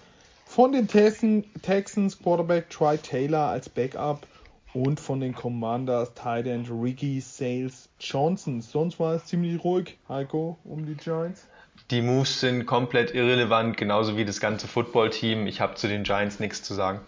[0.46, 4.26] Von den Texans Quarterback Troy Taylor als Backup
[4.72, 8.62] und von den Commanders Tight End Ricky Sales Johnson.
[8.62, 11.46] Sonst war es ziemlich ruhig, Heiko, um die Giants.
[11.90, 15.46] Die Moves sind komplett irrelevant, genauso wie das ganze Footballteam.
[15.46, 17.00] Ich habe zu den Giants nichts zu sagen.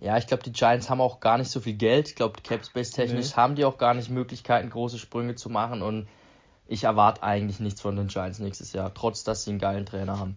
[0.00, 2.08] Ja, ich glaube, die Giants haben auch gar nicht so viel Geld.
[2.08, 3.36] Ich glaube, Capspace technisch nee.
[3.36, 5.82] haben die auch gar nicht Möglichkeiten, große Sprünge zu machen.
[5.82, 6.06] Und
[6.68, 10.18] ich erwarte eigentlich nichts von den Giants nächstes Jahr, trotz dass sie einen geilen Trainer
[10.18, 10.36] haben.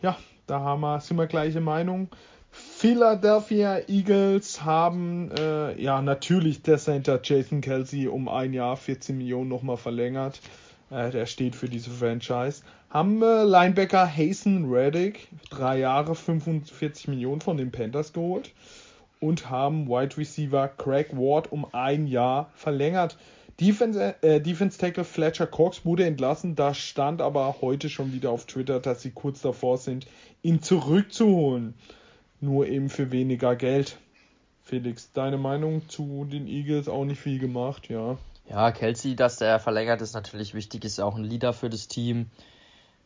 [0.00, 0.16] Ja,
[0.46, 2.08] da haben wir, sind wir gleiche Meinung.
[2.50, 9.48] Philadelphia Eagles haben äh, ja natürlich der Center Jason Kelsey um ein Jahr 14 Millionen
[9.48, 10.40] nochmal verlängert.
[10.90, 12.62] Äh, der steht für diese Franchise.
[12.90, 18.52] Haben äh, Linebacker Hasten Reddick drei Jahre 45 Millionen von den Panthers geholt
[19.22, 23.16] und haben Wide Receiver Craig Ward um ein Jahr verlängert.
[23.60, 26.56] Defense, äh, Defense Tackle Fletcher Cox wurde entlassen.
[26.56, 30.06] Da stand aber heute schon wieder auf Twitter, dass sie kurz davor sind,
[30.42, 31.74] ihn zurückzuholen
[32.40, 33.96] nur eben für weniger Geld.
[34.64, 38.18] Felix, deine Meinung zu den Eagles auch nicht viel gemacht, ja.
[38.48, 42.26] Ja, Kelsey, dass der verlängert ist natürlich wichtig, ist auch ein Leader für das Team.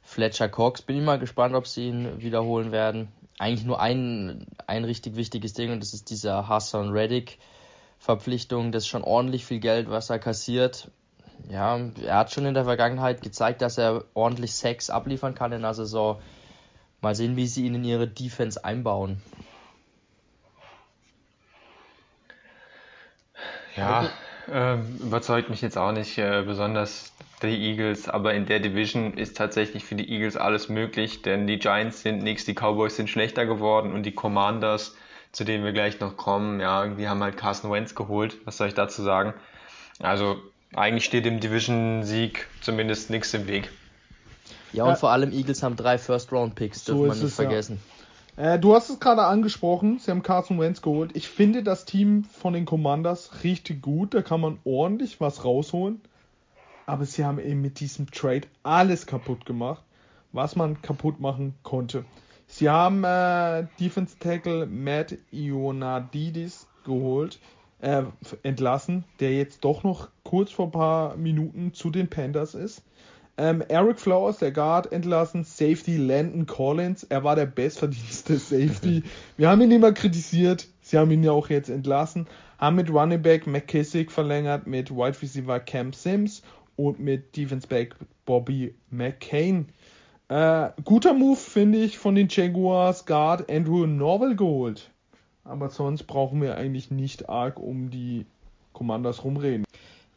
[0.07, 3.09] Fletcher Cox, bin ich mal gespannt, ob sie ihn wiederholen werden.
[3.39, 7.39] Eigentlich nur ein, ein richtig wichtiges Ding und das ist dieser Hassan Reddick
[7.99, 8.73] Verpflichtung.
[8.73, 10.91] Das ist schon ordentlich viel Geld, was er kassiert.
[11.51, 15.63] Ja, er hat schon in der Vergangenheit gezeigt, dass er ordentlich Sex abliefern kann in
[15.63, 16.19] der Saison
[17.01, 19.21] Mal sehen, wie sie ihn in ihre Defense einbauen.
[23.77, 24.11] Ja,
[24.51, 27.13] äh, überzeugt mich jetzt auch nicht äh, besonders
[27.43, 31.59] die Eagles, aber in der Division ist tatsächlich für die Eagles alles möglich, denn die
[31.59, 34.97] Giants sind nichts, die Cowboys sind schlechter geworden und die Commanders,
[35.33, 38.39] zu denen wir gleich noch kommen, ja, irgendwie haben halt Carson Wentz geholt.
[38.47, 39.35] Was soll ich dazu sagen?
[40.01, 40.41] Also
[40.75, 43.71] eigentlich steht dem Division-Sieg zumindest nichts im Weg.
[44.73, 44.97] Ja, und ja.
[44.97, 47.81] vor allem Eagles haben drei First-Round-Picks, dürfen so man nicht es, vergessen.
[47.83, 47.96] Ja.
[48.37, 51.13] Äh, du hast es gerade angesprochen, sie haben Carson Wentz geholt.
[51.15, 56.01] Ich finde das Team von den Commanders richtig gut, da kann man ordentlich was rausholen.
[56.85, 59.83] Aber sie haben eben mit diesem Trade alles kaputt gemacht,
[60.33, 62.05] was man kaputt machen konnte.
[62.47, 67.41] Sie haben äh, Defense Tackle Matt Ionadidis geholt,
[67.81, 68.05] äh,
[68.43, 72.83] entlassen, der jetzt doch noch kurz vor ein paar Minuten zu den Panthers ist.
[73.39, 75.45] Ähm, Eric Flowers, der Guard, entlassen.
[75.45, 79.03] Safety Landon Collins, er war der bestverdienste Safety.
[79.37, 82.27] Wir haben ihn immer kritisiert, sie haben ihn ja auch jetzt entlassen.
[82.59, 86.43] Haben mit Running Back McKissick verlängert, mit Wide Receiver Cam Sims
[86.77, 87.95] und mit Defense Back
[88.25, 89.69] Bobby McCain.
[90.29, 94.91] Äh, guter Move, finde ich, von den Jaguars Guard Andrew Norwell geholt.
[95.45, 98.25] Aber sonst brauchen wir eigentlich nicht arg um die
[98.73, 99.66] Commanders rumreden.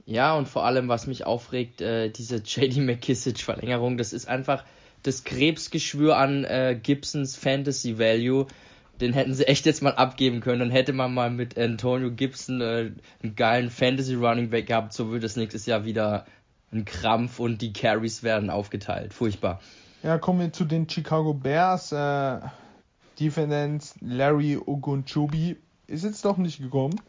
[0.09, 4.65] Ja, und vor allem, was mich aufregt, äh, diese JD McKissick-Verlängerung, das ist einfach
[5.03, 8.47] das Krebsgeschwür an äh, Gibsons Fantasy Value.
[8.99, 10.61] Den hätten sie echt jetzt mal abgeben können.
[10.61, 12.91] Dann hätte man mal mit Antonio Gibson äh,
[13.21, 14.93] einen geilen Fantasy Running Back gehabt.
[14.93, 16.25] So würde es nächstes Jahr wieder
[16.71, 19.13] ein Krampf und die Carries werden aufgeteilt.
[19.13, 19.61] Furchtbar.
[20.01, 21.91] Ja, kommen wir zu den Chicago Bears.
[21.91, 22.39] Äh,
[23.19, 26.99] Defendant Larry Ogunchubi ist jetzt doch nicht gekommen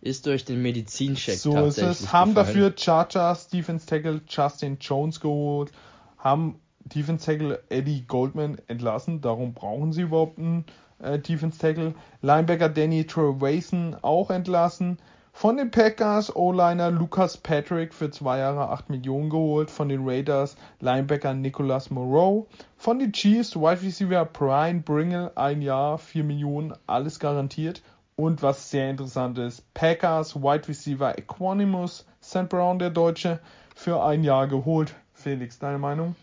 [0.00, 2.12] ist durch den Medizincheck so tatsächlich ist es.
[2.12, 2.46] Haben gefallen.
[2.46, 5.72] dafür Chargers Defense Tackle Justin Jones geholt,
[6.18, 10.64] haben Defense Tackle Eddie Goldman entlassen, darum brauchen sie überhaupt einen
[11.00, 11.94] äh, Defense Tackle.
[12.22, 14.98] Linebacker Danny Trevason auch entlassen.
[15.32, 19.70] Von den Packers O-Liner Lucas Patrick für zwei Jahre 8 Millionen geholt.
[19.70, 22.48] Von den Raiders Linebacker Nicholas Moreau.
[22.76, 27.82] Von den Chiefs Wide Receiver Brian Bringle ein Jahr 4 Millionen, alles garantiert.
[28.18, 32.48] Und was sehr interessant ist, Packers Wide Receiver Equanimus St.
[32.48, 33.38] Brown, der Deutsche,
[33.76, 34.92] für ein Jahr geholt.
[35.14, 36.16] Felix, deine Meinung?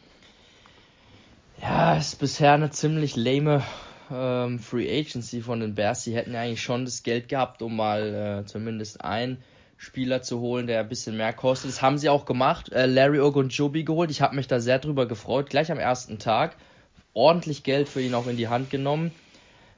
[1.62, 3.64] Ja, ist bisher eine ziemlich lame
[4.12, 6.04] ähm, Free Agency von den Bears.
[6.04, 9.38] Sie hätten ja eigentlich schon das Geld gehabt, um mal äh, zumindest einen
[9.78, 11.72] Spieler zu holen, der ein bisschen mehr kostet.
[11.72, 12.74] Das haben sie auch gemacht.
[12.74, 14.12] Äh, Larry Ogunjobi geholt.
[14.12, 15.50] Ich habe mich da sehr drüber gefreut.
[15.50, 16.58] Gleich am ersten Tag.
[17.14, 19.14] Ordentlich Geld für ihn auch in die Hand genommen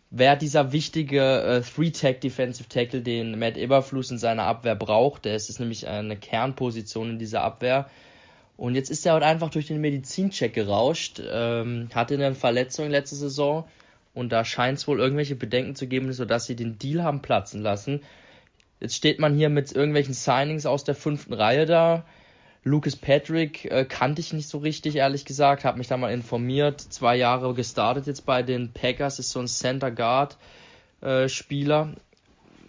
[0.09, 5.25] wer dieser wichtige äh, Three-Tag Defensive Tackle, den Matt Eberflus in seiner Abwehr braucht.
[5.25, 7.89] Der ist, ist nämlich eine Kernposition in dieser Abwehr.
[8.57, 13.15] Und jetzt ist er halt einfach durch den Medizincheck gerauscht, ähm, hatte eine Verletzung letzte
[13.15, 13.65] Saison
[14.15, 17.61] und da scheint es wohl irgendwelche Bedenken zu geben, sodass sie den Deal haben platzen
[17.61, 18.01] lassen.
[18.79, 22.03] Jetzt steht man hier mit irgendwelchen Signings aus der fünften Reihe da.
[22.68, 25.64] Lucas Patrick äh, kannte ich nicht so richtig, ehrlich gesagt.
[25.64, 26.81] Habe mich da mal informiert.
[26.81, 30.38] Zwei Jahre gestartet jetzt bei den Packers, ist so ein Center Guard
[31.02, 31.94] äh, Spieler.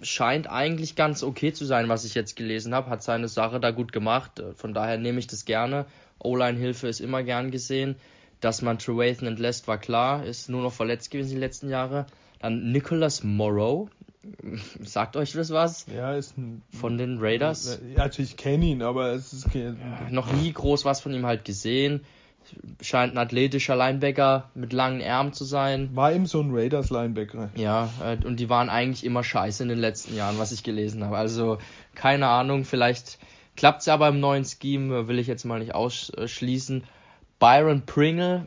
[0.00, 2.90] Scheint eigentlich ganz okay zu sein, was ich jetzt gelesen habe.
[2.90, 4.38] Hat seine Sache da gut gemacht.
[4.38, 5.86] Äh, von daher nehme ich das gerne.
[6.20, 7.96] O-Line-Hilfe ist immer gern gesehen.
[8.40, 10.24] Dass man Trevathan entlässt, war klar.
[10.24, 12.06] Ist nur noch verletzt gewesen die letzten Jahre.
[12.38, 13.88] Dann Nicholas Morrow,
[14.82, 15.86] Sagt euch das was?
[15.94, 16.62] Ja, ist ein.
[16.78, 17.80] Von den Raiders?
[17.94, 19.54] Ja, also ich kenne ihn, aber es ist.
[19.54, 19.74] Ja,
[20.10, 22.00] noch nie groß was von ihm halt gesehen.
[22.80, 25.94] Scheint ein athletischer Linebacker mit langen Ärmeln zu sein.
[25.94, 27.50] War eben so ein Raiders-Linebacker.
[27.56, 31.04] Ja, äh, und die waren eigentlich immer scheiße in den letzten Jahren, was ich gelesen
[31.04, 31.18] habe.
[31.18, 31.58] Also,
[31.94, 33.18] keine Ahnung, vielleicht
[33.54, 36.84] klappt es aber im neuen Scheme, will ich jetzt mal nicht ausschließen.
[37.38, 38.46] Byron Pringle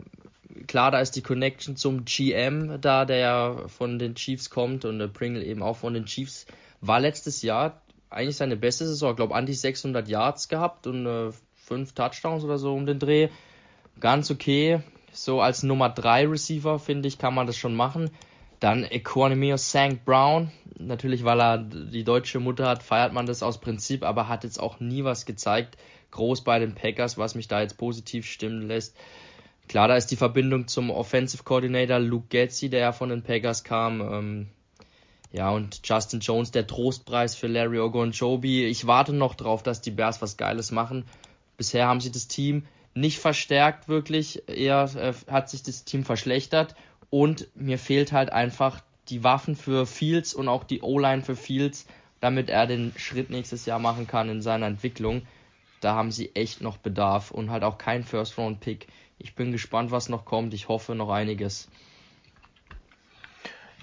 [0.67, 5.13] klar, da ist die Connection zum GM da, der ja von den Chiefs kommt und
[5.13, 6.45] Pringle eben auch von den Chiefs.
[6.81, 11.31] War letztes Jahr eigentlich seine beste Saison, glaube an die 600 Yards gehabt und äh,
[11.55, 13.29] fünf Touchdowns oder so um den Dreh.
[13.99, 14.81] Ganz okay.
[15.13, 18.09] So als Nummer 3 Receiver, finde ich, kann man das schon machen.
[18.59, 20.05] Dann Equanimio St.
[20.05, 20.51] Brown.
[20.77, 24.59] Natürlich, weil er die deutsche Mutter hat, feiert man das aus Prinzip, aber hat jetzt
[24.59, 25.77] auch nie was gezeigt.
[26.11, 28.95] Groß bei den Packers, was mich da jetzt positiv stimmen lässt.
[29.71, 33.63] Klar, da ist die Verbindung zum Offensive Coordinator Luke Getzi, der ja von den Packers
[33.63, 34.01] kam.
[34.01, 34.47] Ähm,
[35.31, 38.65] ja, und Justin Jones, der Trostpreis für Larry Ogunjobi.
[38.65, 41.05] Ich warte noch drauf, dass die Bears was Geiles machen.
[41.55, 42.65] Bisher haben sie das Team
[42.95, 44.43] nicht verstärkt, wirklich.
[44.49, 46.75] Eher äh, hat sich das Team verschlechtert.
[47.09, 51.85] Und mir fehlt halt einfach die Waffen für Fields und auch die O-Line für Fields,
[52.19, 55.21] damit er den Schritt nächstes Jahr machen kann in seiner Entwicklung.
[55.79, 58.87] Da haben sie echt noch Bedarf und halt auch kein First-Round-Pick.
[59.23, 60.53] Ich bin gespannt, was noch kommt.
[60.53, 61.69] Ich hoffe noch einiges.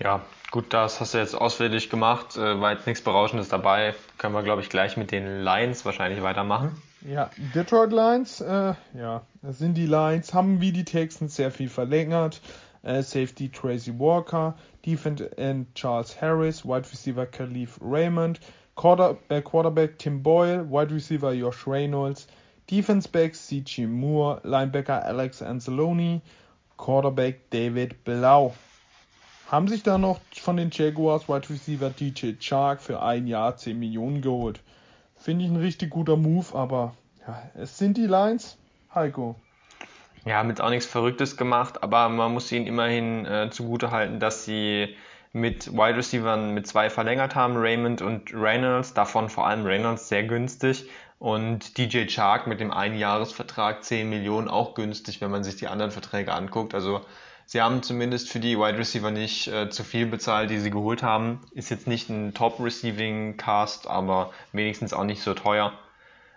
[0.01, 2.37] Ja, gut, das hast du jetzt ausführlich gemacht.
[2.37, 3.95] Äh, war jetzt nichts Berauschendes dabei.
[4.17, 6.81] Können wir, glaube ich, gleich mit den Lions wahrscheinlich weitermachen.
[7.03, 11.69] Ja, Detroit Lions, äh, ja, das sind die Lions, haben wie die Texans sehr viel
[11.69, 12.41] verlängert.
[12.83, 14.55] Äh, Safety Tracy Walker,
[14.85, 18.41] Defense End Charles Harris, Wide Receiver Khalif Raymond,
[18.75, 22.27] Quarter, äh, Quarterback Tim Boyle, Wide Receiver Josh Reynolds,
[22.71, 23.87] Defense Back C.G.
[23.87, 26.21] Moore, Linebacker Alex Anzalone,
[26.77, 28.55] Quarterback David Blau.
[29.51, 33.79] Haben sich da noch von den Jaguars Wide Receiver DJ Chark für ein Jahr 10
[33.79, 34.61] Millionen geholt.
[35.17, 36.95] Finde ich ein richtig guter Move, aber
[37.27, 38.59] ja, es sind die Lines.
[38.95, 39.35] Heiko.
[40.27, 44.45] Ja, mit auch nichts Verrücktes gemacht, aber man muss ihnen immerhin äh, zugute halten, dass
[44.45, 44.95] sie
[45.33, 50.25] mit Wide Receivers mit zwei verlängert haben, Raymond und Reynolds, davon vor allem Reynolds sehr
[50.25, 50.89] günstig
[51.19, 55.91] und DJ Chark mit dem Einjahresvertrag 10 Millionen auch günstig, wenn man sich die anderen
[55.91, 56.75] Verträge anguckt.
[56.75, 57.01] Also
[57.45, 61.03] sie haben zumindest für die Wide Receiver nicht äh, zu viel bezahlt, die sie geholt
[61.03, 61.41] haben.
[61.53, 65.73] Ist jetzt nicht ein Top Receiving Cast, aber wenigstens auch nicht so teuer.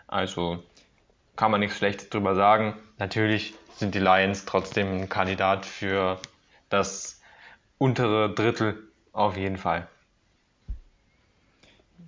[0.08, 0.64] Also
[1.36, 2.76] kann man nichts Schlechtes drüber sagen.
[2.98, 6.20] Natürlich sind die Lions trotzdem ein Kandidat für
[6.70, 7.22] das
[7.78, 8.78] untere Drittel
[9.14, 9.88] auf jeden Fall.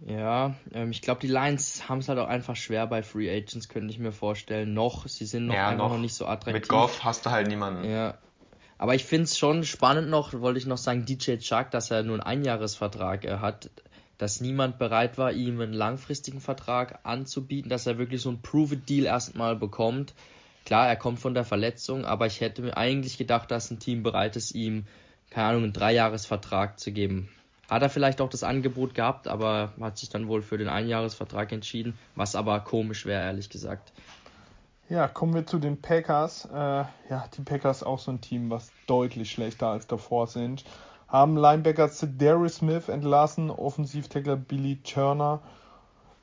[0.05, 3.69] Ja, ähm, ich glaube, die Lions haben es halt auch einfach schwer bei Free Agents,
[3.69, 4.73] könnte ich mir vorstellen.
[4.73, 6.53] Noch, sie sind noch ja, einfach noch, noch nicht so attraktiv.
[6.53, 7.89] Mit Goff hast du halt niemanden.
[7.89, 8.17] Ja.
[8.77, 12.03] Aber ich finde es schon spannend noch, wollte ich noch sagen, DJ Chuck, dass er
[12.03, 13.69] nur einen Einjahresvertrag äh, hat,
[14.17, 19.05] dass niemand bereit war, ihm einen langfristigen Vertrag anzubieten, dass er wirklich so ein Prove-It-Deal
[19.05, 20.13] erstmal bekommt.
[20.65, 24.03] Klar, er kommt von der Verletzung, aber ich hätte mir eigentlich gedacht, dass ein Team
[24.03, 24.85] bereit ist, ihm,
[25.29, 27.29] keine Ahnung, einen Dreijahresvertrag zu geben.
[27.73, 31.51] Hat er vielleicht auch das Angebot gehabt, aber hat sich dann wohl für den Einjahresvertrag
[31.51, 33.93] entschieden, was aber komisch wäre, ehrlich gesagt.
[34.89, 36.45] Ja, kommen wir zu den Packers.
[36.53, 40.63] Äh, ja, die Packers auch so ein Team, was deutlich schlechter als davor sind.
[41.07, 45.41] Haben Linebacker Darius Smith entlassen, Offensivtackler Billy Turner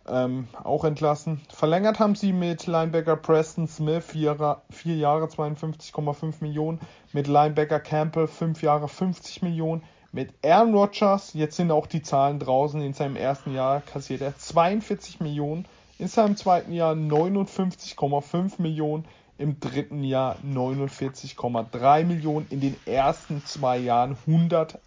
[0.06, 1.40] ähm, auch entlassen.
[1.52, 4.36] Verlängert haben sie mit Linebacker Preston Smith vier,
[4.84, 6.78] Jahre 52,5 Millionen,
[7.12, 12.38] mit Linebacker Campbell fünf Jahre 50 Millionen, mit Aaron Rodgers, jetzt sind auch die Zahlen
[12.38, 15.66] draußen, in seinem ersten Jahr kassiert er 42 Millionen,
[15.98, 19.04] in seinem zweiten Jahr 59,5 Millionen,
[19.38, 24.78] im dritten Jahr 49,3 Millionen, in den ersten zwei Jahren 101,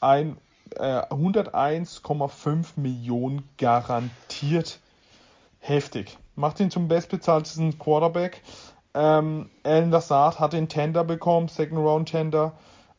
[0.00, 0.36] ein,
[0.70, 4.78] 101,5 äh, Millionen garantiert.
[5.60, 6.18] Heftig.
[6.36, 8.42] Macht ihn zum bestbezahltesten Quarterback.
[8.94, 12.52] Ähm, Alan Lazard hat den Tender bekommen, Second Round Tender.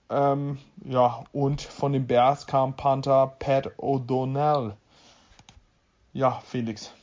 [0.10, 4.74] Ähm, ja, und von den Bears kam Panther Pat O'Donnell.
[6.14, 6.94] Ja, Felix.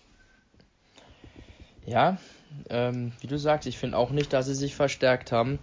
[1.85, 2.17] Ja,
[2.71, 5.59] ähm, wie du sagst, ich finde auch nicht, dass sie sich verstärkt haben.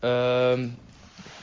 [0.00, 0.76] Ähm,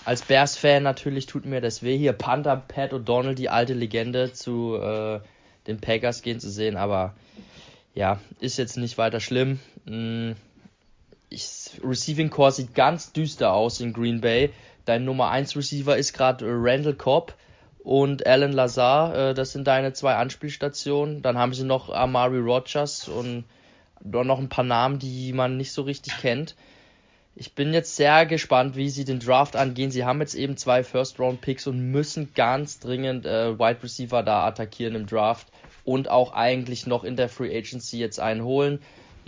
[0.05, 4.75] als Bears-Fan natürlich tut mir das weh, hier Panther Pat O'Donnell, die alte Legende, zu
[4.75, 5.19] äh,
[5.67, 7.13] den Packers gehen zu sehen, aber
[7.93, 9.59] ja, ist jetzt nicht weiter schlimm.
[9.85, 10.35] Hm,
[11.29, 14.51] ich, Receiving Core sieht ganz düster aus in Green Bay.
[14.85, 17.35] Dein Nummer 1 Receiver ist gerade Randall Cobb
[17.83, 19.15] und Alan Lazar.
[19.15, 21.21] Äh, das sind deine zwei Anspielstationen.
[21.21, 23.45] Dann haben sie noch Amari Rogers und
[24.01, 26.55] noch ein paar Namen, die man nicht so richtig kennt.
[27.35, 29.91] Ich bin jetzt sehr gespannt, wie sie den Draft angehen.
[29.91, 34.95] Sie haben jetzt eben zwei First-Round-Picks und müssen ganz dringend äh, Wide Receiver da attackieren
[34.95, 35.47] im Draft
[35.85, 38.79] und auch eigentlich noch in der Free Agency jetzt einholen.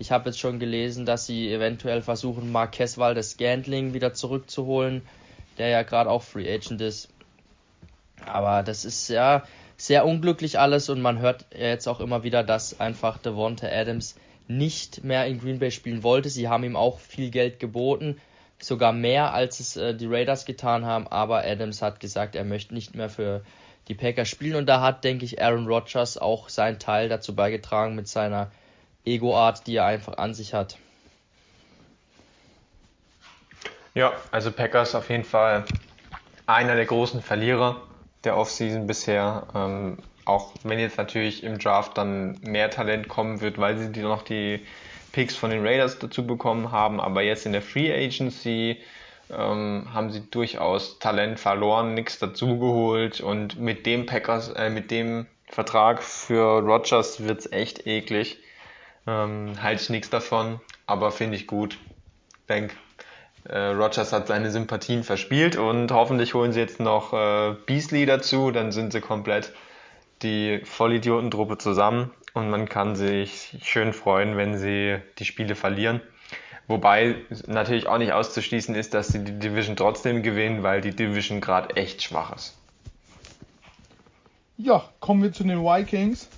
[0.01, 5.03] Ich habe jetzt schon gelesen, dass sie eventuell versuchen, Marquez Valdes Scantling wieder zurückzuholen,
[5.59, 7.07] der ja gerade auch Free Agent ist.
[8.25, 9.43] Aber das ist ja
[9.77, 14.15] sehr unglücklich alles und man hört jetzt auch immer wieder, dass einfach Devonta Adams
[14.47, 16.29] nicht mehr in Green Bay spielen wollte.
[16.29, 18.19] Sie haben ihm auch viel Geld geboten,
[18.59, 22.73] sogar mehr als es äh, die Raiders getan haben, aber Adams hat gesagt, er möchte
[22.73, 23.43] nicht mehr für
[23.87, 27.93] die Packers spielen und da hat, denke ich, Aaron Rodgers auch seinen Teil dazu beigetragen
[27.93, 28.49] mit seiner
[29.05, 30.77] Ego-Art, die er einfach an sich hat.
[33.93, 35.65] Ja, also Packers auf jeden Fall
[36.45, 37.81] einer der großen Verlierer
[38.23, 39.47] der Offseason bisher.
[39.53, 44.01] Ähm, auch wenn jetzt natürlich im Draft dann mehr Talent kommen wird, weil sie die
[44.01, 44.65] noch die
[45.11, 48.77] Picks von den Raiders dazu bekommen haben, aber jetzt in der Free Agency
[49.29, 55.25] ähm, haben sie durchaus Talent verloren, nichts dazugeholt und mit dem Packers, äh, mit dem
[55.47, 58.37] Vertrag für Rogers wird's echt eklig.
[59.07, 61.77] Ähm, halte ich nichts davon, aber finde ich gut.
[62.49, 62.75] Denk,
[63.45, 68.51] äh, Rogers hat seine Sympathien verspielt und hoffentlich holen sie jetzt noch äh, Beasley dazu,
[68.51, 69.53] dann sind sie komplett
[70.21, 76.01] die Vollidiotentruppe zusammen und man kann sich schön freuen, wenn sie die Spiele verlieren.
[76.67, 77.15] Wobei
[77.47, 81.75] natürlich auch nicht auszuschließen ist, dass sie die Division trotzdem gewinnen, weil die Division gerade
[81.75, 82.57] echt schwach ist.
[84.57, 86.29] Ja, kommen wir zu den Vikings.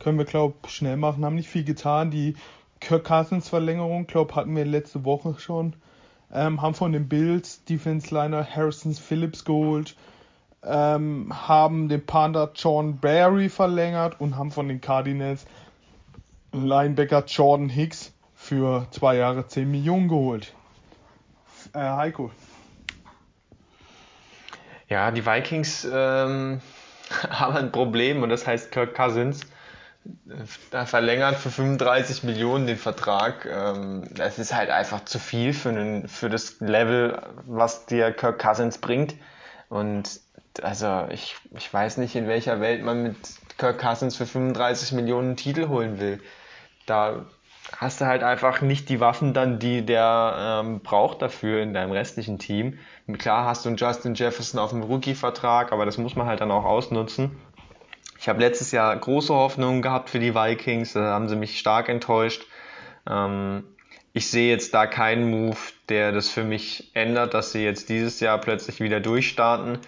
[0.00, 1.24] Können wir, glaube ich, schnell machen.
[1.24, 2.10] Haben nicht viel getan.
[2.10, 2.34] Die
[2.80, 5.74] Kirk Cousins Verlängerung, glaube hatten wir letzte Woche schon.
[6.32, 9.96] Ähm, haben von den Bills Defense Liner Harrison Phillips geholt.
[10.62, 15.46] Ähm, haben den Panda John Barry verlängert und haben von den Cardinals
[16.52, 20.54] Linebacker Jordan Hicks für zwei Jahre 10 Millionen geholt.
[21.74, 22.30] Äh, Heiko.
[24.88, 26.60] Ja, die Vikings ähm,
[27.30, 29.42] haben ein Problem und das heißt Kirk Cousins.
[30.70, 33.46] Da verlängert für 35 Millionen den Vertrag.
[33.46, 38.38] Ähm, das ist halt einfach zu viel für, einen, für das Level, was dir Kirk
[38.40, 39.14] Cousins bringt.
[39.68, 40.20] Und
[40.62, 43.16] also ich, ich weiß nicht, in welcher Welt man mit
[43.58, 46.20] Kirk Cousins für 35 Millionen Titel holen will.
[46.86, 47.26] Da
[47.76, 51.92] hast du halt einfach nicht die Waffen dann, die der ähm, braucht dafür in deinem
[51.92, 52.78] restlichen Team.
[53.18, 56.50] klar hast du einen Justin Jefferson auf dem Rookie-Vertrag, aber das muss man halt dann
[56.50, 57.36] auch ausnutzen.
[58.20, 61.88] Ich habe letztes Jahr große Hoffnungen gehabt für die Vikings, da haben sie mich stark
[61.88, 62.46] enttäuscht.
[63.08, 63.64] Ähm,
[64.12, 65.56] ich sehe jetzt da keinen Move,
[65.88, 69.78] der das für mich ändert, dass sie jetzt dieses Jahr plötzlich wieder durchstarten.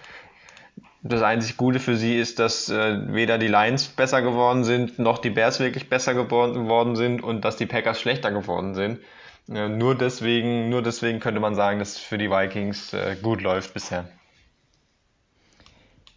[1.03, 5.19] Das einzig Gute für sie ist, dass äh, weder die Lions besser geworden sind, noch
[5.19, 8.99] die Bears wirklich besser geworden sind und dass die Packers schlechter geworden sind.
[9.47, 13.41] Äh, nur deswegen, nur deswegen könnte man sagen, dass es für die Vikings äh, gut
[13.41, 14.05] läuft bisher.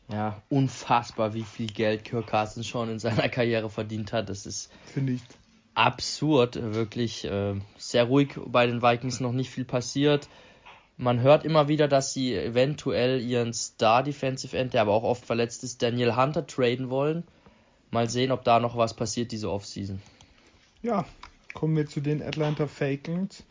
[0.08, 4.28] Ja, unfassbar, wie viel Geld Kirk Cousins schon in seiner Karriere verdient hat.
[4.28, 5.18] Das ist Finde
[5.74, 10.28] absurd, wirklich äh, sehr ruhig bei den Vikings noch nicht viel passiert.
[10.96, 15.26] Man hört immer wieder, dass sie eventuell ihren Star Defensive End, der aber auch oft
[15.26, 17.24] verletzt ist, Daniel Hunter traden wollen.
[17.90, 20.00] Mal sehen, ob da noch was passiert diese Offseason.
[20.82, 21.04] Ja,
[21.52, 23.44] kommen wir zu den Atlanta Falcons.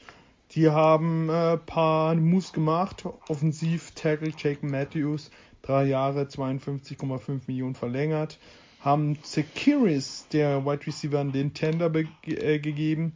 [0.52, 3.06] Die haben ein äh, paar Moves gemacht.
[3.28, 5.30] Offensiv Tackle Jake Matthews,
[5.66, 8.40] drei Jahre 52,5 Millionen verlängert.
[8.80, 11.92] Haben Sekiris, der Wide Receiver, den Tender
[12.26, 13.14] äh, gegeben.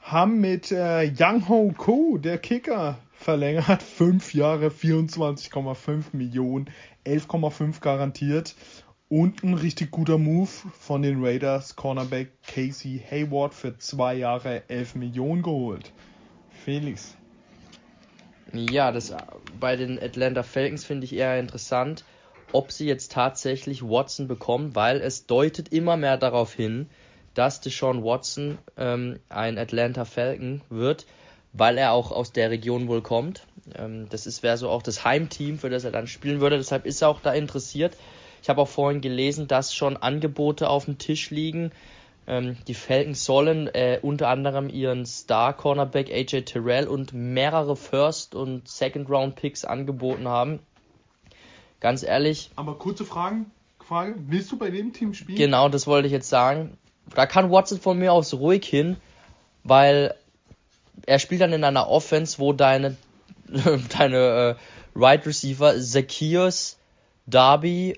[0.00, 3.82] Haben mit äh, Young Ho Ko, der Kicker, verlängert.
[3.96, 6.70] Fünf Jahre, 24,5 Millionen,
[7.04, 8.54] 11,5 garantiert.
[9.08, 10.48] Und ein richtig guter Move
[10.80, 15.92] von den Raiders, Cornerback Casey Hayward für zwei Jahre 11 Millionen geholt.
[16.64, 17.16] Felix.
[18.52, 19.12] Ja, das
[19.60, 22.04] bei den Atlanta Falcons finde ich eher interessant,
[22.52, 26.88] ob sie jetzt tatsächlich Watson bekommen, weil es deutet immer mehr darauf hin,
[27.34, 31.06] dass Deshaun Watson ähm, ein Atlanta Falcon wird
[31.58, 33.46] weil er auch aus der Region wohl kommt.
[33.74, 36.58] Ähm, das wäre so auch das Heimteam, für das er dann spielen würde.
[36.58, 37.96] Deshalb ist er auch da interessiert.
[38.42, 41.72] Ich habe auch vorhin gelesen, dass schon Angebote auf dem Tisch liegen.
[42.26, 48.68] Ähm, die Falcons sollen äh, unter anderem ihren Star-Cornerback AJ Terrell und mehrere First- und
[48.68, 50.58] Second-Round-Picks angeboten haben.
[51.78, 52.50] Ganz ehrlich.
[52.56, 53.50] Aber kurze Fragen,
[53.86, 55.38] Frage: Willst du bei dem Team spielen?
[55.38, 56.76] Genau, das wollte ich jetzt sagen.
[57.14, 58.96] Da kann Watson von mir aus ruhig hin,
[59.62, 60.14] weil
[61.06, 62.96] er spielt dann in einer Offense, wo deine,
[63.98, 64.54] deine äh,
[64.96, 66.78] Right Receiver Zacchaeus,
[67.26, 67.96] Darby,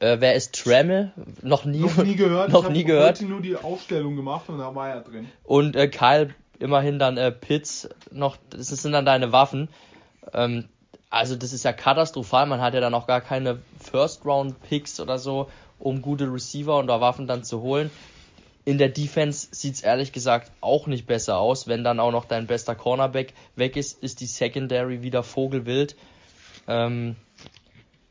[0.00, 1.12] äh, wer ist Tremmel?
[1.42, 2.50] Noch nie, noch nie gehört.
[2.52, 3.20] noch nie gehört.
[3.22, 5.28] nur die Aufstellung gemacht und da war er drin.
[5.44, 9.68] Und äh, Kyle immerhin dann äh, Pitts noch, das sind dann deine Waffen.
[10.32, 10.68] Ähm,
[11.10, 12.46] also das ist ja katastrophal.
[12.46, 15.48] Man hat ja dann auch gar keine First Round Picks oder so,
[15.78, 17.90] um gute Receiver und da Waffen dann zu holen.
[18.64, 21.66] In der Defense sieht es ehrlich gesagt auch nicht besser aus.
[21.66, 25.96] Wenn dann auch noch dein bester Cornerback weg ist, ist die Secondary wieder vogelwild.
[26.66, 27.16] Ähm,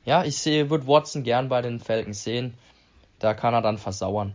[0.08, 2.54] ja, ich sehe, würde Watson gern bei den Falcons sehen.
[3.20, 4.34] Da kann er dann versauern.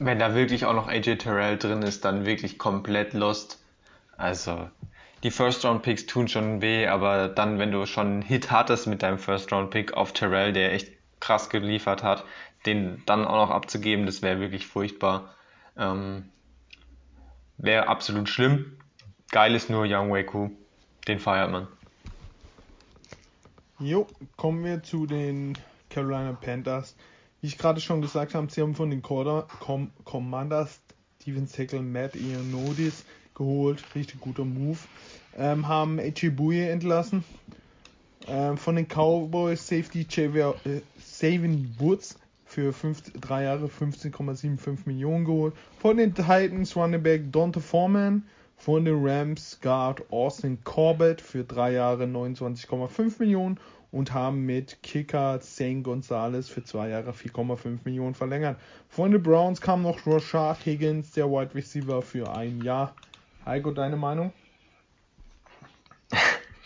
[0.00, 3.62] Wenn da wirklich auch noch AJ Terrell drin ist, dann wirklich komplett lost.
[4.16, 4.68] Also,
[5.22, 9.20] die First-Round-Picks tun schon weh, aber dann, wenn du schon einen Hit hattest mit deinem
[9.20, 12.24] First-Round-Pick auf Terrell, der echt krass geliefert hat,
[12.66, 15.34] den dann auch noch abzugeben, das wäre wirklich furchtbar.
[15.76, 16.30] Ähm,
[17.58, 18.76] wäre absolut schlimm.
[19.30, 20.50] Geil ist nur Young Waku.
[21.06, 21.68] Den feiert man.
[23.80, 25.56] Jo, kommen wir zu den
[25.88, 26.96] Carolina Panthers.
[27.40, 30.80] Wie ich gerade schon gesagt habe, sie haben von den Com Commanders
[31.22, 33.04] Steven Tackle Matt Ionodis
[33.36, 33.84] geholt.
[33.94, 34.78] Richtig guter Move.
[35.36, 37.22] Ähm, haben Echibuye entlassen.
[38.26, 45.24] Ähm, von den Cowboys Safety Javier, äh, Savin Woods für fünf, drei Jahre 15,75 Millionen
[45.24, 45.54] geholt.
[45.78, 48.24] Von den Titans Running Back Dante Foreman.
[48.58, 53.58] Von den Rams Guard Austin Corbett für drei Jahre 29,5 Millionen
[53.92, 58.58] und haben mit Kicker Zane Gonzalez für zwei Jahre 4,5 Millionen verlängert.
[58.88, 62.94] Von den Browns kam noch Rashad Higgins, der Wide Receiver, für ein Jahr.
[63.46, 64.32] Heiko, deine Meinung?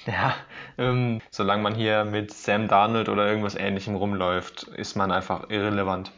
[0.04, 0.34] Ja,
[0.78, 6.10] ähm, solange man hier mit Sam Darnold oder irgendwas ähnlichem rumläuft, ist man einfach irrelevant.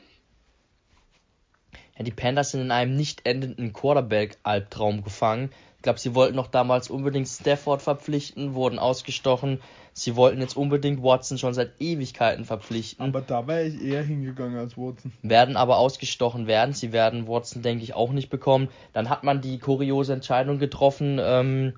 [1.96, 5.50] Ja, die Panthers sind in einem nicht endenden Quarterback-Albtraum gefangen.
[5.76, 9.60] Ich glaube, sie wollten noch damals unbedingt Stafford verpflichten, wurden ausgestochen.
[9.92, 13.04] Sie wollten jetzt unbedingt Watson schon seit Ewigkeiten verpflichten.
[13.04, 15.12] Aber da wäre ich eher hingegangen als Watson.
[15.22, 16.74] Werden aber ausgestochen werden.
[16.74, 18.70] Sie werden Watson, denke ich, auch nicht bekommen.
[18.92, 21.74] Dann hat man die kuriose Entscheidung getroffen, ähm,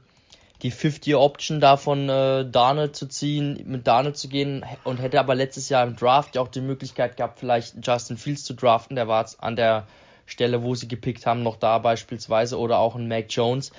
[0.63, 5.69] die 50-Year-Option davon äh, Darnold zu ziehen, mit Darnold zu gehen und hätte aber letztes
[5.69, 8.97] Jahr im Draft ja auch die Möglichkeit gehabt, vielleicht Justin Fields zu draften.
[8.97, 9.87] Der war an der
[10.27, 13.73] Stelle, wo sie gepickt haben, noch da beispielsweise oder auch ein Mac Jones.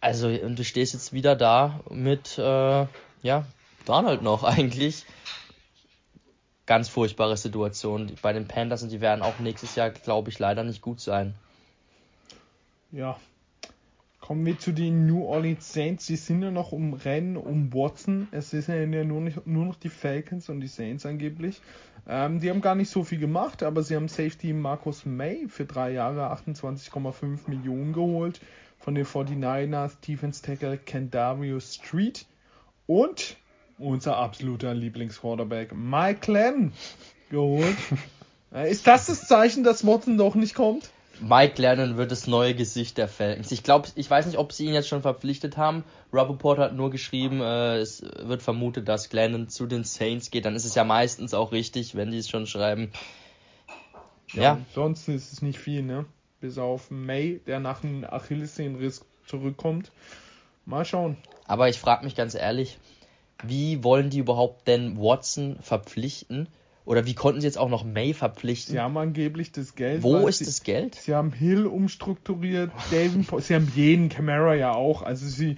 [0.00, 2.86] Also, und du stehst jetzt wieder da mit, äh,
[3.22, 3.44] ja,
[3.84, 5.04] Darnold noch eigentlich.
[6.66, 10.64] Ganz furchtbare Situation bei den Panthers und die werden auch nächstes Jahr, glaube ich, leider
[10.64, 11.34] nicht gut sein.
[12.92, 13.18] Ja,
[14.28, 16.04] Kommen wir zu den New Orleans Saints.
[16.04, 18.28] Sie sind ja noch um Rennen um Watson.
[18.30, 21.62] Es sind ja nur, nicht, nur noch die Falcons und die Saints angeblich.
[22.06, 25.64] Ähm, die haben gar nicht so viel gemacht, aber sie haben Safety Marcus May für
[25.64, 28.42] drei Jahre 28,5 Millionen geholt.
[28.76, 32.26] Von den 49ers Defense Tackle Kendario Street
[32.86, 33.38] und
[33.78, 36.74] unser absoluter Lieblingsquarterback Mike Glenn
[37.30, 37.78] geholt.
[38.50, 40.90] Äh, ist das das Zeichen, dass Watson doch nicht kommt?
[41.20, 43.50] Mike Lennon wird das neue Gesicht der Falcons.
[43.52, 45.84] Ich glaube, ich weiß nicht, ob sie ihn jetzt schon verpflichtet haben.
[46.12, 50.44] Rappaport hat nur geschrieben, äh, es wird vermutet, dass Glennon zu den Saints geht.
[50.44, 52.92] Dann ist es ja meistens auch richtig, wenn die es schon schreiben.
[54.32, 54.52] Ja, ja.
[54.52, 56.06] Ansonsten ist es nicht viel, ne?
[56.40, 59.90] Bis auf May, der nach einem Achillessehnenriss zurückkommt.
[60.66, 61.16] Mal schauen.
[61.46, 62.78] Aber ich frage mich ganz ehrlich,
[63.42, 66.48] wie wollen die überhaupt denn Watson verpflichten?
[66.88, 68.72] Oder wie konnten sie jetzt auch noch May verpflichten?
[68.72, 70.02] Sie haben angeblich das Geld.
[70.02, 70.94] Wo ist sie, das Geld?
[70.94, 75.02] Sie haben Hill umstrukturiert, Davenport, sie haben jeden Camera ja auch.
[75.02, 75.56] Also sie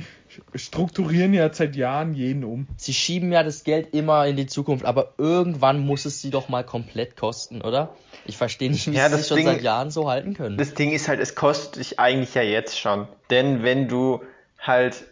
[0.57, 2.66] strukturieren ja seit Jahren jeden um.
[2.77, 6.48] Sie schieben ja das Geld immer in die Zukunft, aber irgendwann muss es sie doch
[6.48, 7.94] mal komplett kosten, oder?
[8.27, 10.59] Ich verstehe nicht, wie ja, sie sich schon Ding, seit Jahren so halten können.
[10.59, 13.07] Das Ding ist halt, es kostet dich eigentlich ja jetzt schon.
[13.31, 14.20] Denn wenn du
[14.59, 15.05] halt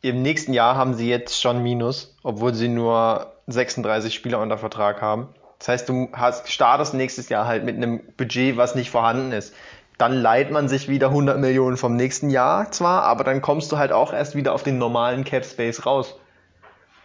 [0.00, 5.02] im nächsten Jahr haben sie jetzt schon Minus, obwohl sie nur 36 Spieler unter Vertrag
[5.02, 5.28] haben.
[5.58, 9.54] Das heißt, du hast, startest nächstes Jahr halt mit einem Budget, was nicht vorhanden ist.
[9.98, 13.78] Dann leiht man sich wieder 100 Millionen vom nächsten Jahr zwar, aber dann kommst du
[13.78, 16.18] halt auch erst wieder auf den normalen Cap Space raus.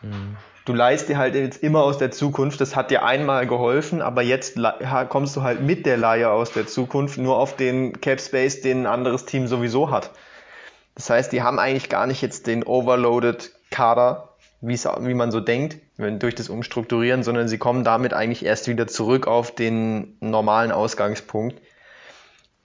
[0.02, 0.36] Mhm.
[0.66, 2.62] Du leihst dir halt jetzt immer aus der Zukunft.
[2.62, 4.60] Das hat dir einmal geholfen, aber jetzt
[5.10, 8.82] kommst du halt mit der Leihe aus der Zukunft nur auf den Cap Space, den
[8.82, 10.12] ein anderes Team sowieso hat.
[10.94, 14.31] Das heißt, die haben eigentlich gar nicht jetzt den overloaded Kader,
[14.62, 19.28] wie man so denkt, durch das Umstrukturieren, sondern sie kommen damit eigentlich erst wieder zurück
[19.28, 21.60] auf den normalen Ausgangspunkt.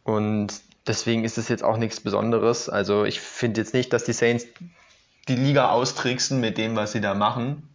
[0.04, 2.68] Und deswegen ist es jetzt auch nichts Besonderes.
[2.68, 4.46] Also ich finde jetzt nicht, dass die Saints
[5.28, 7.68] die Liga austricksen mit dem, was sie da machen.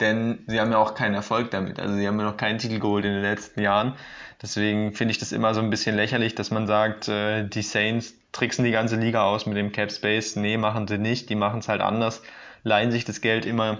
[0.00, 1.78] Denn sie haben ja auch keinen Erfolg damit.
[1.78, 3.94] Also sie haben ja noch keinen Titel geholt in den letzten Jahren.
[4.40, 8.14] Deswegen finde ich das immer so ein bisschen lächerlich, dass man sagt, äh, die Saints
[8.32, 10.36] tricksen die ganze Liga aus mit dem Cap Space.
[10.36, 11.28] Nee, machen sie nicht.
[11.28, 12.22] Die machen es halt anders,
[12.62, 13.78] leihen sich das Geld immer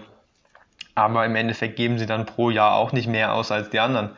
[0.94, 4.10] aber im Endeffekt geben sie dann pro Jahr auch nicht mehr aus als die anderen.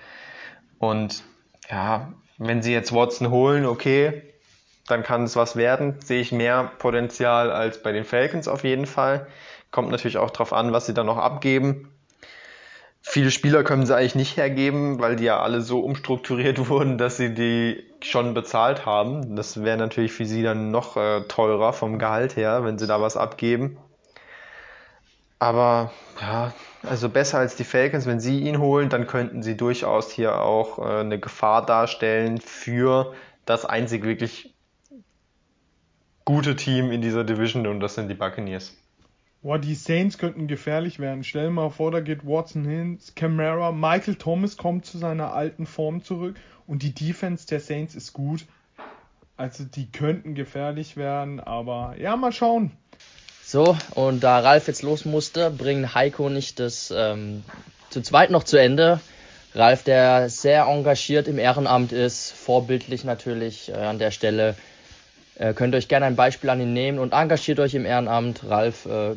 [0.79, 1.23] Und
[1.71, 4.23] ja, wenn sie jetzt Watson holen, okay,
[4.89, 5.97] dann kann es was werden.
[6.05, 9.29] Sehe ich mehr Potenzial als bei den Falcons auf jeden Fall.
[9.71, 11.89] Kommt natürlich auch darauf an, was sie dann noch abgeben.
[13.01, 17.17] Viele Spieler können sie eigentlich nicht hergeben, weil die ja alle so umstrukturiert wurden, dass
[17.17, 19.37] sie die schon bezahlt haben.
[19.37, 23.01] Das wäre natürlich für sie dann noch äh, teurer vom Gehalt her, wenn sie da
[23.01, 23.79] was abgeben.
[25.43, 25.91] Aber
[26.21, 26.55] ja,
[26.85, 30.79] also besser als die Falcons, wenn sie ihn holen, dann könnten sie durchaus hier auch
[30.79, 33.13] äh, eine Gefahr darstellen für
[33.45, 34.55] das einzig wirklich
[36.25, 38.77] gute Team in dieser Division und das sind die Buccaneers.
[39.43, 41.25] Boah, die Saints könnten gefährlich werden.
[41.25, 45.67] Stell dir mal vor, da geht Watson hin, Camara, Michael Thomas kommt zu seiner alten
[45.67, 46.37] Form zurück
[46.69, 48.47] und die Defense der Saints ist gut.
[49.37, 52.71] Also die könnten gefährlich werden, aber ja, mal schauen.
[53.53, 57.45] So, und da Ralf jetzt los musste, bringen Heiko nicht das ähm,
[57.91, 58.99] zu zweit noch zu Ende.
[59.55, 64.55] Ralf, der sehr engagiert im Ehrenamt ist, vorbildlich natürlich äh, an der Stelle.
[65.35, 68.43] Äh, könnt euch gerne ein Beispiel an ihn nehmen und engagiert euch im Ehrenamt.
[68.49, 69.17] Ralf, äh,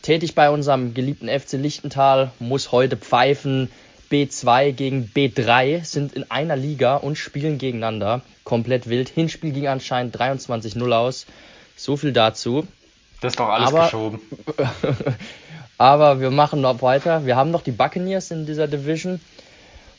[0.00, 3.70] tätig bei unserem geliebten FC Lichtental, muss heute pfeifen.
[4.10, 8.22] B2 gegen B3 sind in einer Liga und spielen gegeneinander.
[8.44, 9.10] Komplett wild.
[9.10, 11.26] Hinspiel ging anscheinend 23-0 aus.
[11.76, 12.66] So viel dazu.
[13.20, 14.20] Das ist doch alles aber, geschoben.
[15.78, 17.26] aber wir machen noch weiter.
[17.26, 19.20] Wir haben noch die Buccaneers in dieser Division.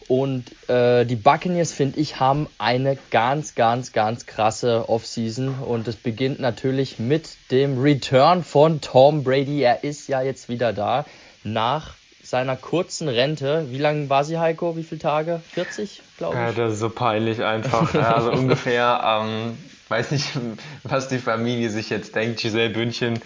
[0.07, 5.59] Und äh, die Buccaneers, finde ich, haben eine ganz, ganz, ganz krasse Offseason.
[5.59, 9.61] Und es beginnt natürlich mit dem Return von Tom Brady.
[9.61, 11.05] Er ist ja jetzt wieder da
[11.43, 11.93] nach
[12.23, 13.67] seiner kurzen Rente.
[13.69, 14.75] Wie lange war sie, Heiko?
[14.75, 15.41] Wie viele Tage?
[15.53, 16.39] 40, glaube ich?
[16.39, 17.93] Ja, das ist so peinlich einfach.
[18.15, 19.57] also ungefähr, ähm,
[19.89, 20.29] weiß nicht,
[20.83, 22.39] was die Familie sich jetzt denkt.
[22.39, 23.21] Giselle Bündchen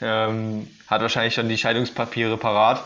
[0.00, 2.84] ähm, hat wahrscheinlich schon die Scheidungspapiere parat.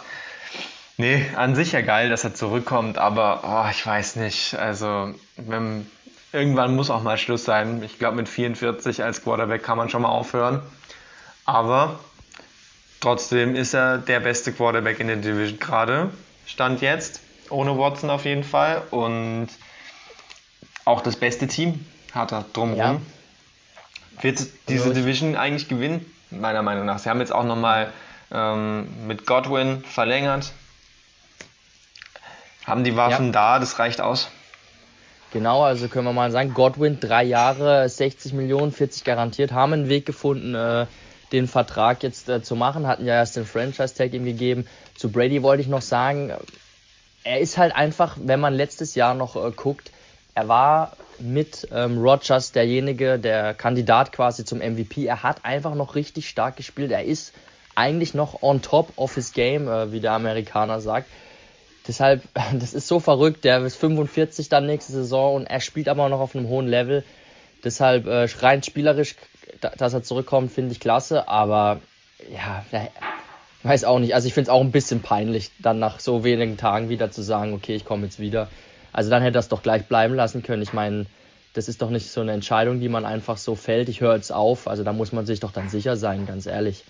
[0.99, 4.55] Nee, an sich ja geil, dass er zurückkommt, aber oh, ich weiß nicht.
[4.55, 5.87] Also, wenn,
[6.33, 7.83] irgendwann muss auch mal Schluss sein.
[7.83, 10.61] Ich glaube, mit 44 als Quarterback kann man schon mal aufhören.
[11.45, 11.99] Aber
[13.01, 16.11] trotzdem ist er der beste Quarterback in der Division gerade.
[16.47, 17.21] Stand jetzt.
[17.49, 18.83] Ohne Watson auf jeden Fall.
[18.91, 19.49] Und
[20.85, 22.79] auch das beste Team hat er drumherum.
[22.79, 23.01] Ja.
[24.23, 26.07] Wird diese Division eigentlich gewinnen?
[26.31, 26.99] Meiner Meinung nach.
[26.99, 27.93] Sie haben jetzt auch nochmal
[28.31, 30.53] ähm, mit Godwin verlängert
[32.67, 33.33] haben die Waffen ja.
[33.33, 34.29] da, das reicht aus.
[35.33, 39.89] Genau, also können wir mal sagen, Godwin, drei Jahre, 60 Millionen, 40 garantiert, haben einen
[39.89, 40.87] Weg gefunden, äh,
[41.33, 44.67] den Vertrag jetzt äh, zu machen, hatten ja erst den Franchise-Tag ihm gegeben.
[44.95, 46.33] Zu Brady wollte ich noch sagen,
[47.25, 49.91] er ist halt einfach, wenn man letztes Jahr noch äh, guckt,
[50.35, 55.07] er war mit ähm, Rogers derjenige, der Kandidat quasi zum MVP.
[55.07, 56.91] Er hat einfach noch richtig stark gespielt.
[56.91, 57.33] Er ist
[57.75, 61.09] eigentlich noch on top of his game, äh, wie der Amerikaner sagt.
[61.87, 62.23] Deshalb,
[62.53, 63.45] das ist so verrückt.
[63.45, 67.05] Der ist 45 dann nächste Saison und er spielt aber noch auf einem hohen Level.
[67.65, 69.15] Deshalb äh, rein spielerisch,
[69.61, 71.29] dass er zurückkommt, finde ich klasse.
[71.29, 71.81] Aber
[72.33, 72.65] ja,
[73.63, 74.15] weiß auch nicht.
[74.15, 77.23] Also ich finde es auch ein bisschen peinlich, dann nach so wenigen Tagen wieder zu
[77.23, 78.49] sagen, okay, ich komme jetzt wieder.
[78.93, 80.63] Also dann hätte er es doch gleich bleiben lassen können.
[80.63, 81.07] Ich meine,
[81.55, 83.89] das ist doch nicht so eine Entscheidung, die man einfach so fällt.
[83.89, 84.69] Ich höre jetzt auf.
[84.69, 86.85] Also da muss man sich doch dann sicher sein, ganz ehrlich.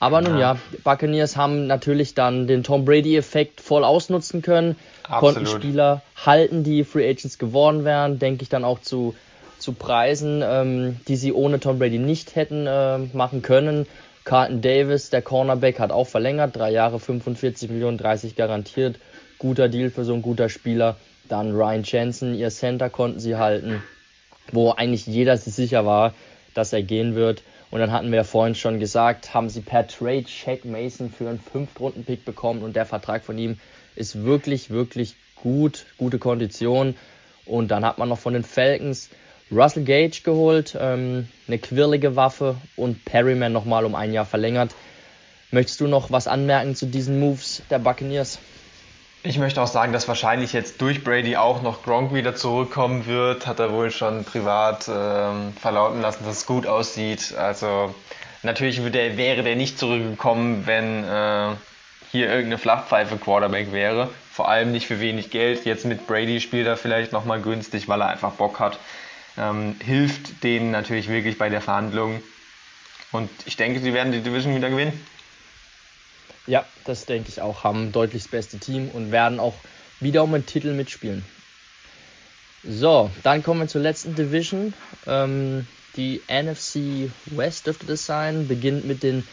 [0.00, 5.20] Aber nun ja, Buccaneers haben natürlich dann den Tom Brady-Effekt voll ausnutzen können, Absolut.
[5.20, 9.14] konnten Spieler halten, die Free Agents geworden wären, denke ich dann auch zu,
[9.58, 13.86] zu Preisen, ähm, die sie ohne Tom Brady nicht hätten äh, machen können.
[14.24, 18.96] Carlton Davis, der Cornerback, hat auch verlängert, drei Jahre 45 Millionen, 30 garantiert.
[19.38, 20.96] Guter Deal für so ein guter Spieler.
[21.28, 23.82] Dann Ryan Jensen, ihr Center konnten sie halten,
[24.52, 26.14] wo eigentlich jeder sich sicher war,
[26.54, 27.42] dass er gehen wird.
[27.70, 31.28] Und dann hatten wir ja vorhin schon gesagt, haben sie per Trade Shaq Mason für
[31.28, 33.58] einen Fünftrunden-Pick bekommen und der Vertrag von ihm
[33.96, 36.94] ist wirklich, wirklich gut, gute Kondition.
[37.46, 39.10] Und dann hat man noch von den Falcons
[39.50, 44.74] Russell Gage geholt, ähm, eine quirlige Waffe und Perryman nochmal um ein Jahr verlängert.
[45.50, 48.38] Möchtest du noch was anmerken zu diesen Moves der Buccaneers?
[49.26, 53.46] Ich möchte auch sagen, dass wahrscheinlich jetzt durch Brady auch noch Gronk wieder zurückkommen wird.
[53.46, 57.34] Hat er wohl schon privat ähm, verlauten lassen, dass es gut aussieht.
[57.34, 57.94] Also
[58.42, 61.54] natürlich der, wäre der nicht zurückgekommen, wenn äh,
[62.12, 64.10] hier irgendeine Flachpfeife Quarterback wäre.
[64.30, 65.64] Vor allem nicht für wenig Geld.
[65.64, 68.78] Jetzt mit Brady spielt er vielleicht nochmal günstig, weil er einfach Bock hat.
[69.38, 72.22] Ähm, hilft denen natürlich wirklich bei der Verhandlung.
[73.10, 74.92] Und ich denke, sie werden die Division wieder gewinnen.
[76.46, 77.64] Ja, das denke ich auch.
[77.64, 79.54] Haben deutlich das beste Team und werden auch
[80.00, 81.24] wieder um den Titel mitspielen.
[82.62, 84.74] So, dann kommen wir zur letzten Division.
[85.06, 85.66] Ähm,
[85.96, 88.48] die NFC West dürfte das sein.
[88.48, 89.26] Beginnt mit den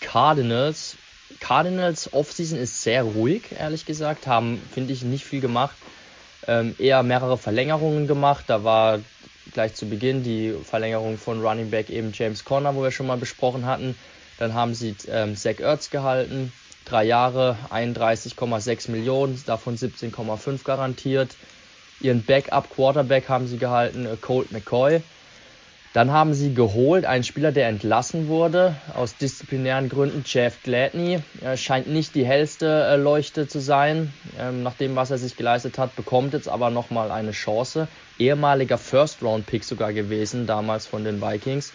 [0.00, 0.96] Cardinals.
[1.40, 4.26] Cardinals Offseason ist sehr ruhig, ehrlich gesagt.
[4.26, 5.76] Haben, finde ich, nicht viel gemacht.
[6.46, 8.44] Ähm, eher mehrere Verlängerungen gemacht.
[8.48, 9.00] Da war
[9.52, 13.16] gleich zu Beginn die Verlängerung von Running Back eben James Conner, wo wir schon mal
[13.16, 13.96] besprochen hatten.
[14.38, 16.52] Dann haben sie ähm, Zach Ertz gehalten,
[16.84, 21.36] drei Jahre, 31,6 Millionen, davon 17,5 garantiert.
[22.00, 25.02] Ihren Backup Quarterback haben sie gehalten, äh, Colt McCoy.
[25.96, 31.20] Dann haben sie geholt einen Spieler, der entlassen wurde aus disziplinären Gründen, Jeff Gladney.
[31.40, 34.12] Er scheint nicht die hellste äh, Leuchte zu sein.
[34.38, 37.88] Ähm, nach dem, was er sich geleistet hat, bekommt jetzt aber nochmal eine Chance.
[38.18, 41.72] Ehemaliger First-Round-Pick sogar gewesen, damals von den Vikings.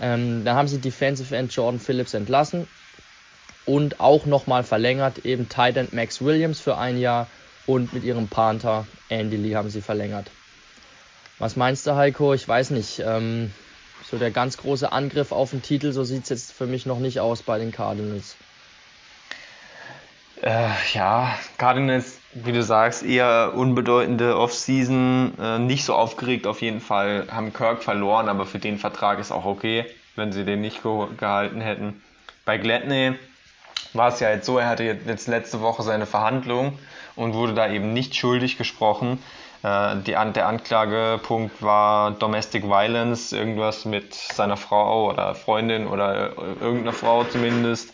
[0.00, 2.66] Ähm, dann haben sie Defensive End Jordan Phillips entlassen
[3.66, 7.26] und auch nochmal verlängert, eben Tight End Max Williams für ein Jahr
[7.66, 10.30] und mit ihrem Panther Andy Lee haben sie verlängert.
[11.38, 12.34] Was meinst du, Heiko?
[12.34, 13.00] Ich weiß nicht.
[13.00, 13.52] Ähm,
[14.10, 16.98] so der ganz große Angriff auf den Titel, so sieht es jetzt für mich noch
[16.98, 18.36] nicht aus bei den Cardinals.
[20.42, 26.80] Äh, ja, Cardinals, wie du sagst, eher unbedeutende Offseason, äh, nicht so aufgeregt auf jeden
[26.80, 29.84] Fall, haben Kirk verloren, aber für den Vertrag ist auch okay,
[30.16, 32.02] wenn sie den nicht ge gehalten hätten.
[32.44, 33.14] Bei Gladney
[33.92, 36.78] war es ja jetzt so, er hatte jetzt letzte Woche seine Verhandlung
[37.16, 39.18] und wurde da eben nicht schuldig gesprochen.
[39.62, 46.32] Äh, die, der Anklagepunkt war Domestic Violence, irgendwas mit seiner Frau oder Freundin oder äh,
[46.60, 47.92] irgendeiner Frau zumindest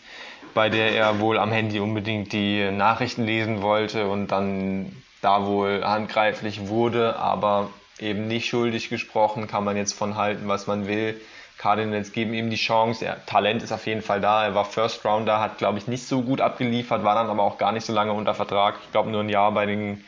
[0.53, 4.91] bei der er wohl am Handy unbedingt die Nachrichten lesen wollte und dann
[5.21, 7.69] da wohl handgreiflich wurde, aber
[7.99, 11.19] eben nicht schuldig gesprochen, kann man jetzt von halten, was man will.
[11.57, 13.05] Cardinals geben ihm die Chance.
[13.05, 14.45] Er, Talent ist auf jeden Fall da.
[14.45, 17.57] Er war First Rounder, hat glaube ich nicht so gut abgeliefert, war dann aber auch
[17.57, 18.75] gar nicht so lange unter Vertrag.
[18.83, 20.03] Ich glaube nur ein Jahr bei den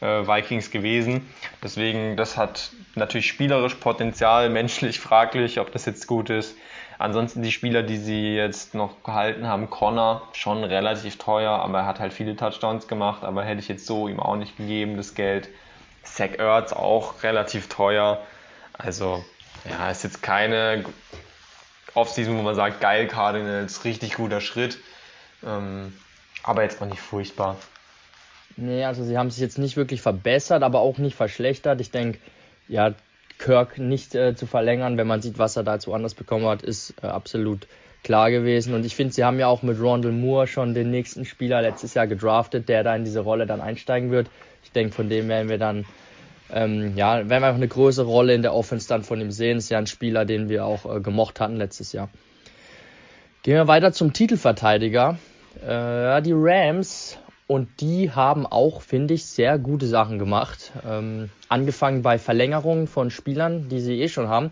[0.00, 1.28] äh, Vikings gewesen.
[1.62, 6.56] Deswegen, das hat natürlich spielerisch Potenzial, menschlich fraglich, ob das jetzt gut ist.
[6.98, 11.86] Ansonsten die Spieler, die sie jetzt noch gehalten haben, Connor, schon relativ teuer, aber er
[11.86, 15.14] hat halt viele Touchdowns gemacht, aber hätte ich jetzt so ihm auch nicht gegeben, das
[15.14, 15.48] Geld.
[16.02, 18.20] Zach Ertz auch relativ teuer.
[18.74, 19.24] Also,
[19.68, 20.84] ja, ist jetzt keine
[21.94, 24.78] Offseason, wo man sagt, geil, Cardinals, richtig guter Schritt.
[25.44, 25.94] Ähm,
[26.42, 27.56] aber jetzt auch nicht furchtbar.
[28.56, 31.80] Nee, also sie haben sich jetzt nicht wirklich verbessert, aber auch nicht verschlechtert.
[31.80, 32.18] Ich denke,
[32.68, 32.94] ja,
[33.38, 36.94] Kirk nicht äh, zu verlängern, wenn man sieht, was er dazu anders bekommen hat, ist
[37.02, 37.66] äh, absolut
[38.02, 38.74] klar gewesen.
[38.74, 41.94] Und ich finde, sie haben ja auch mit Rondell Moore schon den nächsten Spieler letztes
[41.94, 44.28] Jahr gedraftet, der da in diese Rolle dann einsteigen wird.
[44.62, 45.84] Ich denke, von dem werden wir dann,
[46.52, 49.58] ähm, ja, werden wir auch eine größere Rolle in der Offense dann von ihm sehen.
[49.58, 52.08] Ist ja ein Spieler, den wir auch äh, gemocht hatten letztes Jahr.
[53.42, 55.18] Gehen wir weiter zum Titelverteidiger.
[55.66, 60.72] Äh, die Rams und die haben auch, finde ich, sehr gute Sachen gemacht.
[60.88, 64.50] Ähm, angefangen bei Verlängerungen von Spielern, die sie eh schon haben.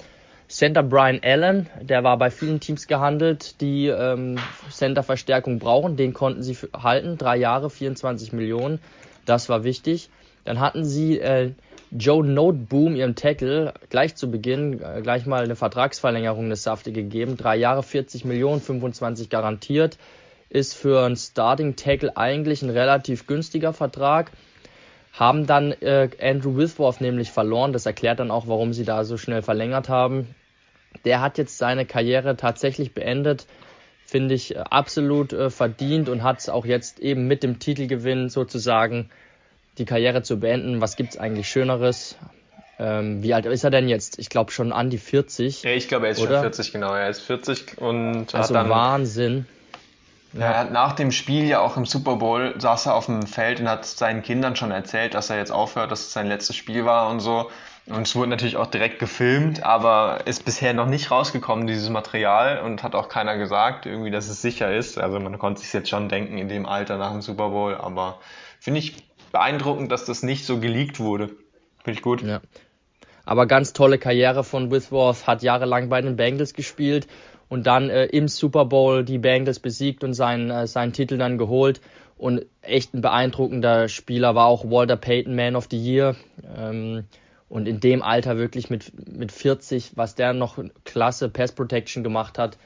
[0.49, 4.37] Center Brian Allen, der war bei vielen Teams gehandelt, die ähm,
[4.71, 5.97] Center-Verstärkung brauchen.
[5.97, 7.17] Den konnten sie halten.
[7.17, 8.79] Drei Jahre, 24 Millionen.
[9.25, 10.11] Das war wichtig.
[10.45, 11.53] Dann hatten sie äh,
[11.91, 17.39] Joe Noteboom, ihrem Tackle, gleich zu Beginn äh, gleich mal eine Vertragsverlängerung des Safte gegeben.
[17.39, 19.97] Drei Jahre, 40 Millionen, 25 garantiert
[20.53, 24.31] ist für einen Starting Tackle eigentlich ein relativ günstiger Vertrag.
[25.13, 27.73] Haben dann äh, Andrew Withworth nämlich verloren.
[27.73, 30.35] Das erklärt dann auch, warum sie da so schnell verlängert haben.
[31.05, 33.47] Der hat jetzt seine Karriere tatsächlich beendet.
[34.05, 38.29] Finde ich äh, absolut äh, verdient und hat es auch jetzt eben mit dem Titelgewinn
[38.29, 39.11] sozusagen
[39.79, 40.83] die Karriere zu beenden.
[40.83, 42.17] Was gibt es eigentlich Schöneres?
[42.79, 44.19] Ähm, wie alt ist er denn jetzt?
[44.19, 45.63] Ich glaube schon an die 40.
[45.63, 46.43] Ja, ich glaube, er ist oder?
[46.43, 46.95] schon 40, genau.
[46.95, 49.47] Er ist 40 und also hat dann Wahnsinn.
[50.33, 50.41] Ja.
[50.41, 53.61] Er hat nach dem Spiel ja auch im Super Bowl saß er auf dem Feld
[53.61, 56.85] und hat seinen Kindern schon erzählt, dass er jetzt aufhört, dass es sein letztes Spiel
[56.85, 57.51] war und so.
[57.87, 62.61] Und es wurde natürlich auch direkt gefilmt, aber ist bisher noch nicht rausgekommen, dieses Material,
[62.61, 64.99] und hat auch keiner gesagt, irgendwie, dass es sicher ist.
[64.99, 68.21] Also man konnte sich jetzt schon denken in dem Alter nach dem Super Bowl, aber
[68.61, 71.31] finde ich beeindruckend, dass das nicht so geleakt wurde.
[71.83, 72.23] Finde ich gut.
[72.23, 72.41] Ja.
[73.25, 77.09] Aber ganz tolle Karriere von Withworth, hat jahrelang bei den Bengals gespielt
[77.53, 81.37] und dann äh, im Super Bowl die Bengals besiegt und seinen, äh, seinen Titel dann
[81.37, 81.83] geholt.
[82.17, 86.17] Und echt ein beeindruckender Spieler war auch Walter Payton Man of the Year.
[86.57, 87.05] Ähm,
[87.51, 92.39] und in dem Alter wirklich mit, mit 40, was der noch klasse Pass Protection gemacht
[92.39, 92.57] hat,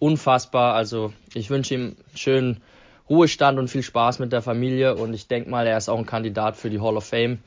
[0.00, 0.74] unfassbar.
[0.74, 2.62] Also ich wünsche ihm schönen
[3.08, 6.06] Ruhestand und viel Spaß mit der Familie und ich denke mal, er ist auch ein
[6.06, 7.38] Kandidat für die Hall of Fame.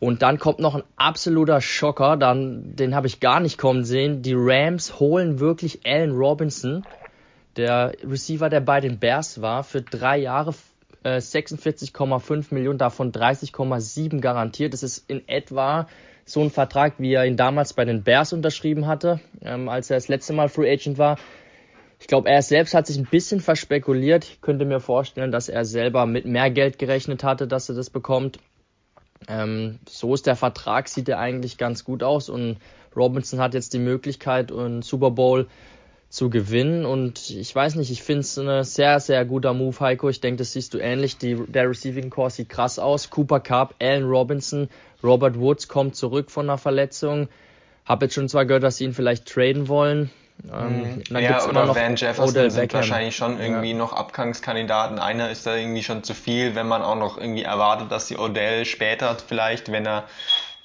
[0.00, 4.22] Und dann kommt noch ein absoluter Schocker, dann, den habe ich gar nicht kommen sehen.
[4.22, 6.84] Die Rams holen wirklich Allen Robinson,
[7.56, 10.54] der Receiver, der bei den Bears war, für drei Jahre
[11.02, 14.72] äh, 46,5 Millionen, davon 30,7 garantiert.
[14.72, 15.88] Das ist in etwa
[16.24, 19.96] so ein Vertrag, wie er ihn damals bei den Bears unterschrieben hatte, ähm, als er
[19.96, 21.18] das letzte Mal Free Agent war.
[22.00, 24.24] Ich glaube, er selbst hat sich ein bisschen verspekuliert.
[24.24, 27.90] Ich könnte mir vorstellen, dass er selber mit mehr Geld gerechnet hatte, dass er das
[27.90, 28.38] bekommt.
[29.26, 32.58] Ähm, so ist der Vertrag, sieht er eigentlich ganz gut aus und
[32.96, 35.46] Robinson hat jetzt die Möglichkeit, einen Super Bowl
[36.10, 40.08] zu gewinnen und ich weiß nicht, ich finde es ein sehr, sehr guter Move, Heiko.
[40.08, 41.18] Ich denke, das siehst du ähnlich.
[41.18, 43.10] Die, der Receiving Core sieht krass aus.
[43.10, 44.70] Cooper Cup, Allen Robinson,
[45.02, 47.28] Robert Woods kommt zurück von einer Verletzung.
[47.84, 50.10] Hab jetzt schon zwar gehört, dass sie ihn vielleicht traden wollen.
[50.52, 51.18] Ähm, mhm.
[51.18, 52.80] ja, oder Van Jefferson Odell sind Beckham.
[52.80, 53.76] wahrscheinlich schon irgendwie ja.
[53.76, 54.98] noch Abgangskandidaten.
[54.98, 58.16] Einer ist da irgendwie schon zu viel, wenn man auch noch irgendwie erwartet, dass die
[58.16, 60.04] Odell später vielleicht, wenn er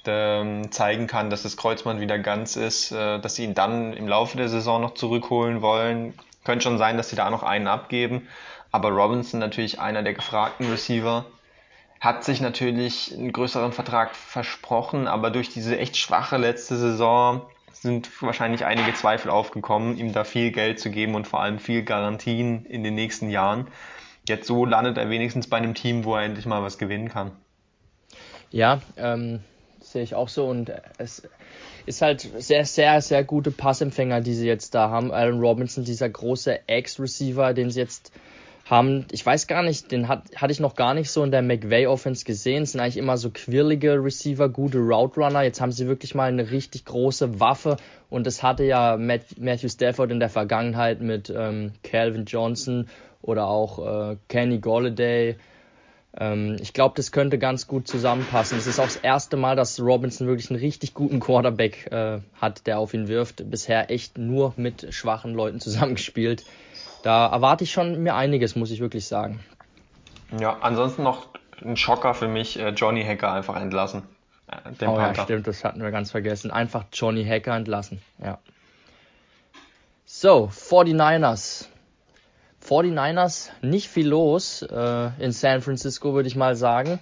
[0.06, 4.06] ähm, zeigen kann, dass das Kreuzband wieder ganz ist, äh, dass sie ihn dann im
[4.06, 6.14] Laufe der Saison noch zurückholen wollen.
[6.44, 8.28] Könnte schon sein, dass sie da noch einen abgeben.
[8.70, 11.24] Aber Robinson natürlich einer der gefragten Receiver.
[12.00, 17.42] Hat sich natürlich einen größeren Vertrag versprochen, aber durch diese echt schwache letzte Saison
[17.84, 21.84] sind wahrscheinlich einige Zweifel aufgekommen, ihm da viel Geld zu geben und vor allem viel
[21.84, 23.68] Garantien in den nächsten Jahren.
[24.26, 27.32] Jetzt so landet er wenigstens bei einem Team, wo er endlich mal was gewinnen kann.
[28.50, 29.40] Ja, ähm,
[29.80, 31.28] sehe ich auch so und es
[31.84, 35.12] ist halt sehr, sehr, sehr gute Passempfänger, die sie jetzt da haben.
[35.12, 38.12] Aaron Robinson, dieser große Ex-Receiver, den sie jetzt
[38.64, 41.42] haben, ich weiß gar nicht, den hat, hatte ich noch gar nicht so in der
[41.42, 42.62] McVay-Offense gesehen.
[42.62, 45.42] Es sind eigentlich immer so quirlige Receiver, gute Route Runner.
[45.42, 47.76] Jetzt haben sie wirklich mal eine richtig große Waffe
[48.08, 52.88] und das hatte ja Matt, Matthew Stafford in der Vergangenheit mit ähm, Calvin Johnson
[53.20, 55.36] oder auch äh, Kenny Golladay.
[56.16, 58.56] Ähm, ich glaube, das könnte ganz gut zusammenpassen.
[58.56, 62.66] Es ist auch das erste Mal, dass Robinson wirklich einen richtig guten Quarterback äh, hat,
[62.66, 63.50] der auf ihn wirft.
[63.50, 66.44] Bisher echt nur mit schwachen Leuten zusammengespielt.
[67.04, 69.40] Da erwarte ich schon mir einiges, muss ich wirklich sagen.
[70.40, 71.28] Ja, ansonsten noch
[71.62, 74.04] ein Schocker für mich, äh, Johnny Hacker einfach entlassen.
[74.46, 75.18] Äh, den oh Panther.
[75.18, 76.50] ja, stimmt, das hatten wir ganz vergessen.
[76.50, 78.38] Einfach Johnny Hacker entlassen, ja.
[80.06, 81.66] So, 49ers.
[82.66, 87.00] 49ers nicht viel los äh, in San Francisco, würde ich mal sagen.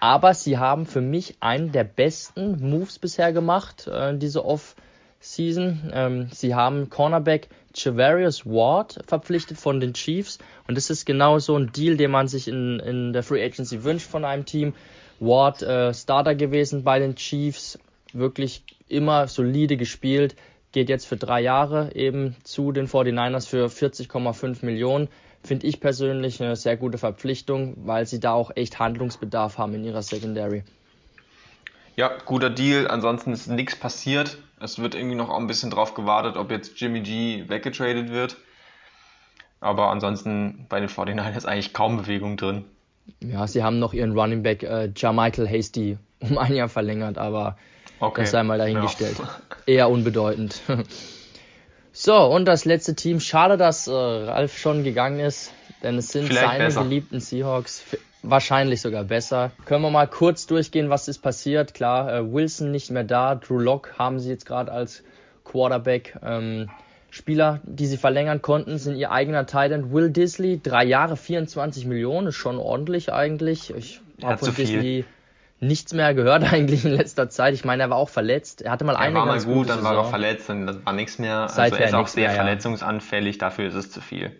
[0.00, 4.44] Aber sie haben für mich einen der besten Moves bisher gemacht, äh, diese
[5.24, 5.90] Off-Season.
[5.92, 10.38] Ähm, sie haben Cornerback Javarius Ward verpflichtet von den Chiefs.
[10.68, 13.84] Und das ist genau so ein Deal, den man sich in, in der Free Agency
[13.84, 14.74] wünscht von einem Team.
[15.20, 17.78] Ward äh, Starter gewesen bei den Chiefs,
[18.12, 20.36] wirklich immer solide gespielt,
[20.72, 25.08] geht jetzt für drei Jahre eben zu den 49ers für 40,5 Millionen.
[25.42, 29.84] Finde ich persönlich eine sehr gute Verpflichtung, weil sie da auch echt Handlungsbedarf haben in
[29.84, 30.64] ihrer Secondary.
[31.96, 32.88] Ja, guter Deal.
[32.88, 34.38] Ansonsten ist nichts passiert.
[34.60, 38.36] Es wird irgendwie noch ein bisschen drauf gewartet, ob jetzt Jimmy G weggetradet wird.
[39.60, 42.64] Aber ansonsten bei den 49ers eigentlich kaum Bewegung drin.
[43.20, 47.56] Ja, sie haben noch ihren Running Back äh, Jamichael Hasty um ein Jahr verlängert, aber
[48.00, 48.22] Okay.
[48.22, 49.18] Das sei mal dahingestellt.
[49.18, 49.28] Ja.
[49.66, 50.60] Eher unbedeutend.
[51.96, 53.20] So, und das letzte Team.
[53.20, 55.52] Schade, dass äh, Ralf schon gegangen ist,
[55.84, 56.82] denn es sind Vielleicht seine besser.
[56.82, 57.84] geliebten Seahawks.
[58.26, 59.52] Wahrscheinlich sogar besser.
[59.66, 61.74] Können wir mal kurz durchgehen, was ist passiert?
[61.74, 63.34] Klar, äh, Wilson nicht mehr da.
[63.34, 65.04] Drew Lock haben sie jetzt gerade als
[65.44, 66.18] Quarterback.
[66.24, 66.70] Ähm,
[67.10, 70.58] Spieler, die sie verlängern konnten, sind ihr eigener Titan Will Disley.
[70.60, 73.74] Drei Jahre, 24 Millionen, ist schon ordentlich eigentlich.
[73.74, 75.04] Ich habe von Disley
[75.60, 77.52] nichts mehr gehört eigentlich in letzter Zeit.
[77.52, 78.62] Ich meine, er war auch verletzt.
[78.62, 80.94] Er hatte mal eine Er war mal gut, dann war er verletzt und das war
[80.94, 81.42] nichts mehr.
[81.42, 84.32] Also Seither er ist auch sehr mehr, verletzungsanfällig, dafür ist es zu viel.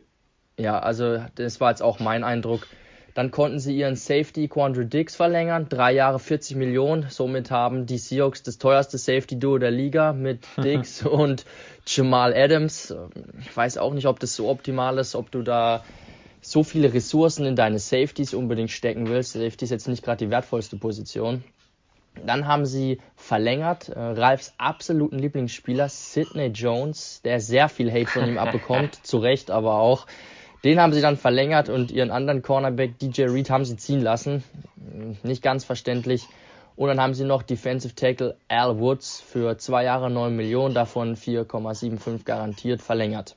[0.58, 2.66] Ja, also das war jetzt auch mein Eindruck.
[3.14, 7.06] Dann konnten sie ihren Safety Quandre Dix verlängern, drei Jahre 40 Millionen.
[7.08, 11.44] Somit haben die Seahawks das teuerste Safety Duo der Liga mit Dix und
[11.86, 12.94] Jamal Adams.
[13.40, 15.84] Ich weiß auch nicht, ob das so optimal ist, ob du da
[16.40, 19.32] so viele Ressourcen in deine Safeties unbedingt stecken willst.
[19.32, 21.44] Safety ist jetzt nicht gerade die wertvollste Position.
[22.26, 28.28] Dann haben sie verlängert äh, Ralfs absoluten Lieblingsspieler Sidney Jones, der sehr viel Hate von
[28.28, 30.06] ihm abbekommt, zu Recht aber auch.
[30.64, 34.42] Den haben sie dann verlängert und ihren anderen Cornerback DJ Reed haben sie ziehen lassen.
[35.22, 36.26] Nicht ganz verständlich.
[36.76, 41.16] Und dann haben sie noch Defensive Tackle Al Woods für zwei Jahre 9 Millionen, davon
[41.16, 43.36] 4,75 garantiert verlängert.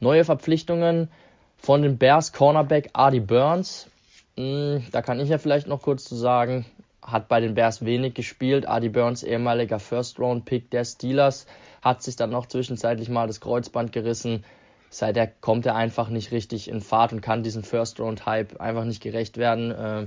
[0.00, 1.08] Neue Verpflichtungen
[1.56, 3.88] von den Bears Cornerback Artie Burns,
[4.36, 6.66] hm, da kann ich ja vielleicht noch kurz zu sagen,
[7.00, 8.66] hat bei den Bears wenig gespielt.
[8.66, 11.46] Artie Burns, ehemaliger First-Round-Pick der Steelers,
[11.80, 14.44] hat sich dann noch zwischenzeitlich mal das Kreuzband gerissen.
[14.92, 19.38] Seither kommt er einfach nicht richtig in Fahrt und kann diesem First-Round-Hype einfach nicht gerecht
[19.38, 19.70] werden.
[19.70, 20.06] Äh,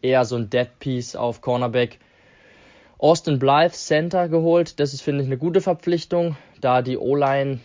[0.00, 1.98] eher so ein Dead-Piece auf Cornerback.
[2.96, 4.80] Austin Blythe Center geholt.
[4.80, 7.60] Das ist, finde ich, eine gute Verpflichtung, da die O-Line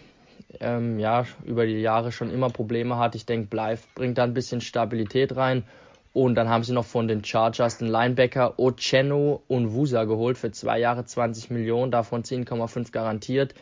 [0.60, 3.16] ähm, ja, über die Jahre schon immer Probleme hat.
[3.16, 5.64] Ich denke, Blythe bringt da ein bisschen Stabilität rein.
[6.12, 10.52] Und dann haben sie noch von den Chargers den Linebacker Ocheno und Wusa geholt für
[10.52, 13.54] zwei Jahre 20 Millionen, davon 10,5 garantiert.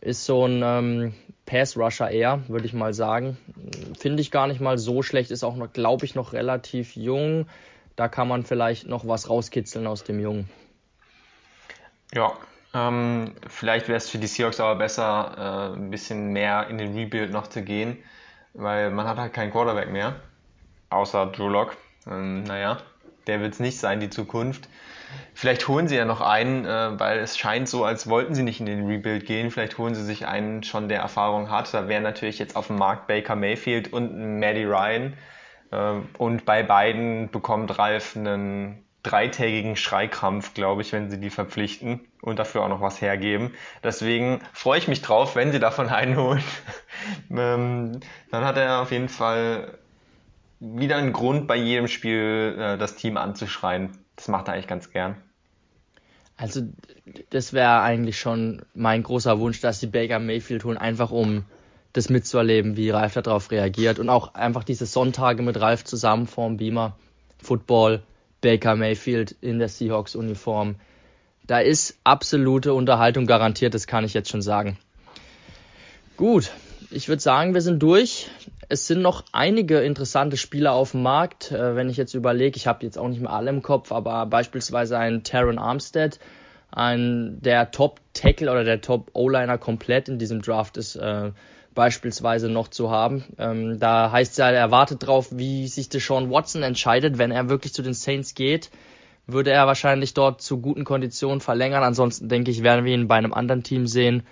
[0.00, 1.14] Ist so ein ähm,
[1.46, 3.36] Pass-Rusher eher, würde ich mal sagen.
[3.98, 7.46] Finde ich gar nicht mal so schlecht, ist auch noch, glaube ich, noch relativ jung.
[7.96, 10.48] Da kann man vielleicht noch was rauskitzeln aus dem Jungen.
[12.12, 12.32] Ja,
[12.74, 16.94] ähm, vielleicht wäre es für die Seahawks aber besser, äh, ein bisschen mehr in den
[16.94, 17.98] Rebuild noch zu gehen,
[18.52, 20.16] weil man hat halt keinen Quarterback mehr,
[20.90, 21.76] außer Drew Lock.
[22.06, 22.78] Ähm, naja,
[23.28, 24.68] der wird es nicht sein, die Zukunft.
[25.34, 28.60] Vielleicht holen sie ja noch einen, äh, weil es scheint so, als wollten sie nicht
[28.60, 29.50] in den Rebuild gehen.
[29.50, 31.72] Vielleicht holen sie sich einen schon, der Erfahrung hat.
[31.74, 35.14] Da wären natürlich jetzt auf dem Markt Baker Mayfield und Maddie Ryan.
[35.70, 42.00] Äh, und bei beiden bekommt Ralf einen dreitägigen Schreikrampf, glaube ich, wenn sie die verpflichten
[42.22, 43.52] und dafür auch noch was hergeben.
[43.82, 46.42] Deswegen freue ich mich drauf, wenn sie davon einholen.
[47.30, 48.00] ähm,
[48.30, 49.78] dann hat er auf jeden Fall
[50.60, 54.03] wieder einen Grund, bei jedem Spiel äh, das Team anzuschreien.
[54.16, 55.16] Das macht er eigentlich ganz gern.
[56.36, 56.62] Also,
[57.30, 61.44] das wäre eigentlich schon mein großer Wunsch, dass sie Baker Mayfield holen, einfach um
[61.92, 66.56] das mitzuerleben, wie Ralf darauf reagiert und auch einfach diese Sonntage mit Ralf zusammen vorm
[66.56, 66.96] Beamer,
[67.40, 68.02] Football,
[68.40, 70.74] Baker Mayfield in der Seahawks-Uniform.
[71.46, 74.76] Da ist absolute Unterhaltung garantiert, das kann ich jetzt schon sagen.
[76.16, 76.50] Gut,
[76.90, 78.28] ich würde sagen, wir sind durch.
[78.68, 81.50] Es sind noch einige interessante Spieler auf dem Markt.
[81.52, 84.26] Äh, wenn ich jetzt überlege, ich habe jetzt auch nicht mehr alle im Kopf, aber
[84.26, 86.18] beispielsweise ein Taron Armstead,
[86.70, 91.30] ein der Top Tackle oder der Top O-Liner komplett in diesem Draft ist äh,
[91.74, 93.24] beispielsweise noch zu haben.
[93.38, 97.18] Ähm, da heißt es ja, er wartet drauf, wie sich Deshaun Watson entscheidet.
[97.18, 98.70] Wenn er wirklich zu den Saints geht,
[99.26, 101.82] würde er wahrscheinlich dort zu guten Konditionen verlängern.
[101.82, 104.22] Ansonsten denke ich, werden wir ihn bei einem anderen Team sehen.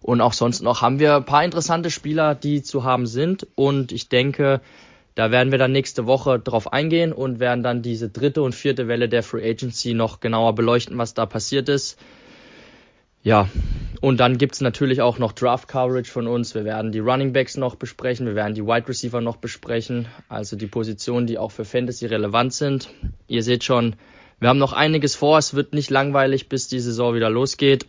[0.00, 3.46] Und auch sonst noch haben wir ein paar interessante Spieler, die zu haben sind.
[3.54, 4.60] Und ich denke,
[5.14, 8.86] da werden wir dann nächste Woche drauf eingehen und werden dann diese dritte und vierte
[8.86, 11.98] Welle der Free Agency noch genauer beleuchten, was da passiert ist.
[13.24, 13.48] Ja,
[14.00, 16.54] und dann gibt's natürlich auch noch Draft Coverage von uns.
[16.54, 20.54] Wir werden die Running Backs noch besprechen, wir werden die Wide Receiver noch besprechen, also
[20.54, 22.88] die Positionen, die auch für Fantasy relevant sind.
[23.26, 23.96] Ihr seht schon,
[24.38, 25.36] wir haben noch einiges vor.
[25.36, 27.86] Es wird nicht langweilig, bis die Saison wieder losgeht.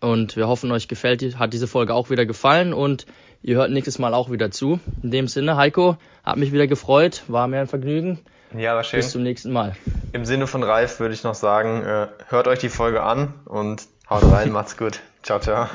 [0.00, 3.06] Und wir hoffen, euch gefällt, hat diese Folge auch wieder gefallen und
[3.42, 4.80] ihr hört nächstes Mal auch wieder zu.
[5.02, 8.18] In dem Sinne, Heiko, hat mich wieder gefreut, war mir ein Vergnügen.
[8.56, 8.98] Ja, war schön.
[8.98, 9.76] Bis zum nächsten Mal.
[10.12, 13.86] Im Sinne von Ralf würde ich noch sagen, äh, hört euch die Folge an und
[14.08, 15.00] haut rein, macht's gut.
[15.22, 15.68] Ciao, ciao.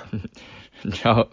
[0.91, 1.27] ciao.